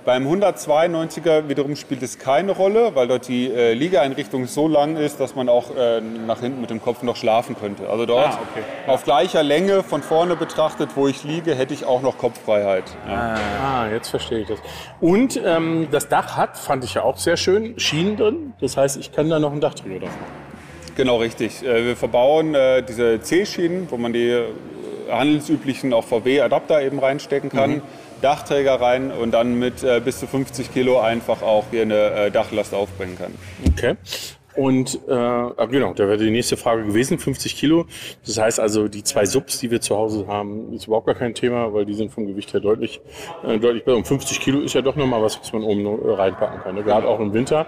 Beim 0.05 0.27
192er 0.27 1.47
wiederum 1.47 1.77
spielt 1.77 2.03
es 2.03 2.19
keine 2.19 2.51
Rolle, 2.51 2.93
weil 2.93 3.07
dort 3.07 3.27
die 3.29 3.49
äh, 3.49 3.71
Liegeeinrichtung 3.73 4.47
so 4.47 4.67
lang 4.67 4.97
ist, 4.97 5.19
dass 5.21 5.33
man 5.35 5.47
auch 5.47 5.73
äh, 5.77 6.01
nach 6.01 6.41
hinten 6.41 6.59
mit 6.59 6.69
dem 6.69 6.81
Kopf 6.81 7.03
noch 7.03 7.15
schlafen 7.15 7.55
könnte. 7.57 7.89
Also 7.89 8.05
dort 8.05 8.27
Ah, 8.33 8.39
okay. 8.51 8.63
auf 8.91 9.05
gleicher 9.05 9.43
Länge 9.43 9.81
von 9.81 10.01
vorne 10.03 10.35
betrachtet, 10.35 10.89
wo 10.95 11.07
ich 11.07 11.23
liege, 11.23 11.55
hätte 11.55 11.73
ich 11.73 11.85
auch 11.85 12.01
noch 12.01 12.17
Kopffreiheit. 12.17 12.83
Ja. 13.07 13.35
Ah, 13.63 13.87
jetzt 13.91 14.09
verstehe 14.09 14.39
ich 14.39 14.47
das. 14.47 14.59
Und 14.99 15.39
ähm, 15.43 15.87
das 15.89 16.09
Dach 16.09 16.35
hat, 16.35 16.57
fand 16.57 16.83
ich 16.83 16.95
ja 16.95 17.03
auch 17.03 17.17
sehr 17.17 17.37
schön, 17.37 17.79
Schienen 17.79 18.17
drin. 18.17 18.53
Das 18.59 18.75
heißt, 18.75 18.97
ich 18.97 19.13
kann 19.13 19.29
da 19.29 19.39
noch 19.39 19.53
ein 19.53 19.61
Dachträger 19.61 19.99
drauf 20.01 20.09
machen. 20.09 20.43
Genau, 20.97 21.17
richtig. 21.17 21.63
Äh, 21.63 21.85
Wir 21.85 21.95
verbauen 21.95 22.55
äh, 22.55 22.83
diese 22.83 23.21
C-Schienen, 23.21 23.87
wo 23.89 23.95
man 23.97 24.11
die 24.11 24.27
äh, 24.29 24.43
handelsüblichen 25.09 25.93
auch 25.93 26.03
VW-Adapter 26.03 26.81
eben 26.81 26.99
reinstecken 26.99 27.49
kann, 27.49 27.81
Dachträger 28.23 28.79
rein 28.79 29.11
und 29.11 29.31
dann 29.31 29.59
mit 29.59 29.83
äh, 29.83 30.01
bis 30.03 30.19
zu 30.19 30.27
50 30.27 30.73
Kilo 30.73 30.99
einfach 30.99 31.41
auch 31.41 31.65
hier 31.71 31.83
eine 31.83 32.11
äh, 32.11 32.31
Dachlast 32.31 32.73
aufbringen 32.73 33.17
kann. 33.17 33.33
Okay. 33.67 33.95
Und 34.55 34.95
äh, 35.07 35.67
genau, 35.67 35.93
da 35.93 36.07
wäre 36.07 36.17
die 36.17 36.29
nächste 36.29 36.57
Frage 36.57 36.83
gewesen, 36.83 37.17
50 37.17 37.55
Kilo. 37.55 37.87
Das 38.25 38.37
heißt 38.37 38.59
also, 38.59 38.87
die 38.87 39.03
zwei 39.03 39.25
Subs, 39.25 39.59
die 39.59 39.71
wir 39.71 39.81
zu 39.81 39.97
Hause 39.97 40.27
haben, 40.27 40.71
ist 40.73 40.85
überhaupt 40.85 41.07
gar 41.07 41.15
kein 41.15 41.33
Thema, 41.33 41.73
weil 41.73 41.85
die 41.85 41.95
sind 41.95 42.11
vom 42.11 42.27
Gewicht 42.27 42.53
her 42.53 42.59
deutlich, 42.59 43.01
äh, 43.43 43.57
deutlich 43.59 43.83
besser. 43.83 43.97
Und 43.97 44.07
50 44.07 44.39
Kilo 44.39 44.59
ist 44.61 44.73
ja 44.73 44.81
doch 44.81 44.95
nochmal 44.95 45.21
was, 45.21 45.39
was 45.39 45.51
man 45.53 45.63
oben 45.63 45.85
äh, 45.85 46.11
reinpacken 46.13 46.61
kann, 46.61 46.75
ne? 46.75 46.83
gerade 46.83 47.07
auch 47.07 47.19
im 47.19 47.33
Winter. 47.33 47.65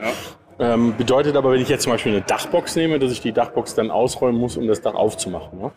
Ähm, 0.58 0.96
bedeutet 0.96 1.36
aber, 1.36 1.52
wenn 1.52 1.60
ich 1.60 1.70
jetzt 1.70 1.84
zum 1.84 1.92
Beispiel 1.92 2.14
eine 2.14 2.22
Dachbox 2.22 2.76
nehme, 2.76 3.00
dass 3.00 3.12
ich 3.12 3.20
die 3.20 3.34
Dachbox 3.34 3.76
dann 3.76 3.92
ausräumen 3.92 4.40
muss, 4.40 4.56
um 4.56 4.68
das 4.68 4.82
Dach 4.82 4.94
aufzumachen. 4.94 5.60
Ne? 5.60 5.72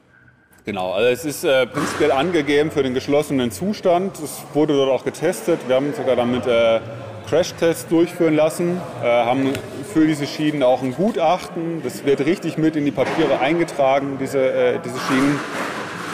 Genau, 0.65 0.93
also 0.93 1.09
es 1.09 1.25
ist 1.25 1.45
äh, 1.45 1.67
prinzipiell 1.67 2.13
angegeben 2.13 2.71
für 2.71 2.83
den 2.83 2.93
geschlossenen 2.93 3.51
Zustand. 3.51 4.19
Es 4.19 4.43
wurde 4.53 4.75
dort 4.75 4.91
auch 4.91 5.05
getestet. 5.05 5.61
Wir 5.67 5.77
haben 5.77 5.95
sogar 5.95 6.17
damit 6.17 6.47
äh, 6.47 6.81
Crashtests 7.29 7.87
durchführen 7.89 8.35
lassen, 8.35 8.81
äh, 9.03 9.07
haben 9.07 9.53
für 9.93 10.07
diese 10.07 10.27
Schienen 10.27 10.63
auch 10.63 10.83
ein 10.83 10.95
Gutachten. 10.95 11.83
Das 11.83 12.05
wird 12.05 12.21
richtig 12.21 12.59
mit 12.59 12.77
in 12.77 12.85
die 12.85 12.91
Papiere 12.91 13.41
eingetragen, 13.41 14.19
diese, 14.21 14.41
äh, 14.41 14.79
diese 14.85 14.99
Schienen. 15.09 15.41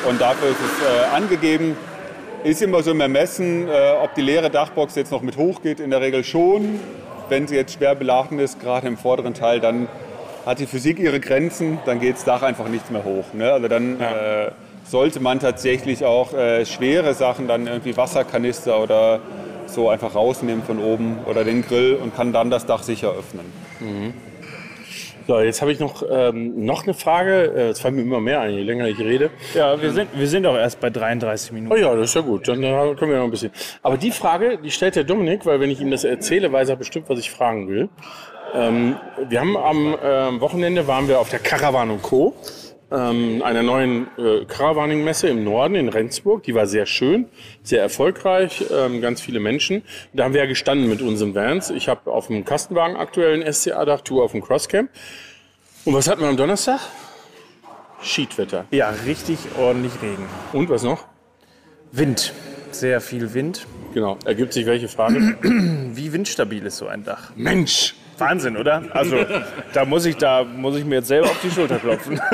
Und 0.08 0.20
dafür 0.20 0.50
ist 0.50 0.58
es 0.60 0.86
äh, 0.86 1.16
angegeben. 1.16 1.76
Ist 2.44 2.62
immer 2.62 2.82
so 2.82 2.90
im 2.90 3.00
Ermessen, 3.00 3.68
äh, 3.68 3.94
ob 4.02 4.14
die 4.14 4.22
leere 4.22 4.50
Dachbox 4.50 4.94
jetzt 4.94 5.10
noch 5.10 5.22
mit 5.22 5.36
hochgeht. 5.36 5.80
In 5.80 5.90
der 5.90 6.00
Regel 6.00 6.22
schon. 6.22 6.78
Wenn 7.28 7.48
sie 7.48 7.56
jetzt 7.56 7.72
schwer 7.72 7.94
beladen 7.94 8.38
ist, 8.38 8.60
gerade 8.60 8.86
im 8.86 8.98
vorderen 8.98 9.32
Teil, 9.32 9.58
dann 9.58 9.88
hat 10.46 10.58
die 10.58 10.66
Physik 10.66 10.98
ihre 10.98 11.20
Grenzen, 11.20 11.78
dann 11.86 12.00
geht 12.00 12.16
das 12.16 12.24
Dach 12.24 12.42
einfach 12.42 12.68
nicht 12.68 12.90
mehr 12.90 13.04
hoch. 13.04 13.24
Ne? 13.32 13.52
Also 13.52 13.68
dann 13.68 14.00
äh, 14.00 14.50
sollte 14.84 15.20
man 15.20 15.40
tatsächlich 15.40 16.04
auch 16.04 16.34
äh, 16.34 16.64
schwere 16.66 17.14
Sachen, 17.14 17.48
dann 17.48 17.66
irgendwie 17.66 17.96
Wasserkanister 17.96 18.80
oder 18.82 19.20
so 19.66 19.88
einfach 19.88 20.14
rausnehmen 20.14 20.62
von 20.62 20.78
oben 20.78 21.18
oder 21.28 21.44
den 21.44 21.62
Grill 21.62 21.94
und 21.94 22.14
kann 22.14 22.32
dann 22.32 22.50
das 22.50 22.66
Dach 22.66 22.82
sicher 22.82 23.10
öffnen. 23.12 23.44
So, 25.26 25.40
jetzt 25.40 25.62
habe 25.62 25.72
ich 25.72 25.80
noch, 25.80 26.02
ähm, 26.10 26.66
noch 26.66 26.84
eine 26.84 26.92
Frage. 26.92 27.44
Äh, 27.44 27.68
Es 27.70 27.80
fallen 27.80 27.94
mir 27.94 28.02
immer 28.02 28.20
mehr 28.20 28.40
ein, 28.40 28.50
je 28.50 28.62
länger 28.62 28.86
ich 28.88 28.98
rede. 28.98 29.30
Ja, 29.54 29.80
wir 29.80 29.90
sind, 29.90 30.10
wir 30.14 30.28
sind 30.28 30.44
auch 30.44 30.54
erst 30.56 30.80
bei 30.80 30.90
33 30.90 31.52
Minuten. 31.52 31.72
Oh 31.72 31.76
ja, 31.76 31.94
das 31.94 32.10
ist 32.10 32.14
ja 32.14 32.20
gut. 32.20 32.46
Dann 32.46 32.62
äh, 32.62 32.94
können 32.94 33.10
wir 33.10 33.16
noch 33.18 33.24
ein 33.24 33.30
bisschen. 33.30 33.50
Aber 33.82 33.96
die 33.96 34.10
Frage, 34.10 34.58
die 34.62 34.70
stellt 34.70 34.96
der 34.96 35.04
Dominik, 35.04 35.46
weil 35.46 35.60
wenn 35.60 35.70
ich 35.70 35.80
ihm 35.80 35.90
das 35.90 36.04
erzähle, 36.04 36.52
weiß 36.52 36.68
er 36.68 36.76
bestimmt, 36.76 37.08
was 37.08 37.18
ich 37.18 37.30
fragen 37.30 37.68
will. 37.68 37.88
Ähm, 38.54 38.96
wir 39.28 39.40
haben 39.40 39.56
am 39.56 39.96
ähm, 40.00 40.40
Wochenende 40.40 40.86
waren 40.86 41.08
wir 41.08 41.18
auf 41.18 41.28
der 41.28 41.40
Caravan 41.40 42.00
Co. 42.00 42.36
Ähm, 42.92 43.42
einer 43.42 43.64
neuen 43.64 44.06
äh, 44.16 44.44
Caravaning-Messe 44.44 45.26
im 45.26 45.42
Norden 45.42 45.74
in 45.74 45.88
Rendsburg. 45.88 46.44
Die 46.44 46.54
war 46.54 46.68
sehr 46.68 46.86
schön, 46.86 47.26
sehr 47.64 47.82
erfolgreich, 47.82 48.64
ähm, 48.72 49.00
ganz 49.00 49.20
viele 49.20 49.40
Menschen. 49.40 49.82
Da 50.12 50.24
haben 50.24 50.34
wir 50.34 50.42
ja 50.42 50.46
gestanden 50.46 50.88
mit 50.88 51.02
unseren 51.02 51.34
Vans. 51.34 51.70
Ich 51.70 51.88
habe 51.88 52.12
auf 52.12 52.28
dem 52.28 52.44
Kastenwagen 52.44 52.96
aktuell 52.96 53.42
ein 53.42 53.52
SCA-Dach, 53.52 54.02
du 54.02 54.22
auf 54.22 54.30
dem 54.30 54.42
Crosscamp. 54.42 54.90
Und 55.84 55.94
was 55.94 56.06
hatten 56.06 56.20
wir 56.20 56.28
am 56.28 56.36
Donnerstag? 56.36 56.78
Schiedwetter. 58.02 58.66
Ja, 58.70 58.90
richtig 59.06 59.38
ordentlich 59.58 59.94
Regen. 60.00 60.26
Und 60.52 60.68
was 60.68 60.84
noch? 60.84 61.06
Wind. 61.90 62.32
Sehr 62.70 63.00
viel 63.00 63.34
Wind. 63.34 63.66
Genau. 63.94 64.18
Ergibt 64.24 64.52
sich 64.52 64.66
welche 64.66 64.88
Frage? 64.88 65.36
Wie 65.94 66.12
windstabil 66.12 66.64
ist 66.66 66.76
so 66.76 66.86
ein 66.86 67.02
Dach? 67.02 67.32
Mensch! 67.34 67.94
Wahnsinn, 68.18 68.56
oder? 68.56 68.82
Also, 68.90 69.16
da 69.72 69.84
muss 69.84 70.04
ich, 70.06 70.16
da 70.16 70.44
muss 70.44 70.76
ich 70.76 70.84
mir 70.84 70.96
jetzt 70.96 71.08
selber 71.08 71.26
auf 71.26 71.40
die 71.42 71.50
Schulter 71.50 71.78
klopfen. 71.78 72.20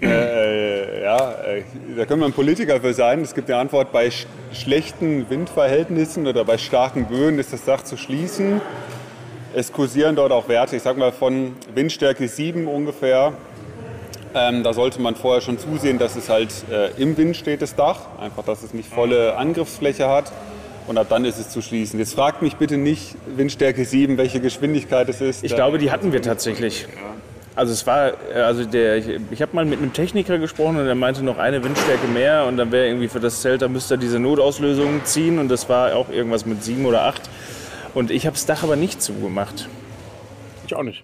Äh, 0.00 1.02
ja, 1.02 1.32
äh, 1.42 1.62
da 1.96 2.04
können 2.04 2.20
wir 2.20 2.26
ein 2.26 2.32
Politiker 2.32 2.80
für 2.80 2.94
sein. 2.94 3.22
Es 3.22 3.34
gibt 3.34 3.48
die 3.48 3.52
Antwort, 3.52 3.92
bei 3.92 4.10
sch 4.10 4.26
schlechten 4.52 5.28
Windverhältnissen 5.28 6.26
oder 6.26 6.44
bei 6.44 6.58
starken 6.58 7.06
Böen 7.06 7.38
ist 7.38 7.52
das 7.52 7.64
Dach 7.64 7.82
zu 7.82 7.96
schließen. 7.96 8.60
Es 9.54 9.72
kursieren 9.72 10.16
dort 10.16 10.32
auch 10.32 10.48
Werte, 10.48 10.76
ich 10.76 10.82
sag 10.82 10.96
mal 10.96 11.12
von 11.12 11.54
Windstärke 11.74 12.28
7 12.28 12.66
ungefähr. 12.66 13.32
Ähm, 14.34 14.62
da 14.62 14.72
sollte 14.72 15.00
man 15.00 15.16
vorher 15.16 15.40
schon 15.40 15.58
zusehen, 15.58 15.98
dass 15.98 16.16
es 16.16 16.28
halt 16.28 16.52
äh, 16.70 16.90
im 17.00 17.16
Wind 17.16 17.36
steht, 17.36 17.62
das 17.62 17.74
Dach. 17.74 18.00
Einfach, 18.20 18.44
dass 18.44 18.62
es 18.62 18.74
nicht 18.74 18.88
volle 18.88 19.36
Angriffsfläche 19.36 20.08
hat. 20.08 20.32
Und 20.88 20.96
ab 20.96 21.06
dann 21.10 21.26
ist 21.26 21.38
es 21.38 21.50
zu 21.50 21.60
schließen. 21.60 21.98
Jetzt 21.98 22.14
fragt 22.14 22.40
mich 22.40 22.56
bitte 22.56 22.78
nicht 22.78 23.14
Windstärke 23.36 23.84
7, 23.84 24.16
welche 24.16 24.40
Geschwindigkeit 24.40 25.08
es 25.10 25.20
ist. 25.20 25.44
Ich 25.44 25.54
glaube, 25.54 25.76
die 25.78 25.90
hatten 25.90 26.12
wir 26.12 26.22
tatsächlich. 26.22 26.86
Also 27.54 27.72
es 27.72 27.86
war, 27.86 28.12
also 28.34 28.64
der, 28.64 28.96
ich, 28.96 29.20
ich 29.30 29.42
habe 29.42 29.54
mal 29.54 29.64
mit 29.64 29.80
einem 29.80 29.92
Techniker 29.92 30.38
gesprochen 30.38 30.78
und 30.78 30.86
der 30.86 30.94
meinte 30.94 31.22
noch 31.22 31.38
eine 31.38 31.62
Windstärke 31.62 32.06
mehr 32.06 32.46
und 32.46 32.56
dann 32.56 32.72
wäre 32.72 32.86
irgendwie 32.86 33.08
für 33.08 33.20
das 33.20 33.42
Zelt, 33.42 33.62
da 33.62 33.68
müsste 33.68 33.94
er 33.94 33.98
diese 33.98 34.18
Notauslösung 34.18 35.04
ziehen 35.04 35.38
und 35.38 35.48
das 35.48 35.68
war 35.68 35.94
auch 35.94 36.08
irgendwas 36.08 36.46
mit 36.46 36.62
sieben 36.62 36.86
oder 36.86 37.02
acht. 37.02 37.28
Und 37.94 38.10
ich 38.10 38.26
habe 38.26 38.34
das 38.34 38.46
Dach 38.46 38.62
aber 38.62 38.76
nicht 38.76 39.02
zugemacht. 39.02 39.68
Ich 40.66 40.74
auch 40.74 40.84
nicht. 40.84 41.02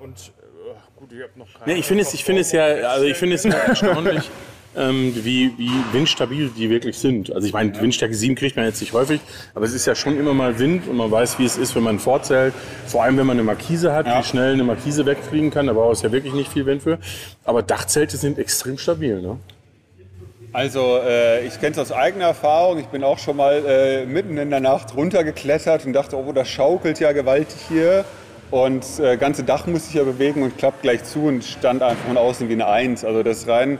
Und 0.00 0.14
äh, 0.14 0.74
gut, 0.94 1.10
ich 1.12 1.22
habe 1.22 1.32
noch 1.36 1.46
keine. 1.58 1.72
Nee, 1.72 1.78
ich 1.80 1.86
finde 1.86 2.02
es, 2.02 2.14
ich 2.14 2.22
finde 2.22 2.42
es 2.42 2.52
ja, 2.52 2.64
also 2.64 3.06
ich 3.06 3.16
finde 3.16 3.34
es 3.36 3.44
ja 3.44 3.50
erstaunlich, 3.66 4.30
ähm, 4.76 5.12
wie, 5.24 5.52
wie 5.56 5.70
windstabil 5.92 6.50
die 6.56 6.70
wirklich 6.70 6.98
sind. 6.98 7.32
Also 7.32 7.46
ich 7.46 7.52
meine, 7.52 7.78
Windstärke 7.80 8.14
7 8.14 8.34
kriegt 8.34 8.56
man 8.56 8.64
jetzt 8.64 8.80
nicht 8.80 8.92
häufig, 8.92 9.20
aber 9.54 9.64
es 9.64 9.72
ist 9.72 9.86
ja 9.86 9.94
schon 9.94 10.18
immer 10.18 10.34
mal 10.34 10.58
Wind 10.58 10.86
und 10.88 10.96
man 10.96 11.10
weiß, 11.10 11.38
wie 11.38 11.44
es 11.44 11.56
ist, 11.56 11.74
wenn 11.74 11.82
man 11.82 11.98
vorzählt. 11.98 12.54
Vor 12.86 13.02
allem, 13.02 13.16
wenn 13.16 13.26
man 13.26 13.36
eine 13.36 13.44
Markise 13.44 13.92
hat, 13.92 14.06
wie 14.06 14.22
schnell 14.22 14.52
eine 14.52 14.64
Markise 14.64 15.06
wegfliegen 15.06 15.50
kann. 15.50 15.66
Da 15.66 15.72
braucht 15.72 15.96
es 15.96 16.02
ja 16.02 16.12
wirklich 16.12 16.34
nicht 16.34 16.52
viel 16.52 16.66
Wind 16.66 16.82
für. 16.82 16.98
Aber 17.44 17.62
Dachzelte 17.62 18.16
sind 18.16 18.38
extrem 18.38 18.78
stabil, 18.78 19.20
ne? 19.20 19.38
Also 20.52 20.98
äh, 21.04 21.46
ich 21.46 21.60
kenne 21.60 21.72
es 21.72 21.78
aus 21.78 21.92
eigener 21.92 22.26
Erfahrung. 22.26 22.78
Ich 22.78 22.86
bin 22.86 23.04
auch 23.04 23.18
schon 23.18 23.36
mal 23.36 23.62
äh, 23.66 24.06
mitten 24.06 24.38
in 24.38 24.48
der 24.48 24.60
Nacht 24.60 24.96
runtergeklettert 24.96 25.84
und 25.84 25.92
dachte, 25.92 26.16
oh, 26.16 26.32
das 26.32 26.48
schaukelt 26.48 26.98
ja 26.98 27.12
gewaltig 27.12 27.58
hier. 27.68 28.06
Und 28.50 28.84
äh, 29.00 29.16
ganze 29.16 29.42
Dach 29.42 29.66
muss 29.66 29.86
sich 29.86 29.94
ja 29.94 30.04
bewegen 30.04 30.42
und 30.42 30.56
klappt 30.56 30.82
gleich 30.82 31.04
zu 31.04 31.24
und 31.24 31.44
stand 31.44 31.82
einfach 31.82 32.06
von 32.06 32.16
außen 32.16 32.48
wie 32.48 32.54
eine 32.54 32.68
Eins. 32.68 33.04
Also 33.04 33.22
das 33.22 33.46
rein, 33.48 33.78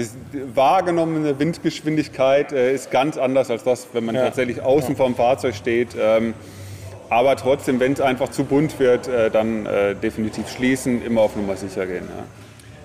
das 0.00 0.16
wahrgenommene 0.54 1.38
Windgeschwindigkeit 1.38 2.52
äh, 2.52 2.74
ist 2.74 2.90
ganz 2.90 3.16
anders 3.16 3.50
als 3.50 3.64
das, 3.64 3.88
wenn 3.92 4.04
man 4.04 4.14
tatsächlich 4.14 4.62
außen 4.62 4.96
vom 4.96 5.14
Fahrzeug 5.14 5.54
steht. 5.54 5.96
Ähm, 5.98 6.34
aber 7.08 7.36
trotzdem, 7.36 7.80
wenn 7.80 7.92
es 7.92 8.00
einfach 8.00 8.28
zu 8.28 8.44
bunt 8.44 8.78
wird, 8.78 9.08
äh, 9.08 9.30
dann 9.30 9.66
äh, 9.66 9.94
definitiv 9.96 10.48
schließen, 10.48 11.04
immer 11.04 11.22
auf 11.22 11.36
Nummer 11.36 11.56
sicher 11.56 11.86
gehen. 11.86 12.04
Ja. 12.08 12.24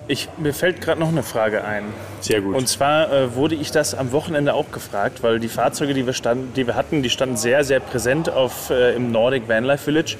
Ich, 0.08 0.28
mir 0.36 0.54
fällt 0.54 0.80
gerade 0.80 1.00
noch 1.00 1.08
eine 1.08 1.24
Frage 1.24 1.64
ein. 1.64 1.84
Sehr 2.20 2.40
gut. 2.40 2.54
Und 2.54 2.68
zwar 2.68 3.12
äh, 3.12 3.34
wurde 3.34 3.56
ich 3.56 3.72
das 3.72 3.94
am 3.94 4.12
Wochenende 4.12 4.54
auch 4.54 4.70
gefragt, 4.70 5.22
weil 5.22 5.40
die 5.40 5.48
Fahrzeuge, 5.48 5.94
die 5.94 6.06
wir, 6.06 6.12
stand, 6.12 6.56
die 6.56 6.66
wir 6.66 6.76
hatten, 6.76 7.02
die 7.02 7.10
standen 7.10 7.36
sehr, 7.36 7.64
sehr 7.64 7.80
präsent 7.80 8.30
auf, 8.30 8.70
äh, 8.70 8.94
im 8.94 9.10
Nordic 9.10 9.48
Vanlife 9.48 9.84
Village. 9.84 10.16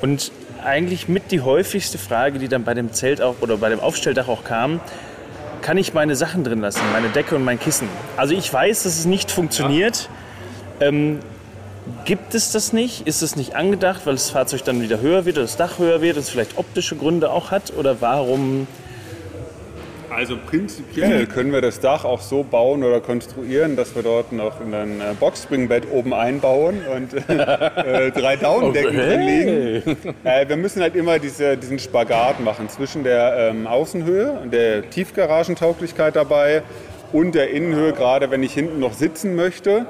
Und 0.00 0.32
eigentlich 0.64 1.08
mit 1.08 1.30
die 1.30 1.40
häufigste 1.40 1.98
Frage, 1.98 2.38
die 2.38 2.48
dann 2.48 2.64
bei 2.64 2.74
dem 2.74 2.92
Zelt 2.92 3.20
auch 3.20 3.36
oder 3.40 3.58
bei 3.58 3.68
dem 3.68 3.80
Aufstelldach 3.80 4.28
auch 4.28 4.44
kam. 4.44 4.80
Kann 5.68 5.76
ich 5.76 5.92
meine 5.92 6.16
Sachen 6.16 6.44
drin 6.44 6.62
lassen, 6.62 6.80
meine 6.94 7.10
Decke 7.10 7.36
und 7.36 7.44
mein 7.44 7.60
Kissen? 7.60 7.90
Also 8.16 8.32
ich 8.32 8.50
weiß, 8.50 8.84
dass 8.84 8.98
es 8.98 9.04
nicht 9.04 9.30
funktioniert. 9.30 10.08
Ähm, 10.80 11.18
gibt 12.06 12.34
es 12.34 12.52
das 12.52 12.72
nicht? 12.72 13.06
Ist 13.06 13.20
es 13.20 13.36
nicht 13.36 13.54
angedacht, 13.54 14.06
weil 14.06 14.14
das 14.14 14.30
Fahrzeug 14.30 14.64
dann 14.64 14.80
wieder 14.80 15.02
höher 15.02 15.26
wird 15.26 15.36
oder 15.36 15.44
das 15.44 15.58
Dach 15.58 15.78
höher 15.78 16.00
wird, 16.00 16.16
das 16.16 16.30
vielleicht 16.30 16.56
optische 16.56 16.96
Gründe 16.96 17.30
auch 17.30 17.50
hat? 17.50 17.74
Oder 17.76 18.00
warum 18.00 18.66
Also 20.18 20.36
prinzipiell 20.36 21.26
können 21.26 21.52
wir 21.52 21.60
das 21.60 21.78
Dach 21.78 22.04
auch 22.04 22.20
so 22.20 22.42
bauen 22.42 22.82
oder 22.82 23.00
konstruieren, 23.00 23.76
dass 23.76 23.94
wir 23.94 24.02
dort 24.02 24.32
noch 24.32 24.60
ein 24.60 25.00
äh, 25.00 25.14
Boxspringbett 25.20 25.84
oben 25.92 26.12
einbauen 26.12 26.80
und 26.92 27.14
äh, 27.28 28.10
drei 28.10 28.34
Daunendecken 28.34 28.96
Oh, 28.98 29.00
drin 29.00 29.20
hey. 29.20 29.78
liegen. 29.84 29.96
Äh, 30.24 30.48
wir 30.48 30.56
müssen 30.56 30.82
halt 30.82 30.96
immer 30.96 31.20
diese, 31.20 31.56
diesen 31.56 31.78
Spagat 31.78 32.40
machen 32.40 32.68
zwischen 32.68 33.04
der 33.04 33.50
ähm, 33.52 33.68
Außenhöhe 33.68 34.40
und 34.42 34.52
der 34.52 34.90
Tiefgaragentauglichkeit 34.90 36.16
dabei 36.16 36.62
und 37.12 37.36
der 37.36 37.50
Innenhöhe, 37.50 37.92
gerade 37.92 38.28
wenn 38.32 38.42
ich 38.42 38.52
hinten 38.54 38.80
noch 38.80 38.94
sitzen 38.94 39.36
möchte. 39.36 39.86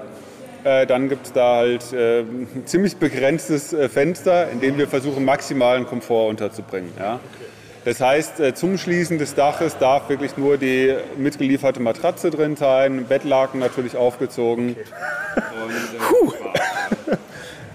Äh, 0.63 0.85
dann 0.87 1.09
gibt 1.09 1.25
es 1.25 1.33
da 1.33 1.57
halt 1.57 1.91
äh, 1.95 2.21
ein 2.21 2.65
ziemlich 2.67 2.99
begrenztes 2.99 3.73
äh, 3.73 3.89
Fenster, 3.89 4.51
in 4.51 4.61
dem 4.61 4.77
wir 4.77 4.89
versuchen, 4.89 5.25
maximalen 5.25 5.87
Komfort 5.87 6.29
unterzubringen. 6.29 6.91
Ja? 6.99 7.19
Das 7.85 8.01
heißt, 8.01 8.41
äh, 8.41 8.55
zum 8.55 8.79
Schließen 8.79 9.19
des 9.19 9.35
Daches 9.35 9.79
darf 9.79 10.09
wirklich 10.09 10.37
nur 10.37 10.59
die 10.59 10.95
mitgelieferte 11.17 11.81
Matratze 11.81 12.31
drin 12.31 12.57
sein, 12.57 13.07
Bettlaken 13.07 13.61
natürlich 13.61 13.97
aufgezogen. 13.97 14.77
Und, 14.77 15.71
äh, 15.71 16.59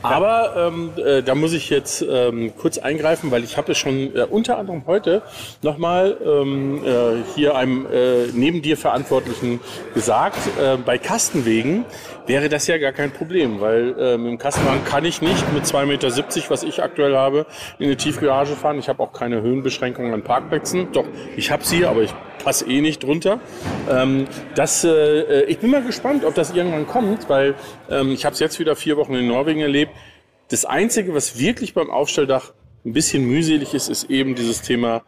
Aber 0.04 0.54
ähm, 0.58 0.92
äh, 0.98 1.24
da 1.24 1.34
muss 1.34 1.54
ich 1.54 1.70
jetzt 1.70 2.06
ähm, 2.08 2.54
kurz 2.58 2.78
eingreifen, 2.78 3.32
weil 3.32 3.44
ich 3.44 3.58
habe 3.58 3.72
es 3.72 3.78
schon 3.78 4.16
äh, 4.16 4.26
unter 4.30 4.58
anderem 4.58 4.84
heute 4.86 5.22
nochmal 5.62 6.18
ähm, 6.24 6.84
äh, 6.86 7.24
hier 7.36 7.56
einem 7.56 7.86
äh, 7.86 8.28
neben 8.34 8.62
dir 8.62 8.78
Verantwortlichen 8.78 9.62
gesagt, 9.94 10.40
äh, 10.62 10.78
bei 10.78 10.98
Kastenwegen 10.98 11.86
wäre 12.28 12.50
das 12.50 12.68
ja 12.68 12.78
gar 12.78 12.92
kein 12.92 13.12
Problem, 13.12 13.62
weil 13.62 13.96
äh, 13.98 14.18
mit 14.18 14.32
dem 14.32 14.38
Kastenwagen 14.38 14.84
kann 14.86 15.06
ich 15.06 15.22
nicht 15.22 15.52
mit 15.54 15.64
2,70 15.64 15.86
Meter, 15.86 16.50
was 16.50 16.64
ich 16.64 16.84
aktuell 16.84 17.16
habe, 17.16 17.46
in 17.80 17.86
eine 17.86 17.98
Tiefgarage 17.98 18.56
fahren. 18.56 18.80
Ich 18.80 18.90
habe 18.90 19.02
auch 19.02 19.14
keine 19.14 19.42
Höhenbeschränkungen 19.42 20.14
an 20.14 20.24
Parkplätzen. 20.24 20.92
Doch, 20.92 21.06
ich 21.36 21.52
habe 21.52 21.64
sie, 21.64 21.86
aber 21.86 22.02
ich 22.02 22.14
passe 22.44 22.66
eh 22.66 22.82
nicht 22.82 23.04
drunter. 23.04 23.40
Ähm, 23.90 24.28
das, 24.56 24.84
äh, 24.84 25.44
ich 25.46 25.60
bin 25.60 25.72
mal 25.72 25.84
gespannt, 25.84 26.26
ob 26.26 26.36
das 26.36 26.52
irgendwann 26.52 26.88
kommt, 26.88 27.30
weil 27.30 27.56
ähm, 27.90 28.12
ich 28.12 28.26
habe 28.26 28.34
es 28.34 28.40
jetzt 28.40 28.60
wieder 28.60 28.76
vier 28.76 28.98
Wochen 28.98 29.16
in 29.16 29.28
Norwegen 29.28 29.62
erlebt. 29.62 29.92
Das 30.50 30.66
Einzige, 30.66 31.14
was 31.14 31.40
wirklich 31.40 31.74
beim 31.74 31.90
Aufstelldach 31.90 32.54
ein 32.86 32.94
bisschen 32.94 33.26
mühselig 33.26 33.74
ist, 33.74 33.90
ist 33.90 34.10
eben 34.10 34.36
dieses 34.36 34.62
Thema 34.62 35.04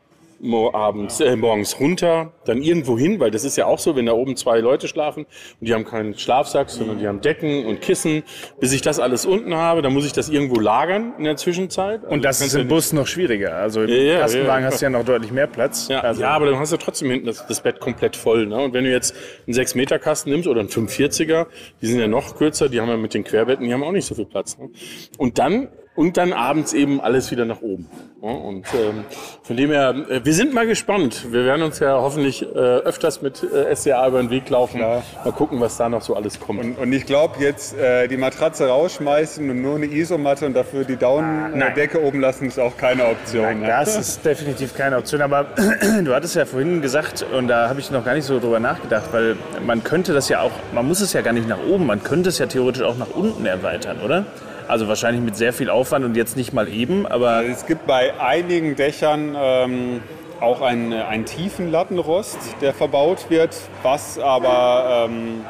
abends, 0.74 1.20
äh, 1.20 1.36
morgens 1.36 1.80
runter, 1.80 2.34
dann 2.46 2.62
irgendwo 2.62 2.98
hin, 2.98 3.20
weil 3.20 3.32
das 3.32 3.44
ist 3.44 3.58
ja 3.58 3.66
auch 3.66 3.80
so, 3.80 3.96
wenn 3.96 4.06
da 4.06 4.14
oben 4.14 4.36
zwei 4.36 4.60
Leute 4.60 4.88
schlafen 4.88 5.26
und 5.60 5.68
die 5.68 5.74
haben 5.74 5.86
keinen 5.86 6.18
Schlafsack, 6.18 6.70
sondern 6.70 7.00
die 7.00 7.08
haben 7.08 7.22
Decken 7.22 7.66
und 7.66 7.82
Kissen. 7.82 8.24
Bis 8.60 8.72
ich 8.74 8.82
das 8.82 9.00
alles 9.00 9.26
unten 9.26 9.56
habe, 9.56 9.82
dann 9.82 9.94
muss 9.94 10.06
ich 10.06 10.14
das 10.14 10.30
irgendwo 10.30 10.60
lagern 10.60 11.14
in 11.18 11.24
der 11.24 11.36
Zwischenzeit. 11.38 12.02
Also 12.04 12.14
Und 12.14 12.24
das 12.26 12.42
ist 12.42 12.54
ja 12.54 12.60
im 12.62 12.68
nicht- 12.68 12.74
Bus 12.76 12.94
noch 12.94 13.08
schwieriger. 13.08 13.56
Also 13.56 13.82
im 13.84 13.90
Ja, 13.90 13.96
ja, 13.96 14.20
Kastenwagen 14.20 14.64
ja. 14.66 14.72
hast 14.72 14.82
du 14.82 14.86
ja 14.86 14.90
noch 14.90 15.04
deutlich 15.06 15.32
mehr 15.32 15.48
Platz. 15.48 15.88
Ja, 15.90 16.00
also, 16.02 16.22
ja, 16.22 16.30
aber 16.30 16.46
dann 16.48 16.60
hast 16.60 16.72
du 16.72 16.78
trotzdem 16.78 17.10
hinten 17.12 17.28
das, 17.28 17.46
das 17.48 17.62
Bett 17.62 17.80
komplett 17.80 18.16
voll. 18.16 18.46
Ne? 18.46 18.58
Und 18.58 18.74
wenn 18.74 18.84
du 18.84 18.92
jetzt 18.92 19.16
einen 19.48 19.54
6-Meter-Kasten 19.56 20.30
nimmst 20.30 20.48
oder 20.48 20.60
einen 20.62 20.70
540er, 20.70 21.48
die 21.82 21.88
sind 21.88 22.00
ja 22.00 22.08
noch 22.08 22.36
kürzer, 22.38 22.70
die 22.70 22.80
haben 22.82 22.90
ja 22.90 22.98
mit 22.98 23.14
den 23.14 23.24
Querbetten, 23.24 23.66
die 23.66 23.74
haben 23.74 23.84
auch 23.84 23.92
nicht 23.92 24.06
so 24.06 24.16
viel 24.16 24.26
Platz. 24.26 24.58
Ne? 24.58 24.70
Und 25.18 25.40
dann 25.40 25.70
und 25.96 26.18
dann 26.18 26.34
abends 26.34 26.74
eben 26.74 27.00
alles 27.02 27.32
wieder 27.32 27.46
nach 27.46 27.62
oben. 27.62 27.88
Und 28.22 28.66
ähm, 28.74 29.06
von 29.44 29.56
dem 29.56 29.70
her, 29.70 29.94
äh, 30.10 30.22
wir 30.24 30.34
sind 30.34 30.54
mal 30.54 30.66
gespannt. 30.66 31.28
Wir 31.32 31.46
werden 31.46 31.62
uns 31.62 31.80
ja 31.80 31.94
hoffentlich 31.94 32.42
äh, 32.42 32.58
öfters 32.58 33.22
mit 33.22 33.44
äh, 33.44 33.76
SCA 33.76 34.08
über 34.08 34.20
den 34.20 34.32
Weg 34.32 34.50
laufen. 34.50 34.78
Klar. 34.78 35.04
Mal 35.24 35.32
gucken, 35.32 35.60
was 35.60 35.78
da 35.78 35.90
noch 35.90 36.02
so 36.02 36.16
alles 36.16 36.40
kommt. 36.40 36.60
und, 36.60 36.78
und 36.78 36.92
ich 36.92 37.06
glaube, 37.06 37.36
jetzt 37.40 37.78
äh, 37.78 38.08
die 38.08 38.18
Matratze 38.18 38.68
rausschmeißen 38.68 39.48
und 39.48 39.62
nur 39.62 39.76
eine 39.76 39.86
Isomatte 39.86 40.48
und 40.48 40.56
dafür 40.56 40.86
die 40.86 40.98
Daunendecke 40.98 42.02
oben 42.02 42.20
lassen, 42.20 42.48
ist 42.48 42.60
auch 42.60 42.76
keine 42.78 43.06
Option. 43.06 43.44
Nein, 43.44 43.60
ne? 43.62 43.68
das 43.68 43.96
ist 43.96 44.26
definitiv 44.26 44.74
keine 44.74 44.98
Option. 44.98 45.22
Aber 45.22 45.46
du 46.04 46.14
hattest 46.14 46.36
ja 46.36 46.46
vorhin 46.46 46.82
gesagt, 46.82 47.26
und 47.38 47.48
da 47.48 47.70
habe 47.70 47.80
ich 47.80 47.92
noch 47.92 48.04
gar 48.04 48.16
nicht 48.16 48.26
so 48.26 48.40
drüber 48.40 48.60
nachgedacht, 48.60 49.06
weil 49.12 49.38
man 49.66 49.84
könnte 49.84 50.14
das 50.14 50.30
ja 50.30 50.42
auch, 50.42 50.52
man 50.74 50.88
muss 50.88 51.00
es 51.00 51.14
ja 51.14 51.22
gar 51.22 51.34
nicht 51.34 51.48
nach 51.48 51.64
oben, 51.64 51.86
man 51.86 52.04
könnte 52.04 52.30
es 52.30 52.40
ja 52.40 52.48
theoretisch 52.48 52.82
auch 52.82 52.98
nach 52.98 53.12
unten 53.14 53.46
erweitern, 53.46 54.00
oder? 54.04 54.26
Also 54.68 54.88
wahrscheinlich 54.88 55.24
mit 55.24 55.36
sehr 55.36 55.54
viel 55.54 55.70
Aufwand 55.70 56.06
und 56.06 56.16
jetzt 56.16 56.36
nicht 56.38 56.54
mal 56.54 56.68
eben, 56.68 57.06
aber 57.06 57.30
Also 57.30 57.52
Es 57.52 57.66
gibt 57.66 57.86
bei 57.86 58.20
einigen 58.20 58.76
Dächern 58.76 59.36
ähm, 59.38 60.02
auch 60.42 60.62
einen, 60.62 60.94
einen 60.94 61.26
tiefen 61.26 61.72
Lattenrost, 61.72 62.38
der 62.62 62.74
verbaut 62.74 63.30
wird, 63.30 63.56
was 63.84 64.20
aber 64.20 65.08
ähm, 65.10 65.46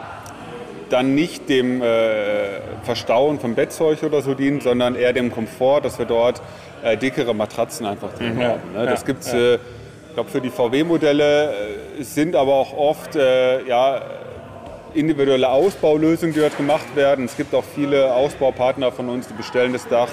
dann 0.90 1.16
nicht 1.16 1.50
dem 1.50 1.82
äh, 1.82 2.62
Verstauen 2.84 3.40
von 3.40 3.56
Bettzeug 3.56 4.04
oder 4.04 4.22
so 4.22 4.34
dient, 4.34 4.64
sondern 4.64 4.96
eher 4.96 5.14
dem 5.14 5.32
Komfort, 5.32 5.82
dass 5.82 5.98
wir 5.98 6.06
dort 6.06 6.42
äh, 6.84 6.98
dickere 6.98 7.34
Matratzen 7.34 7.86
einfach 7.86 8.14
drin 8.14 8.42
haben. 8.44 8.74
Ne? 8.74 8.86
Das 8.86 9.06
gibt's, 9.06 9.34
äh, 9.34 9.56
ich 9.56 10.14
glaube, 10.14 10.30
für 10.30 10.42
die 10.42 10.50
VW-Modelle 10.50 11.50
äh, 11.50 12.02
es 12.02 12.14
sind 12.14 12.36
aber 12.36 12.54
auch 12.54 12.78
oft 12.78 13.16
äh, 13.16 13.66
ja, 13.66 14.02
individuelle 14.96 15.50
Ausbaulösungen, 15.50 16.34
die 16.34 16.40
dort 16.40 16.58
gemacht 16.58 16.96
werden. 16.96 17.26
Es 17.26 17.38
gibt 17.38 17.54
auch 17.54 17.64
viele 17.64 18.14
Ausbaupartner 18.14 18.92
von 18.92 19.10
uns, 19.10 19.28
die 19.28 19.34
bestellen 19.34 19.74
das 19.74 19.88
Dach 19.88 20.10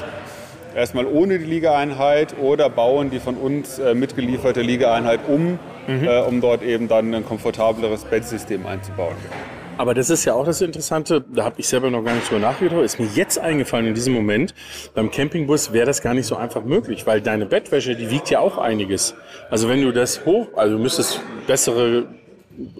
erstmal 0.75 1.07
ohne 1.07 1.39
die 1.39 1.45
Liegeeinheit 1.45 2.35
oder 2.41 2.69
bauen 2.69 3.11
die 3.11 3.21
von 3.21 3.37
uns 3.37 3.79
äh, 3.79 3.95
mitgelieferte 3.95 4.63
Liegeeinheit 4.63 5.21
um, 5.29 5.59
äh, 5.87 6.21
um 6.21 6.41
dort 6.41 6.63
eben 6.63 6.89
dann 6.89 7.15
ein 7.15 7.25
komfortableres 7.25 8.05
Bettsystem 8.05 8.67
einzubauen. 8.67 9.17
Aber 9.79 9.95
das 9.95 10.11
ist 10.11 10.25
ja 10.27 10.35
auch 10.35 10.45
das 10.45 10.61
Interessante, 10.61 11.25
da 11.35 11.45
habe 11.45 11.57
ich 11.59 11.67
selber 11.67 11.91
noch 11.91 12.05
gar 12.05 12.15
nicht 12.15 12.31
drüber 12.31 12.41
nachgedacht, 12.41 12.83
ist 12.83 13.01
mir 13.01 13.09
jetzt 13.15 13.39
eingefallen 13.39 13.87
in 13.87 13.95
diesem 13.95 14.13
Moment, 14.13 14.55
beim 14.95 15.11
Campingbus 15.11 15.73
wäre 15.73 15.87
das 15.87 16.03
gar 16.03 16.15
nicht 16.15 16.27
so 16.27 16.37
einfach 16.37 16.63
möglich, 16.63 17.07
weil 17.07 17.23
deine 17.23 17.47
Bettwäsche, 17.47 17.97
die 17.97 18.11
wiegt 18.11 18.29
ja 18.29 18.41
auch 18.41 18.59
einiges. 18.59 19.15
Also 19.51 19.69
wenn 19.69 19.83
du 19.83 19.91
das 19.91 20.27
hoch, 20.27 20.49
also 20.57 20.77
du 20.77 20.83
müsstest 20.83 21.21
bessere 21.47 22.05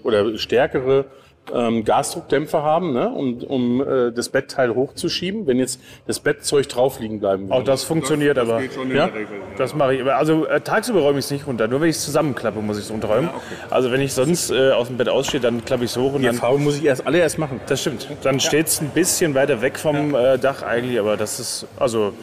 oder 0.03 0.37
stärkere 0.37 1.05
ähm, 1.53 1.83
Gasdruckdämpfer 1.83 2.63
haben, 2.63 2.93
ne, 2.93 3.09
um, 3.09 3.41
um 3.43 3.81
äh, 3.81 4.11
das 4.11 4.29
Bettteil 4.29 4.73
hochzuschieben, 4.75 5.47
wenn 5.47 5.59
jetzt 5.59 5.79
das 6.07 6.19
Bettzeug 6.19 6.69
drauf 6.69 6.99
liegen 6.99 7.19
bleiben 7.19 7.43
würde. 7.43 7.55
auch 7.55 7.63
das 7.63 7.83
funktioniert. 7.83 8.37
aber 8.37 8.61
Ja? 8.93 9.09
das 9.57 9.75
mache 9.75 9.95
ich. 9.95 9.99
immer. 10.01 10.15
Also 10.15 10.45
äh, 10.45 10.61
tagsüber 10.61 11.01
räume 11.01 11.19
ich 11.19 11.25
es 11.25 11.31
nicht 11.31 11.47
runter. 11.47 11.67
Nur 11.67 11.81
wenn 11.81 11.89
ich 11.89 11.97
es 11.97 12.05
zusammenklappe, 12.05 12.59
muss 12.61 12.77
ich 12.77 12.85
es 12.85 12.91
runterräumen. 12.91 13.29
Also 13.69 13.91
wenn 13.91 14.01
ich 14.01 14.13
sonst 14.13 14.51
äh, 14.51 14.71
aus 14.71 14.87
dem 14.87 14.97
Bett 14.97 15.09
ausstehe, 15.09 15.39
dann 15.41 15.63
klappe 15.65 15.83
ich 15.83 15.91
es 15.91 15.97
hoch 15.97 16.13
und 16.13 16.21
Die 16.21 16.25
dann 16.27 16.35
Erfahrung 16.35 16.63
muss 16.63 16.77
ich 16.77 16.85
erst 16.85 17.05
alle 17.05 17.19
erst 17.19 17.37
machen. 17.37 17.59
Das 17.67 17.81
stimmt. 17.81 18.07
Dann 18.23 18.39
steht 18.39 18.67
es 18.67 18.81
ein 18.81 18.89
bisschen 18.89 19.35
weiter 19.35 19.61
weg 19.61 19.77
vom 19.77 20.15
äh, 20.15 20.37
Dach 20.37 20.63
eigentlich, 20.63 20.99
aber 20.99 21.17
das 21.17 21.39
ist, 21.39 21.67
also 21.77 22.13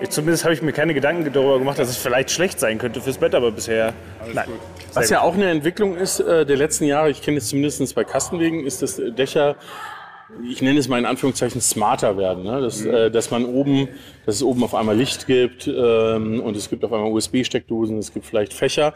ich, 0.00 0.10
zumindest 0.10 0.44
habe 0.44 0.54
ich 0.54 0.62
mir 0.62 0.72
keine 0.72 0.94
Gedanken 0.94 1.30
darüber 1.32 1.58
gemacht, 1.58 1.78
dass 1.78 1.88
es 1.88 1.96
vielleicht 1.96 2.30
schlecht 2.30 2.60
sein 2.60 2.78
könnte 2.78 3.00
fürs 3.00 3.18
Bett, 3.18 3.34
aber 3.34 3.50
bisher 3.50 3.94
nein. 4.32 4.48
Was 4.94 5.10
ja 5.10 5.20
auch 5.20 5.34
eine 5.34 5.50
Entwicklung 5.50 5.96
ist 5.96 6.20
äh, 6.20 6.44
der 6.44 6.56
letzten 6.56 6.84
Jahre, 6.84 7.10
ich 7.10 7.22
kenne 7.22 7.38
es 7.38 7.48
zumindest 7.48 7.94
bei 7.94 8.04
Kastenwegen, 8.04 8.64
ist, 8.64 8.82
dass 8.82 8.96
Dächer, 8.96 9.56
ich 10.48 10.62
nenne 10.62 10.78
es 10.78 10.88
mal 10.88 10.98
in 10.98 11.06
Anführungszeichen 11.06 11.60
smarter 11.60 12.16
werden. 12.16 12.44
Ne? 12.44 12.60
Dass, 12.60 12.84
äh, 12.84 13.10
dass 13.10 13.30
man 13.30 13.44
oben, 13.44 13.88
dass 14.26 14.36
es 14.36 14.42
oben 14.42 14.64
auf 14.64 14.74
einmal 14.74 14.96
Licht 14.96 15.26
gibt 15.26 15.66
ähm, 15.68 16.40
und 16.40 16.56
es 16.56 16.70
gibt 16.70 16.84
auf 16.84 16.92
einmal 16.92 17.10
USB-Steckdosen, 17.12 17.98
es 17.98 18.12
gibt 18.12 18.26
vielleicht 18.26 18.52
Fächer. 18.52 18.94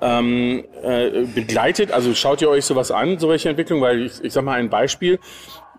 Ähm, 0.00 0.64
äh, 0.82 1.24
begleitet, 1.34 1.90
also 1.92 2.14
schaut 2.14 2.42
ihr 2.42 2.50
euch 2.50 2.64
sowas 2.64 2.90
an, 2.90 3.18
so 3.18 3.28
welche 3.28 3.48
Entwicklung, 3.48 3.80
weil 3.80 4.06
ich, 4.06 4.22
ich 4.22 4.32
sag 4.32 4.44
mal 4.44 4.58
ein 4.58 4.68
Beispiel, 4.68 5.18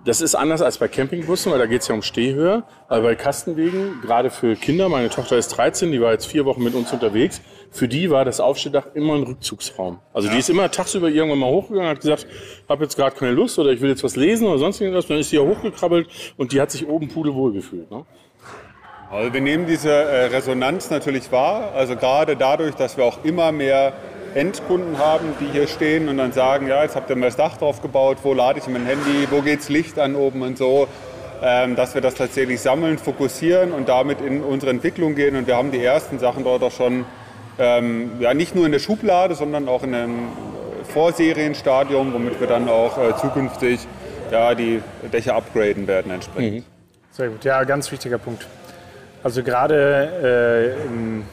das 0.05 0.21
ist 0.21 0.35
anders 0.35 0.61
als 0.61 0.77
bei 0.77 0.87
Campingbussen, 0.87 1.51
weil 1.51 1.57
da 1.57 1.65
geht 1.65 1.81
es 1.81 1.87
ja 1.87 1.95
um 1.95 2.03
Stehhöhe. 2.03 2.63
Aber 2.87 3.01
bei 3.01 3.15
Kastenwegen, 3.15 4.01
gerade 4.01 4.29
für 4.29 4.55
Kinder, 4.55 4.87
meine 4.87 5.09
Tochter 5.09 5.37
ist 5.37 5.49
13, 5.49 5.91
die 5.91 5.99
war 5.99 6.11
jetzt 6.11 6.27
vier 6.27 6.45
Wochen 6.45 6.63
mit 6.63 6.75
uns 6.75 6.93
unterwegs, 6.93 7.41
für 7.71 7.87
die 7.87 8.11
war 8.11 8.23
das 8.23 8.39
Aufstehdach 8.39 8.85
immer 8.93 9.15
ein 9.15 9.23
Rückzugsraum. 9.23 9.99
Also 10.13 10.29
die 10.29 10.37
ist 10.37 10.49
immer 10.49 10.69
tagsüber 10.69 11.09
irgendwann 11.09 11.39
mal 11.39 11.49
hochgegangen, 11.49 11.89
hat 11.89 12.01
gesagt, 12.01 12.27
habe 12.69 12.83
jetzt 12.83 12.95
gerade 12.95 13.15
keine 13.15 13.31
Lust 13.31 13.57
oder 13.57 13.71
ich 13.71 13.81
will 13.81 13.89
jetzt 13.89 14.03
was 14.03 14.15
lesen 14.15 14.47
oder 14.47 14.59
sonst 14.59 14.79
irgendwas. 14.79 15.07
Dann 15.07 15.17
ist 15.17 15.31
sie 15.31 15.37
ja 15.37 15.41
hochgekrabbelt 15.41 16.07
und 16.37 16.51
die 16.51 16.61
hat 16.61 16.69
sich 16.69 16.87
oben 16.87 17.07
pudelwohl 17.09 17.51
gefühlt. 17.51 17.89
Ne? 17.89 18.05
Also 19.09 19.33
wir 19.33 19.41
nehmen 19.41 19.65
diese 19.65 19.91
äh, 19.91 20.25
Resonanz 20.25 20.89
natürlich 20.89 21.31
wahr, 21.31 21.71
also 21.73 21.95
gerade 21.95 22.35
dadurch, 22.35 22.75
dass 22.75 22.97
wir 22.97 23.05
auch 23.05 23.23
immer 23.23 23.51
mehr 23.51 23.93
Endkunden 24.35 24.99
haben, 24.99 25.33
die 25.39 25.45
hier 25.47 25.65
stehen 25.67 26.09
und 26.09 26.17
dann 26.17 26.31
sagen, 26.33 26.67
ja, 26.67 26.83
jetzt 26.83 26.95
habt 26.95 27.09
ihr 27.09 27.15
mir 27.15 27.25
das 27.27 27.37
Dach 27.37 27.57
drauf 27.57 27.81
gebaut, 27.81 28.17
wo 28.23 28.33
lade 28.33 28.59
ich 28.59 28.67
mein 28.67 28.85
Handy, 28.85 29.27
wo 29.31 29.41
geht's 29.41 29.69
Licht 29.69 29.97
an 29.97 30.15
oben 30.15 30.41
und 30.41 30.57
so, 30.57 30.87
ähm, 31.41 31.75
dass 31.75 31.95
wir 31.95 32.01
das 32.01 32.15
tatsächlich 32.15 32.59
sammeln, 32.61 32.97
fokussieren 32.97 33.71
und 33.71 33.87
damit 33.89 34.19
in 34.21 34.43
unsere 34.43 34.71
Entwicklung 34.71 35.15
gehen 35.15 35.35
und 35.35 35.47
wir 35.47 35.55
haben 35.55 35.71
die 35.71 35.83
ersten 35.83 36.19
Sachen 36.19 36.43
dort 36.43 36.63
auch 36.63 36.71
schon, 36.71 37.05
ähm, 37.59 38.11
ja, 38.19 38.33
nicht 38.33 38.55
nur 38.55 38.65
in 38.65 38.73
der 38.73 38.79
Schublade, 38.79 39.35
sondern 39.35 39.69
auch 39.69 39.83
in 39.83 39.95
einem 39.95 40.27
Vorserienstadium, 40.93 42.13
womit 42.13 42.39
wir 42.39 42.47
dann 42.47 42.67
auch 42.67 42.97
äh, 42.97 43.15
zukünftig 43.17 43.79
ja, 44.31 44.53
die 44.55 44.81
Dächer 45.13 45.35
upgraden 45.35 45.87
werden 45.87 46.11
entsprechend. 46.11 46.65
Sehr 47.11 47.29
gut, 47.29 47.45
ja, 47.45 47.63
ganz 47.63 47.91
wichtiger 47.91 48.17
Punkt. 48.17 48.45
Also 49.23 49.43
gerade, 49.43 50.75
äh, 50.83 50.85
im- 50.87 51.23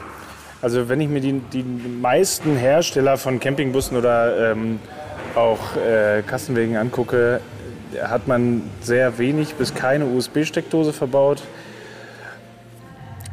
also 0.62 0.88
wenn 0.88 1.00
ich 1.00 1.08
mir 1.08 1.20
die, 1.20 1.40
die 1.52 1.64
meisten 1.64 2.56
Hersteller 2.56 3.18
von 3.18 3.40
Campingbussen 3.40 3.96
oder 3.96 4.52
ähm, 4.52 4.78
auch 5.34 5.76
äh, 5.76 6.22
Kastenwegen 6.22 6.76
angucke, 6.76 7.40
hat 8.00 8.28
man 8.28 8.62
sehr 8.80 9.18
wenig 9.18 9.54
bis 9.54 9.74
keine 9.74 10.06
USB-Steckdose 10.06 10.92
verbaut. 10.92 11.42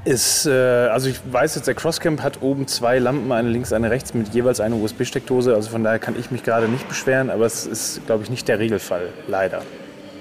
Ist, 0.05 0.47
äh, 0.47 0.51
also 0.51 1.09
ich 1.09 1.19
weiß 1.31 1.55
jetzt, 1.55 1.67
der 1.67 1.75
Crosscamp 1.75 2.23
hat 2.23 2.41
oben 2.41 2.67
zwei 2.67 2.97
Lampen, 2.97 3.31
eine 3.31 3.49
links, 3.49 3.73
eine 3.73 3.91
rechts, 3.91 4.13
mit 4.13 4.33
jeweils 4.33 4.59
einer 4.59 4.77
USB-Steckdose. 4.77 5.53
Also 5.53 5.69
von 5.69 5.83
daher 5.83 5.99
kann 5.99 6.17
ich 6.17 6.31
mich 6.31 6.43
gerade 6.43 6.67
nicht 6.67 6.87
beschweren, 6.87 7.29
aber 7.29 7.45
es 7.45 7.67
ist, 7.67 8.05
glaube 8.07 8.23
ich, 8.23 8.31
nicht 8.31 8.47
der 8.47 8.57
Regelfall, 8.57 9.09
leider. 9.27 9.61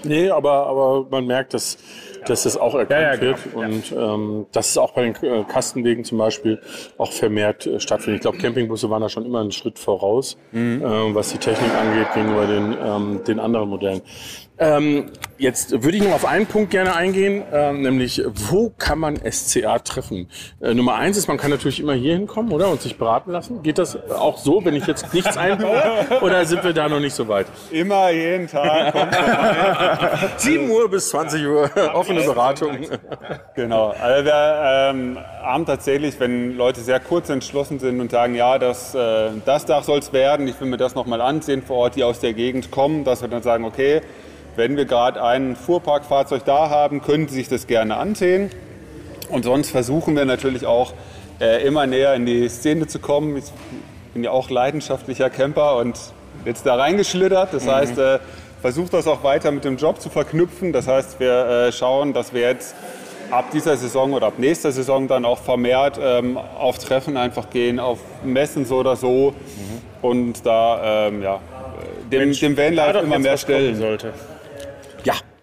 Nee, 0.05 0.31
aber, 0.31 0.67
aber 0.67 1.07
man 1.11 1.27
merkt, 1.27 1.55
dass, 1.55 1.79
dass 2.27 2.43
das 2.45 2.57
auch 2.57 2.75
erkannt 2.75 3.01
Ja, 3.03 3.15
ja, 3.15 3.21
wird 3.21 3.39
genau. 3.53 3.65
und 3.67 3.93
ähm, 3.93 4.47
dass 4.53 4.71
es 4.71 4.79
auch 4.79 4.93
bei 4.93 5.03
den 5.11 5.15
äh, 5.23 5.45
Kastenwegen 5.45 6.05
zum 6.05 6.19
Beispiel 6.19 6.61
auch 6.99 7.13
vermehrt 7.13 7.67
äh, 7.67 7.81
stattfindet. 7.81 8.17
Ich 8.19 8.23
glaube, 8.23 8.39
Campingbusse 8.39 8.91
waren 8.91 9.03
da 9.03 9.09
schon 9.09 9.25
immer 9.25 9.41
einen 9.41 9.53
Schritt 9.53 9.79
voraus, 9.79 10.37
Mhm. 10.53 10.83
ähm, 10.85 11.15
was 11.15 11.31
die 11.33 11.39
Technik 11.39 11.73
angeht 11.75 12.07
gegenüber 12.15 12.47
den, 12.47 12.77
ähm, 12.85 13.21
den 13.27 13.39
anderen 13.41 13.69
Modellen. 13.69 14.01
Ähm, 14.61 15.11
jetzt 15.39 15.71
würde 15.85 15.97
ich 15.97 16.03
noch 16.03 16.13
auf 16.13 16.25
einen 16.25 16.47
Punkt 16.47 16.71
gerne 16.71 16.95
eingehen, 16.97 17.45
ähm, 17.53 17.83
nämlich 17.83 18.23
wo 18.35 18.73
kann 18.77 18.99
man 18.99 19.17
SCA 19.31 19.79
treffen? 19.79 20.29
Äh, 20.61 20.75
Nummer 20.75 20.97
eins 20.97 21.17
ist, 21.17 21.29
man 21.29 21.37
kann 21.37 21.51
natürlich 21.51 21.79
immer 21.79 21.95
hier 21.95 22.15
hinkommen, 22.15 22.51
oder? 22.51 22.69
Und 22.69 22.83
sich 22.83 22.99
beraten 22.99 23.31
lassen. 23.31 23.63
Geht 23.63 23.79
das 23.79 23.97
auch 24.11 24.37
so, 24.37 24.65
wenn 24.65 24.75
ich 24.75 24.87
jetzt 24.87 25.15
nichts 25.15 25.37
einbaue? 25.37 25.81
oder 26.23 26.45
sind 26.45 26.65
wir 26.65 26.73
da 26.73 26.89
noch 26.89 26.99
nicht 26.99 27.15
so 27.15 27.29
weit? 27.29 27.47
Immer 27.71 28.11
jeden 28.11 28.49
Tag 28.49 28.93
kommt 28.93 29.17
7 30.39 30.71
Uhr 30.71 30.91
bis 30.91 31.11
20 31.11 31.47
Uhr, 31.47 31.71
offene 31.95 32.23
Beratung. 32.23 32.79
Genau. 33.55 33.95
Also 34.01 34.25
wir 34.25 34.63
ähm, 34.65 35.19
haben 35.41 35.67
tatsächlich, 35.67 36.19
wenn 36.19 36.57
Leute 36.57 36.81
sehr 36.81 36.99
kurz 36.99 37.29
entschlossen 37.29 37.79
sind 37.79 38.01
und 38.01 38.11
sagen, 38.11 38.35
ja, 38.35 38.59
das, 38.59 38.95
äh, 38.95 39.31
das 39.45 39.67
Dach 39.67 39.85
soll 39.85 40.01
es 40.01 40.13
werden, 40.13 40.49
ich 40.49 40.61
will 40.61 40.69
mir 40.69 40.79
das 40.79 40.97
nochmal 40.97 41.21
ansehen 41.21 41.63
vor 41.63 41.77
Ort, 41.77 41.97
die 41.97 42.03
aus 42.03 42.19
der 42.19 42.33
Gegend 42.33 42.73
kommen, 42.73 43.05
dass 43.05 43.23
wir 43.23 43.29
dann 43.29 43.43
sagen, 43.43 43.65
okay, 43.65 44.03
wenn 44.59 44.77
wir 44.77 44.87
gerade 44.87 45.23
ein 45.23 45.55
Fuhrparkfahrzeug 45.55 46.45
da 46.45 46.69
haben, 46.69 47.01
können 47.01 47.29
Sie 47.29 47.37
sich 47.37 47.49
das 47.49 47.69
gerne 47.69 47.97
ansehen. 47.97 48.51
Und 49.29 49.45
sonst 49.45 49.71
versuchen 49.71 50.17
wir 50.17 50.25
natürlich 50.25 50.67
auch 50.67 50.95
äh, 51.41 51.65
immer 51.65 51.87
näher 51.87 52.15
in 52.15 52.27
die 52.27 52.49
Szene 52.49 52.89
zu 52.89 52.99
kommen. 52.99 53.37
Ich 53.37 53.45
bin 54.15 54.25
ja 54.25 54.33
auch 54.33 54.51
leidenschaftlicher 54.51 55.31
Camper 55.31 55.77
und 55.77 55.97
jetzt 56.45 56.67
da 56.67 56.75
reingeschlittert. 56.75 57.55
Das 57.55 57.69
heißt, 57.69 57.99
äh, 57.99 58.19
versuche 58.61 58.91
das 58.91 59.07
auch 59.07 59.23
weiter 59.23 59.53
mit 59.53 59.65
dem 59.65 59.77
Job 59.77 60.01
zu 60.01 60.11
verknüpfen. 60.11 60.73
Das 60.73 60.89
heißt, 60.89 61.21
wir 61.21 61.69
äh, 61.69 61.73
schauen, 61.73 62.13
dass 62.13 62.35
wir 62.35 62.41
jetzt 62.41 62.75
ab 63.31 63.53
dieser 63.53 63.77
Saison 63.77 64.13
oder 64.13 64.27
ab 64.27 64.39
nächster 64.39 64.73
Saison 64.73 65.07
dann 65.07 65.25
auch 65.25 65.39
vermehrt 65.39 66.01
ähm, 66.03 66.37
auf 66.37 66.79
Treffen 66.79 67.17
einfach 67.17 67.51
gehen, 67.51 67.79
auf 67.79 68.01
Messen 68.25 68.65
so 68.65 68.79
oder 68.79 68.97
so 68.97 69.35
und 70.03 70.45
da 70.45 71.07
ähm, 71.07 71.23
ja, 71.23 71.37
äh, 71.37 72.11
dem, 72.11 72.33
dem 72.33 72.57
Vanlife 72.57 72.99
immer 72.99 73.21
mehr 73.21 73.37
stellen. 73.37 73.77
Sollte. 73.77 74.13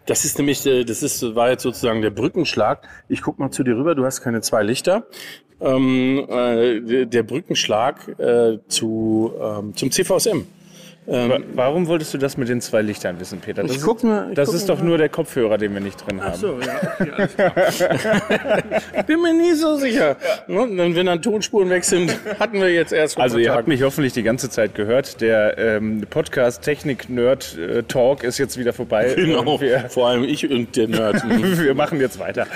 Das 0.06 0.24
ist 0.24 0.38
nämlich, 0.38 0.66
äh, 0.66 0.84
das 0.84 1.03
ist, 1.03 1.36
war 1.36 1.49
jetzt 1.49 1.64
sozusagen 1.64 2.01
der 2.01 2.12
Brückenschlag. 2.12 2.88
Ich 3.10 3.22
guck 3.22 3.39
mal 3.39 3.51
zu 3.51 3.64
dir 3.64 3.76
rüber, 3.76 3.95
du 3.95 4.06
hast 4.06 4.22
keine 4.22 4.41
zwei 4.41 4.64
Lichter. 4.64 5.08
Ähm, 5.60 6.26
äh, 6.30 7.06
der 7.06 7.24
Brückenschlag 7.24 8.08
äh, 8.20 8.60
zu, 8.68 9.34
ähm, 9.41 9.76
zum 9.76 9.91
CVSM. 9.91 10.45
Wa- 11.08 11.39
Warum 11.53 11.88
wolltest 11.88 12.14
du 12.14 12.18
das 12.18 12.36
mit 12.38 12.49
den 12.49 12.62
zwei 12.62 12.82
Lichtern 12.82 13.20
wissen, 13.20 13.39
Peter? 13.39 13.62
Das, 13.64 13.76
Ich 13.76 13.82
guck 13.84 14.03
mal- 14.03 14.30
ich 14.30 14.36
das 14.36 14.47
guck 14.47 14.56
ist 14.56 14.68
mal. 14.68 14.76
doch 14.76 14.84
nur 14.84 14.97
der 14.97 15.10
Kopfhörer, 15.10 15.58
den 15.58 15.74
wir 15.74 15.82
nicht 15.82 15.97
drin 16.06 16.22
haben. 16.24 16.41
ja, 16.41 16.49
okay, 16.99 17.12
alles 17.16 17.36
klar. 17.36 17.53
Bin 19.08 19.22
mir 19.22 19.34
nie 19.34 19.53
so 19.53 19.76
sicher. 19.76 20.16
Ne? 20.47 20.62
Und 20.62 20.78
dann, 20.78 20.95
wenn 20.95 21.06
dann 21.06 21.22
Tonspuren 21.22 21.70
weg 21.70 21.84
sind, 21.84 22.18
hatten 22.39 22.60
wir 22.60 22.74
jetzt 22.74 22.91
erst 22.91 23.18
Also 23.20 23.38
ihr 23.38 23.49
paar 23.49 23.58
habt 23.58 23.68
mich 23.68 23.84
hoffentlich 23.84 24.14
die 24.14 24.24
ganze 24.24 24.49
Zeit 24.49 24.74
gehört. 24.74 25.22
Der 25.22 25.58
ähm, 25.58 26.01
Podcast 26.10 26.64
Technik 26.64 27.10
Nerd 27.10 27.58
äh, 27.58 27.84
Talk 27.84 28.24
ist 28.24 28.38
jetzt 28.38 28.58
wieder 28.58 28.74
vorbei. 28.74 29.14
Genau, 29.26 29.60
wir, 29.60 29.89
vor 29.89 30.08
allem 30.08 30.24
ich 30.24 30.49
und 30.49 30.76
der 30.76 30.88
Nerd. 30.88 31.24
wir 31.28 31.74
machen 31.76 31.99
jetzt 31.99 32.20
weiter. 32.20 32.47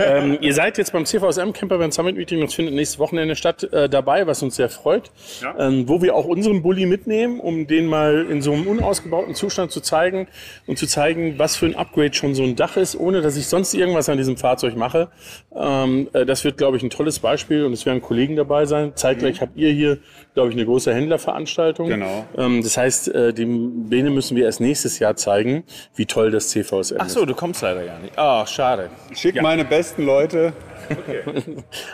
ähm, 0.00 0.36
ihr 0.40 0.52
seid 0.54 0.78
jetzt 0.78 0.92
beim 0.92 1.04
CVSM 1.06 1.52
Campervan 1.52 1.92
Summit 1.92 2.16
Meeting, 2.16 2.40
das 2.40 2.54
findet 2.54 2.74
nächstes 2.74 2.98
Wochenende 2.98 3.36
statt, 3.36 3.62
äh, 3.72 3.88
dabei, 3.88 4.26
was 4.26 4.42
uns 4.42 4.56
sehr 4.56 4.68
freut. 4.68 5.10
Ähm, 5.58 5.88
wo 5.88 6.02
wir 6.02 6.14
auch 6.14 6.24
unseren 6.24 6.62
Bulli 6.62 6.86
mitnehmen, 6.86 7.40
um 7.40 7.66
den 7.66 7.86
mal 7.86 7.93
in 8.02 8.42
so 8.42 8.52
einem 8.52 8.66
unausgebauten 8.66 9.34
Zustand 9.34 9.72
zu 9.72 9.80
zeigen 9.80 10.28
und 10.66 10.78
zu 10.78 10.86
zeigen, 10.86 11.38
was 11.38 11.56
für 11.56 11.66
ein 11.66 11.76
Upgrade 11.76 12.14
schon 12.14 12.34
so 12.34 12.42
ein 12.42 12.56
Dach 12.56 12.76
ist, 12.76 12.98
ohne 12.98 13.20
dass 13.22 13.36
ich 13.36 13.46
sonst 13.46 13.74
irgendwas 13.74 14.08
an 14.08 14.18
diesem 14.18 14.36
Fahrzeug 14.36 14.76
mache. 14.76 15.08
Ähm, 15.54 16.08
äh, 16.12 16.26
das 16.26 16.44
wird, 16.44 16.56
glaube 16.56 16.76
ich, 16.76 16.82
ein 16.82 16.90
tolles 16.90 17.18
Beispiel 17.18 17.64
und 17.64 17.72
es 17.72 17.86
werden 17.86 18.02
Kollegen 18.02 18.36
dabei 18.36 18.66
sein. 18.66 18.92
Zeitgleich 18.94 19.40
habt 19.40 19.56
ihr 19.56 19.70
hier, 19.70 19.98
glaube 20.34 20.50
ich, 20.50 20.54
eine 20.56 20.64
große 20.64 20.94
Händlerveranstaltung. 20.94 21.88
Genau. 21.88 22.26
Ähm, 22.36 22.62
das 22.62 22.76
heißt, 22.76 23.08
äh, 23.08 23.32
dem 23.32 23.88
Bene 23.88 24.10
müssen 24.10 24.36
wir 24.36 24.44
erst 24.44 24.60
nächstes 24.60 24.98
Jahr 24.98 25.16
zeigen, 25.16 25.64
wie 25.94 26.06
toll 26.06 26.30
das 26.30 26.48
CVSM 26.50 26.96
Ach 26.98 27.06
ist. 27.06 27.12
so, 27.12 27.24
du 27.24 27.34
kommst 27.34 27.62
leider 27.62 27.84
gar 27.84 27.98
nicht. 28.00 28.18
Ah, 28.18 28.46
schade. 28.46 28.90
Ich 29.10 29.18
schicke 29.18 29.42
meine 29.42 29.64
besten 29.64 30.04
Leute. 30.04 30.52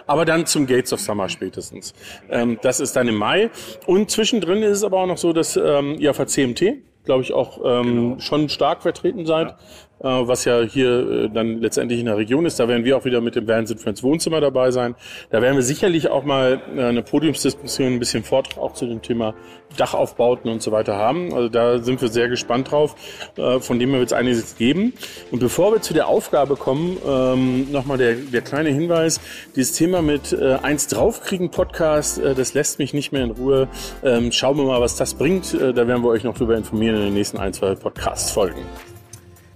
Aber 0.06 0.24
dann 0.24 0.46
zum 0.46 0.66
Gates 0.66 0.92
of 0.92 1.00
Summer 1.00 1.28
spätestens. 1.28 1.94
Ähm, 2.30 2.58
das 2.62 2.80
ist 2.80 2.96
dann 2.96 3.08
im 3.08 3.16
Mai. 3.16 3.50
Und 3.86 4.10
zwischendrin 4.10 4.62
ist 4.62 4.78
es 4.78 4.84
aber 4.84 4.98
auch 5.00 5.06
noch 5.06 5.18
so, 5.18 5.32
dass 5.32 5.56
ähm, 5.56 5.96
ihr 5.98 6.10
auf 6.10 6.16
der 6.16 6.26
CMT, 6.26 6.62
glaube 7.04 7.22
ich, 7.22 7.32
auch 7.32 7.60
ähm, 7.64 8.20
schon 8.20 8.48
stark 8.48 8.82
vertreten 8.82 9.26
seid. 9.26 9.54
Äh, 10.02 10.28
was 10.28 10.46
ja 10.46 10.62
hier 10.62 11.10
äh, 11.10 11.28
dann 11.28 11.58
letztendlich 11.58 12.00
in 12.00 12.06
der 12.06 12.16
Region 12.16 12.46
ist. 12.46 12.58
Da 12.58 12.68
werden 12.68 12.84
wir 12.84 12.96
auch 12.96 13.04
wieder 13.04 13.20
mit 13.20 13.36
dem 13.36 13.46
Van 13.46 13.66
Sit 13.66 13.80
Friends 13.80 14.02
Wohnzimmer 14.02 14.40
dabei 14.40 14.70
sein. 14.70 14.94
Da 15.30 15.42
werden 15.42 15.56
wir 15.56 15.62
sicherlich 15.62 16.08
auch 16.08 16.24
mal 16.24 16.60
äh, 16.74 16.82
eine 16.82 17.02
Podiumsdiskussion, 17.02 17.94
ein 17.94 17.98
bisschen 17.98 18.24
Vortrag 18.24 18.58
auch 18.58 18.72
zu 18.72 18.86
dem 18.86 19.02
Thema 19.02 19.34
Dachaufbauten 19.76 20.50
und 20.50 20.62
so 20.62 20.72
weiter 20.72 20.96
haben. 20.96 21.34
Also 21.34 21.48
da 21.48 21.78
sind 21.80 22.00
wir 22.00 22.08
sehr 22.08 22.28
gespannt 22.28 22.70
drauf. 22.70 22.96
Äh, 23.36 23.60
von 23.60 23.78
dem 23.78 23.90
her 23.90 23.98
wird 23.98 24.10
es 24.10 24.16
einiges 24.16 24.56
geben. 24.56 24.94
Und 25.30 25.40
bevor 25.40 25.72
wir 25.72 25.82
zu 25.82 25.92
der 25.92 26.08
Aufgabe 26.08 26.56
kommen, 26.56 26.96
ähm, 27.06 27.70
nochmal 27.70 27.98
der, 27.98 28.14
der 28.14 28.40
kleine 28.40 28.70
Hinweis. 28.70 29.20
Dieses 29.54 29.72
Thema 29.72 30.00
mit 30.00 30.32
äh, 30.32 30.54
eins 30.62 30.86
draufkriegen 30.86 31.50
Podcast, 31.50 32.18
äh, 32.18 32.34
das 32.34 32.54
lässt 32.54 32.78
mich 32.78 32.94
nicht 32.94 33.12
mehr 33.12 33.24
in 33.24 33.32
Ruhe. 33.32 33.68
Ähm, 34.02 34.32
schauen 34.32 34.56
wir 34.56 34.64
mal, 34.64 34.80
was 34.80 34.96
das 34.96 35.12
bringt. 35.12 35.52
Äh, 35.52 35.74
da 35.74 35.86
werden 35.86 36.02
wir 36.02 36.08
euch 36.08 36.24
noch 36.24 36.36
drüber 36.36 36.56
informieren 36.56 36.96
in 36.96 37.02
den 37.02 37.14
nächsten 37.14 37.36
ein, 37.36 37.52
zwei 37.52 37.74
Podcasts 37.74 38.30
folgen. 38.30 38.62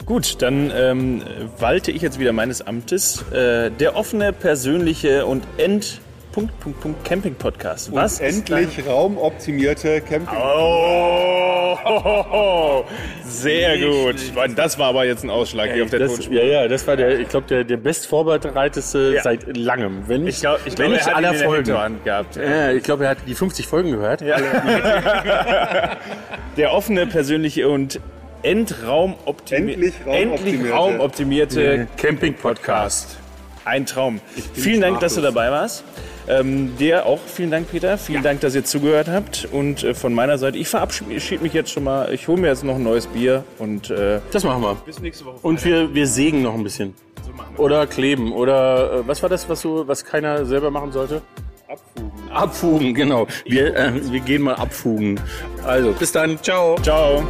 Gut, 0.07 0.43
dann 0.43 0.71
ähm, 0.75 1.23
walte 1.59 1.91
ich 1.91 2.03
jetzt 2.03 2.19
wieder 2.19 2.33
meines 2.33 2.61
Amtes. 2.67 3.25
Äh, 3.33 3.71
der 3.71 3.97
offene, 3.97 4.33
persönliche 4.33 5.25
und 5.27 5.45
End... 5.57 6.01
Punkt, 6.33 6.59
Punkt, 6.59 6.81
Punkt, 6.81 7.05
Camping 7.05 7.37
Podcast. 7.37 7.95
Was 7.95 8.19
und 8.19 8.27
endlich 8.27 8.85
raumoptimierte 8.85 10.01
Camping. 10.01 10.37
Oh, 10.37 11.77
sehr 13.25 13.79
gut. 13.79 14.17
Das 14.57 14.77
war 14.77 14.89
aber 14.89 15.05
jetzt 15.05 15.23
ein 15.23 15.31
Ausschlag 15.31 15.73
hier 15.73 15.85
auf 15.85 15.91
der 15.91 16.01
das, 16.01 16.11
Tonspur. 16.13 16.35
ja, 16.35 16.43
ja, 16.43 16.67
das 16.67 16.89
war 16.89 16.97
der, 16.97 17.21
ich 17.21 17.29
glaube, 17.29 17.47
der, 17.47 17.63
der 17.63 17.77
bestvorbereiteste 17.77 19.13
Ja. 19.15 19.23
seit 19.23 19.57
langem. 19.57 20.09
Wenn 20.09 20.27
Ich 20.27 20.41
glaube, 20.41 20.59
ich 20.65 20.75
glaub, 20.75 20.89
wenn 20.89 20.97
er 20.97 20.99
nicht 20.99 21.07
hat 21.07 21.13
ihn 21.21 21.25
aller 21.25 21.35
Folgen. 21.35 22.01
Gehabt. 22.05 22.35
Ja, 22.35 22.73
ich 22.73 22.83
glaube, 22.83 23.05
er 23.05 23.11
hat 23.11 23.19
die 23.29 23.35
50 23.37 23.69
Folgen 23.69 23.93
gehört. 23.93 24.21
Der 26.57 26.73
offene, 26.73 27.07
persönliche 27.07 27.69
und 27.69 28.01
Endraumoptimi 28.45 29.73
Endlich 29.73 29.95
raumoptimierte. 30.07 30.45
endlich 30.45 30.73
raumoptimierte 30.73 31.89
Camping-Podcast. 31.97 33.17
Ein 33.65 33.87
Traum. 33.87 34.21
Vielen 34.53 34.83
Dank, 34.83 35.01
dass 35.01 35.15
du 35.15 35.23
dabei 35.23 35.51
warst. 35.51 35.85
Ähm, 36.29 36.77
dir 36.79 37.07
auch 37.07 37.19
vielen 37.27 37.51
Dank, 37.51 37.71
Peter. 37.71 37.97
Vielen 37.99 38.23
Dank, 38.23 38.41
dass 38.41 38.55
ihr 38.55 38.65
zugehört 38.65 39.09
habt. 39.09 39.49
Und 39.51 39.83
äh, 39.85 39.95
von 39.95 40.13
meiner 40.13 40.37
Seite, 40.39 40.59
ich 40.59 40.69
verabschiede 40.69 41.43
mich 41.43 41.53
jetzt 41.55 41.71
schon 41.71 41.85
mal. 41.85 42.13
Ich 42.13 42.29
hole 42.29 42.41
mir 42.41 42.49
jetzt 42.49 42.65
noch 42.65 42.75
ein 42.77 42.83
neues 42.83 43.07
Bier 43.07 43.45
und 43.59 43.91
äh, 43.91 44.21
Das 44.31 44.45
machen 44.45 44.63
wir. 44.63 44.75
bis 44.87 45.01
nächste 45.01 45.25
Woche. 45.25 45.37
Und 45.43 45.65
wir, 45.65 45.95
wir 45.95 46.07
sägen 46.07 46.43
noch 46.43 46.55
ein 46.55 46.63
bisschen. 46.63 46.95
Oder 47.57 47.87
kleben. 47.87 48.33
Oder 48.33 48.93
äh, 49.01 49.09
was 49.09 49.23
war 49.23 49.29
das, 49.31 49.49
was, 49.49 49.61
so, 49.63 49.89
was 49.89 50.05
keiner 50.05 50.45
selber 50.45 50.71
machen 50.71 50.93
sollte? 50.93 51.23
Abfugen. 51.69 52.13
Abfugen, 52.31 52.95
genau. 52.95 53.27
Wir, 53.47 53.75
äh, 53.75 53.93
wir 54.13 54.21
gehen 54.21 54.43
mal 54.43 54.55
abfugen. 54.57 55.19
Also, 55.67 55.93
bis 55.93 56.13
dann. 56.13 56.39
Ciao. 56.43 56.77
Ciao. 56.83 57.23